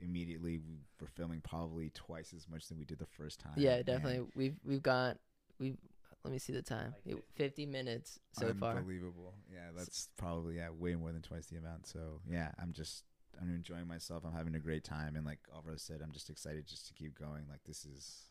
immediately. 0.00 0.58
We 0.58 0.78
were 1.00 1.08
filming 1.08 1.40
probably 1.40 1.90
twice 1.90 2.32
as 2.36 2.48
much 2.48 2.68
than 2.68 2.78
we 2.78 2.84
did 2.84 2.98
the 2.98 3.06
first 3.06 3.40
time. 3.40 3.54
yeah, 3.56 3.76
and 3.76 3.86
definitely. 3.86 4.26
We've 4.34 4.56
we've 4.64 4.82
got 4.82 5.18
we've. 5.58 5.76
Let 6.24 6.32
me 6.32 6.38
see 6.40 6.52
the 6.52 6.62
time. 6.62 6.92
Like 7.06 7.22
Fifty 7.36 7.66
minutes 7.66 8.18
so 8.32 8.52
far. 8.54 8.78
Unbelievable. 8.78 9.34
Yeah, 9.48 9.70
that's 9.76 10.08
probably 10.16 10.56
yeah 10.56 10.70
way 10.70 10.96
more 10.96 11.12
than 11.12 11.22
twice 11.22 11.46
the 11.46 11.56
amount. 11.56 11.86
So 11.86 12.20
yeah, 12.28 12.50
I'm 12.60 12.72
just 12.72 13.04
I'm 13.40 13.48
enjoying 13.54 13.86
myself. 13.86 14.24
I'm 14.24 14.32
having 14.32 14.54
a 14.56 14.58
great 14.58 14.82
time, 14.82 15.14
and 15.14 15.24
like 15.24 15.38
Alvaro 15.54 15.76
said, 15.76 16.00
I'm 16.02 16.10
just 16.12 16.28
excited 16.30 16.66
just 16.66 16.88
to 16.88 16.94
keep 16.94 17.16
going. 17.18 17.44
Like 17.48 17.60
this 17.64 17.84
is 17.84 18.24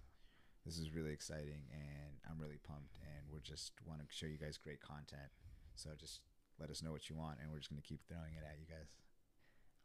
this 0.65 0.77
is 0.77 0.93
really 0.93 1.11
exciting, 1.11 1.69
and 1.71 2.17
I'm 2.29 2.37
really 2.41 2.59
pumped. 2.67 2.97
And 3.01 3.31
we're 3.31 3.39
just 3.39 3.71
want 3.87 4.01
to 4.01 4.05
show 4.09 4.25
you 4.25 4.37
guys 4.37 4.57
great 4.57 4.81
content. 4.81 5.31
So 5.75 5.91
just 5.97 6.19
let 6.59 6.69
us 6.69 6.81
know 6.83 6.91
what 6.91 7.09
you 7.09 7.15
want, 7.15 7.37
and 7.41 7.49
we're 7.51 7.59
just 7.59 7.69
gonna 7.69 7.81
keep 7.81 8.01
throwing 8.09 8.33
it 8.35 8.43
at 8.43 8.59
you 8.59 8.65
guys. 8.67 8.91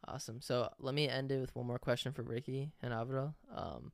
Awesome. 0.07 0.41
So 0.41 0.69
let 0.79 0.95
me 0.95 1.07
end 1.07 1.31
it 1.31 1.39
with 1.39 1.55
one 1.55 1.67
more 1.67 1.79
question 1.79 2.11
for 2.11 2.23
Ricky 2.23 2.71
and 2.81 2.93
Alvaro. 2.93 3.35
Um, 3.55 3.91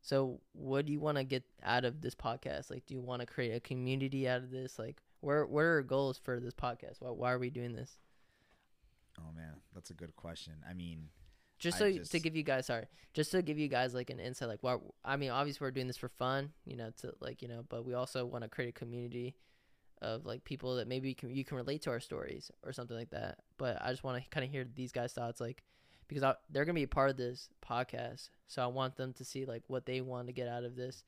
so 0.00 0.40
what 0.52 0.86
do 0.86 0.92
you 0.92 1.00
want 1.00 1.18
to 1.18 1.24
get 1.24 1.44
out 1.62 1.84
of 1.84 2.00
this 2.00 2.14
podcast? 2.14 2.70
Like, 2.70 2.86
do 2.86 2.94
you 2.94 3.00
want 3.00 3.20
to 3.20 3.26
create 3.26 3.54
a 3.54 3.60
community 3.60 4.28
out 4.28 4.42
of 4.42 4.50
this? 4.50 4.78
Like, 4.78 5.02
where 5.20 5.46
what 5.46 5.60
are 5.60 5.74
our 5.74 5.82
goals 5.82 6.18
for 6.18 6.40
this 6.40 6.54
podcast? 6.54 6.96
Why 7.00 7.10
why 7.10 7.32
are 7.32 7.38
we 7.38 7.50
doing 7.50 7.74
this? 7.74 7.98
Oh 9.18 9.32
man, 9.34 9.60
that's 9.74 9.90
a 9.90 9.94
good 9.94 10.14
question. 10.16 10.54
I 10.68 10.74
mean, 10.74 11.08
just 11.58 11.80
I 11.82 11.96
so 11.96 12.02
to 12.02 12.20
give 12.20 12.36
you 12.36 12.42
guys 12.42 12.66
sorry 12.66 12.86
just 13.14 13.32
to 13.32 13.42
give 13.42 13.58
you 13.58 13.68
guys 13.68 13.94
like 13.94 14.10
an 14.10 14.20
insight 14.20 14.48
like 14.48 14.62
why 14.62 14.76
i 15.04 15.16
mean 15.16 15.30
obviously 15.30 15.64
we're 15.64 15.70
doing 15.70 15.86
this 15.86 15.96
for 15.96 16.08
fun 16.08 16.52
you 16.64 16.76
know 16.76 16.90
to 17.00 17.12
like 17.20 17.42
you 17.42 17.48
know 17.48 17.64
but 17.68 17.84
we 17.84 17.94
also 17.94 18.24
want 18.24 18.44
to 18.44 18.48
create 18.48 18.68
a 18.68 18.72
community 18.72 19.34
of 20.02 20.24
like 20.24 20.44
people 20.44 20.76
that 20.76 20.88
maybe 20.88 21.08
you 21.08 21.14
can, 21.14 21.34
you 21.34 21.44
can 21.44 21.56
relate 21.56 21.82
to 21.82 21.90
our 21.90 22.00
stories 22.00 22.50
or 22.64 22.72
something 22.72 22.96
like 22.96 23.10
that. 23.10 23.38
But 23.56 23.78
i 23.82 23.90
just 23.90 24.04
want 24.04 24.22
to 24.22 24.28
kind 24.30 24.44
of 24.44 24.50
hear 24.50 24.66
these 24.74 24.92
guys 24.92 25.12
thoughts 25.12 25.40
like 25.40 25.62
because 26.08 26.22
I, 26.22 26.34
they're 26.50 26.64
gonna 26.64 26.74
be 26.74 26.84
a 26.84 26.88
part 26.88 27.10
of 27.10 27.16
this 27.16 27.48
podcast. 27.66 28.30
So 28.46 28.62
i 28.62 28.66
want 28.66 28.96
them 28.96 29.12
to 29.14 29.24
see 29.24 29.44
like 29.44 29.62
what 29.66 29.86
they 29.86 30.00
want 30.00 30.28
to 30.28 30.32
get 30.32 30.48
out 30.48 30.64
of 30.64 30.76
this. 30.76 31.04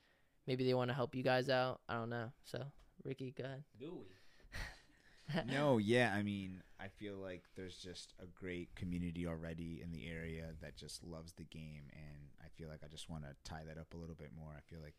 Maybe 0.47 0.65
they 0.65 0.75
want 0.75 0.91
to 0.91 0.95
help 0.95 1.15
you 1.15 1.23
guys 1.23 1.49
out. 1.49 1.81
I 1.89 1.95
don't 1.95 2.11
know. 2.11 2.33
So 2.45 2.63
ricky 3.05 3.35
go 3.37 3.45
ahead. 3.45 3.65
Do 3.79 3.93
we? 3.93 4.07
No, 5.47 5.79
yeah, 5.79 6.13
I 6.13 6.25
mean, 6.25 6.61
I 6.81 6.89
feel 6.89 7.15
like 7.15 7.45
there's 7.55 7.77
just 7.77 8.15
a 8.21 8.27
great 8.27 8.75
community 8.75 9.29
already 9.29 9.81
in 9.81 9.93
the 9.93 10.09
area 10.09 10.47
that 10.61 10.77
just 10.77 11.05
loves 11.05 11.33
the 11.35 11.45
game, 11.45 11.85
and 11.93 12.31
I 12.43 12.49
feel 12.57 12.69
like 12.69 12.81
I 12.85 12.89
just 12.89 13.09
want 13.09 13.23
to 13.23 13.35
tie 13.45 13.63
that 13.69 13.79
up 13.79 13.95
a 13.95 13.97
little 13.97 14.17
bit 14.17 14.31
more. 14.37 14.53
I 14.57 14.61
feel 14.69 14.81
like 14.83 14.97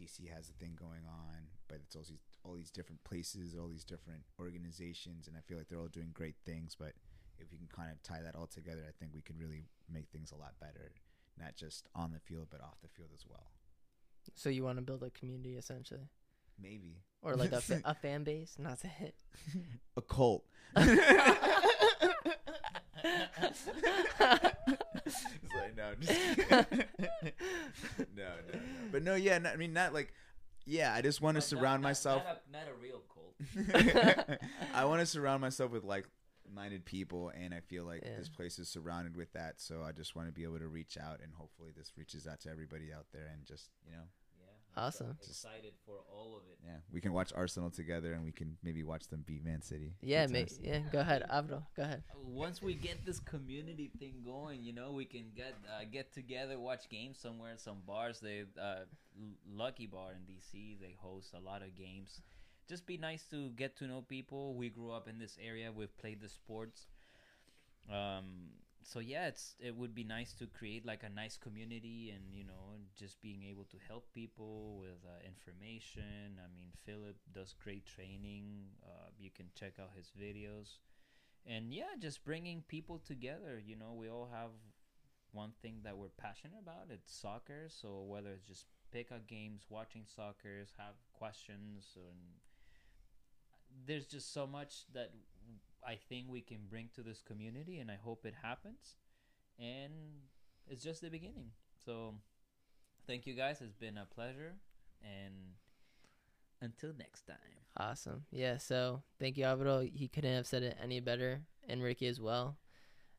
DC 0.00 0.28
has 0.34 0.48
a 0.48 0.52
thing 0.54 0.76
going 0.78 1.06
on, 1.06 1.46
but 1.68 1.78
it's 1.84 1.94
all 1.94 2.02
these 2.02 2.18
all 2.44 2.54
these 2.54 2.70
different 2.70 3.02
places, 3.04 3.54
all 3.58 3.68
these 3.68 3.84
different 3.84 4.22
organizations, 4.40 5.28
and 5.28 5.36
I 5.36 5.40
feel 5.40 5.58
like 5.58 5.68
they're 5.68 5.78
all 5.78 5.88
doing 5.88 6.10
great 6.12 6.36
things. 6.44 6.76
But 6.78 6.92
if 7.38 7.50
we 7.50 7.58
can 7.58 7.68
kind 7.68 7.90
of 7.90 8.02
tie 8.02 8.22
that 8.22 8.34
all 8.34 8.46
together, 8.46 8.82
I 8.88 8.92
think 8.98 9.12
we 9.14 9.22
can 9.22 9.36
really 9.38 9.64
make 9.92 10.08
things 10.10 10.32
a 10.32 10.36
lot 10.36 10.54
better, 10.60 10.92
not 11.38 11.56
just 11.56 11.88
on 11.94 12.12
the 12.12 12.20
field 12.20 12.48
but 12.50 12.60
off 12.60 12.80
the 12.82 12.88
field 12.88 13.10
as 13.14 13.24
well. 13.28 13.46
so 14.34 14.48
you 14.48 14.64
want 14.64 14.78
to 14.78 14.82
build 14.82 15.02
a 15.02 15.10
community 15.10 15.56
essentially 15.56 16.08
Maybe 16.60 17.02
or 17.22 17.34
like 17.34 17.52
a, 17.52 17.60
fa- 17.60 17.82
a 17.84 17.94
fan 17.94 18.24
base 18.24 18.56
not 18.58 18.80
to 18.80 18.86
hit 18.86 19.14
a 19.96 20.02
cult. 20.02 20.44
It's 25.04 25.54
like, 25.54 25.76
no, 25.76 25.94
just 26.00 26.50
no, 26.50 26.64
no, 28.16 28.30
no. 28.52 28.58
But 28.90 29.02
no, 29.02 29.14
yeah, 29.14 29.38
no, 29.38 29.50
I 29.50 29.56
mean, 29.56 29.72
not 29.72 29.92
like, 29.92 30.12
yeah. 30.66 30.92
I 30.94 31.02
just 31.02 31.20
want 31.20 31.36
to 31.36 31.40
surround 31.40 31.82
not- 31.82 31.88
myself. 31.88 32.22
not 32.24 32.42
a, 32.48 32.52
not 32.52 32.62
a 32.68 32.74
real 32.80 33.02
cult 33.12 34.38
I 34.74 34.84
want 34.84 35.00
to 35.00 35.06
surround 35.06 35.40
myself 35.40 35.70
with 35.72 35.84
like-minded 35.84 36.84
people, 36.84 37.30
and 37.34 37.52
I 37.52 37.60
feel 37.60 37.84
like 37.84 38.02
Yeah. 38.04 38.16
this 38.18 38.28
place 38.28 38.58
is 38.58 38.68
surrounded 38.68 39.16
with 39.16 39.32
that. 39.32 39.60
So 39.60 39.82
I 39.82 39.92
just 39.92 40.14
want 40.14 40.28
to 40.28 40.32
be 40.32 40.44
able 40.44 40.58
to 40.60 40.68
reach 40.68 40.96
out, 40.96 41.20
and 41.22 41.32
hopefully, 41.34 41.70
this 41.76 41.92
reaches 41.96 42.26
out 42.26 42.40
to 42.40 42.50
everybody 42.50 42.92
out 42.92 43.06
there, 43.12 43.28
and 43.32 43.44
just 43.44 43.70
you 43.84 43.92
know, 43.92 44.04
Awesome. 44.76 45.16
Just- 45.18 45.44
excited 45.44 45.74
for 45.84 45.96
all 46.10 46.36
of 46.36 46.42
it. 46.50 46.58
Yeah, 46.64 46.76
we 46.90 47.00
can 47.00 47.12
watch 47.12 47.32
Arsenal 47.34 47.70
together, 47.70 48.12
and 48.12 48.24
we 48.24 48.32
can 48.32 48.56
maybe 48.62 48.82
watch 48.82 49.08
them 49.08 49.24
beat 49.26 49.44
Man 49.44 49.60
City. 49.62 49.94
Yeah, 50.00 50.26
Good 50.26 50.32
mate. 50.32 50.58
Yeah, 50.62 50.80
go 50.90 51.00
ahead, 51.00 51.24
Avro. 51.30 51.62
Go 51.76 51.82
ahead. 51.82 52.02
Once 52.24 52.62
we 52.62 52.74
get 52.74 53.04
this 53.04 53.20
community 53.20 53.90
thing 53.98 54.22
going, 54.24 54.62
you 54.62 54.72
know, 54.72 54.92
we 54.92 55.04
can 55.04 55.32
get 55.36 55.54
uh, 55.68 55.84
get 55.90 56.12
together, 56.12 56.58
watch 56.58 56.88
games 56.88 57.18
somewhere, 57.18 57.54
some 57.56 57.78
bars. 57.86 58.20
They 58.20 58.44
uh, 58.60 58.84
Lucky 59.50 59.86
Bar 59.86 60.12
in 60.12 60.22
DC, 60.32 60.80
they 60.80 60.96
host 60.98 61.34
a 61.34 61.40
lot 61.40 61.62
of 61.62 61.76
games. 61.76 62.22
Just 62.68 62.86
be 62.86 62.96
nice 62.96 63.24
to 63.30 63.50
get 63.50 63.76
to 63.78 63.86
know 63.86 64.02
people. 64.02 64.54
We 64.54 64.70
grew 64.70 64.92
up 64.92 65.08
in 65.08 65.18
this 65.18 65.36
area. 65.44 65.70
We've 65.72 65.96
played 65.98 66.20
the 66.20 66.28
sports. 66.28 66.86
Um, 67.90 68.50
so 68.82 68.98
yeah, 68.98 69.28
it's 69.28 69.54
it 69.60 69.76
would 69.76 69.94
be 69.94 70.04
nice 70.04 70.32
to 70.34 70.46
create 70.46 70.84
like 70.86 71.02
a 71.02 71.08
nice 71.08 71.36
community, 71.36 72.12
and 72.14 72.22
you 72.32 72.44
know, 72.44 72.78
just 72.98 73.20
being 73.20 73.42
able 73.44 73.64
to 73.64 73.76
help 73.88 74.12
people 74.12 74.78
with 74.80 74.98
uh, 75.04 75.24
information. 75.26 76.38
I 76.38 76.48
mean, 76.54 76.70
Philip 76.84 77.16
does 77.32 77.54
great 77.62 77.86
training. 77.86 78.44
Uh, 78.84 79.08
you 79.18 79.30
can 79.30 79.46
check 79.54 79.74
out 79.80 79.90
his 79.96 80.10
videos 80.18 80.78
and 81.46 81.72
yeah 81.74 81.94
just 82.00 82.24
bringing 82.24 82.62
people 82.68 82.98
together 82.98 83.60
you 83.64 83.76
know 83.76 83.92
we 83.92 84.08
all 84.08 84.28
have 84.32 84.50
one 85.32 85.52
thing 85.62 85.78
that 85.84 85.96
we're 85.96 86.08
passionate 86.18 86.58
about 86.60 86.86
it's 86.90 87.14
soccer 87.14 87.66
so 87.68 88.02
whether 88.06 88.30
it's 88.30 88.46
just 88.46 88.66
pickup 88.92 89.26
games 89.26 89.66
watching 89.70 90.02
soccer 90.04 90.66
have 90.78 90.94
questions 91.12 91.96
and 91.96 92.18
there's 93.86 94.06
just 94.06 94.32
so 94.32 94.46
much 94.46 94.84
that 94.92 95.10
i 95.86 95.96
think 96.08 96.26
we 96.28 96.40
can 96.40 96.60
bring 96.68 96.88
to 96.94 97.02
this 97.02 97.22
community 97.22 97.78
and 97.78 97.90
i 97.90 97.96
hope 98.02 98.24
it 98.24 98.34
happens 98.42 98.96
and 99.58 99.92
it's 100.68 100.82
just 100.82 101.00
the 101.00 101.10
beginning 101.10 101.50
so 101.84 102.14
thank 103.06 103.26
you 103.26 103.34
guys 103.34 103.60
it's 103.60 103.74
been 103.74 103.98
a 103.98 104.06
pleasure 104.06 104.54
and 105.02 105.34
until 106.60 106.92
next 106.96 107.26
time 107.26 107.62
Awesome. 107.76 108.24
Yeah, 108.30 108.58
so 108.58 109.02
thank 109.18 109.38
you, 109.38 109.44
Avro. 109.44 109.90
He 109.90 110.08
couldn't 110.08 110.34
have 110.34 110.46
said 110.46 110.62
it 110.62 110.76
any 110.82 111.00
better, 111.00 111.40
and 111.68 111.82
Ricky 111.82 112.06
as 112.06 112.20
well. 112.20 112.58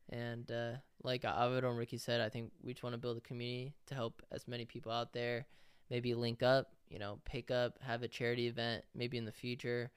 And 0.09 0.49
uh, 0.51 0.74
like 1.03 1.24
Avro 1.24 1.70
and 1.70 1.78
Ricky 1.78 1.97
said, 1.97 2.22
I 2.22 2.30
think 2.30 2.51
we 2.61 2.74
just 2.74 2.84
want 2.84 2.93
to 2.93 2.99
build 2.99 3.18
a 3.18 3.22
community 3.22 3.74
to 3.88 3.95
help 3.95 4.22
as 4.32 4.47
many 4.47 4.66
people 4.66 4.91
out 4.91 5.14
there. 5.14 5.47
Maybe 5.89 6.14
link 6.14 6.43
up, 6.43 6.72
you 6.88 6.99
know, 6.99 7.20
pick 7.26 7.49
up, 7.49 7.80
have 7.82 8.03
a 8.03 8.07
charity 8.07 8.47
event, 8.47 8.84
maybe 8.93 9.18
in 9.18 9.26
the 9.26 9.32
future, 9.32 9.91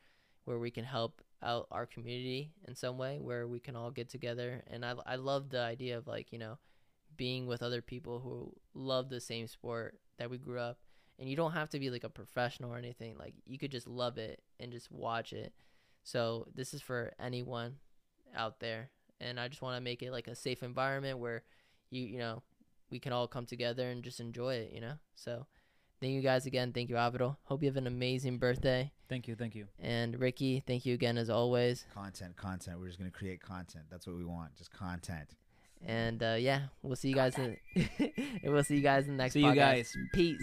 where 0.44 0.58
we 0.58 0.70
can 0.70 0.84
help 0.84 1.20
out 1.42 1.66
our 1.70 1.86
community 1.86 2.52
in 2.66 2.74
some 2.74 2.98
way, 2.98 3.18
where 3.20 3.46
we 3.46 3.60
can 3.60 3.76
all 3.76 3.90
get 3.90 4.08
together. 4.08 4.62
And 4.68 4.84
I, 4.84 4.94
I 5.04 5.16
love 5.16 5.50
the 5.50 5.60
idea 5.60 5.98
of 5.98 6.06
like, 6.06 6.32
you 6.32 6.38
know, 6.38 6.58
being 7.16 7.46
with 7.46 7.62
other 7.62 7.82
people 7.82 8.20
who 8.20 8.52
love 8.74 9.08
the 9.08 9.20
same 9.20 9.46
sport 9.46 9.98
that 10.18 10.30
we 10.30 10.38
grew 10.38 10.58
up. 10.58 10.78
And 11.18 11.28
you 11.28 11.36
don't 11.36 11.52
have 11.52 11.70
to 11.70 11.78
be 11.78 11.90
like 11.90 12.04
a 12.04 12.10
professional 12.10 12.72
or 12.72 12.78
anything. 12.78 13.16
Like 13.18 13.34
you 13.46 13.58
could 13.58 13.70
just 13.70 13.86
love 13.86 14.18
it 14.18 14.42
and 14.60 14.72
just 14.72 14.90
watch 14.90 15.32
it. 15.32 15.52
So 16.02 16.46
this 16.54 16.74
is 16.74 16.82
for 16.82 17.12
anyone 17.18 17.76
out 18.36 18.60
there. 18.60 18.90
And 19.18 19.40
i 19.40 19.48
just 19.48 19.62
want 19.62 19.76
to 19.78 19.82
make 19.82 20.02
it 20.02 20.12
like 20.12 20.28
a 20.28 20.34
safe 20.34 20.62
environment 20.62 21.18
where 21.18 21.42
you 21.88 22.02
you 22.02 22.18
know 22.18 22.42
we 22.90 22.98
can 22.98 23.14
all 23.14 23.26
come 23.26 23.46
together 23.46 23.88
and 23.88 24.02
just 24.02 24.20
enjoy 24.20 24.56
it 24.56 24.72
you 24.72 24.80
know? 24.80 24.94
So 25.14 25.46
thank 26.00 26.12
you 26.12 26.20
guys 26.22 26.46
again 26.46 26.72
thank 26.72 26.88
you 26.90 26.96
Avro. 26.96 27.36
hope 27.44 27.62
you 27.62 27.68
have 27.68 27.76
an 27.76 27.86
amazing 27.86 28.38
birthday 28.38 28.90
thank 29.08 29.26
you 29.28 29.34
thank 29.34 29.54
you 29.54 29.66
and 29.80 30.18
ricky 30.20 30.62
thank 30.66 30.84
you 30.86 30.94
again 30.94 31.16
as 31.18 31.30
always 31.30 31.86
Content, 31.94 32.36
content. 32.36 32.78
We're 32.78 32.88
just 32.88 32.98
gonna 32.98 33.10
create 33.10 33.40
content. 33.40 33.84
That's 33.90 34.06
what 34.06 34.16
we 34.16 34.24
want. 34.24 34.54
Just 34.56 34.72
content. 34.72 35.28
and 35.84 36.22
uh 36.22 36.36
yeah 36.38 36.62
we'll 36.82 36.96
see 36.96 37.08
you 37.10 37.14
guys 37.14 37.36
in 37.38 37.56
we'll 38.44 38.64
see 38.64 38.76
you 38.76 38.82
guys 38.82 39.06
in 39.06 39.16
the 39.16 39.22
next 39.22 39.34
See 39.34 39.40
you 39.44 39.54
guys. 39.54 39.94
peace 40.14 40.40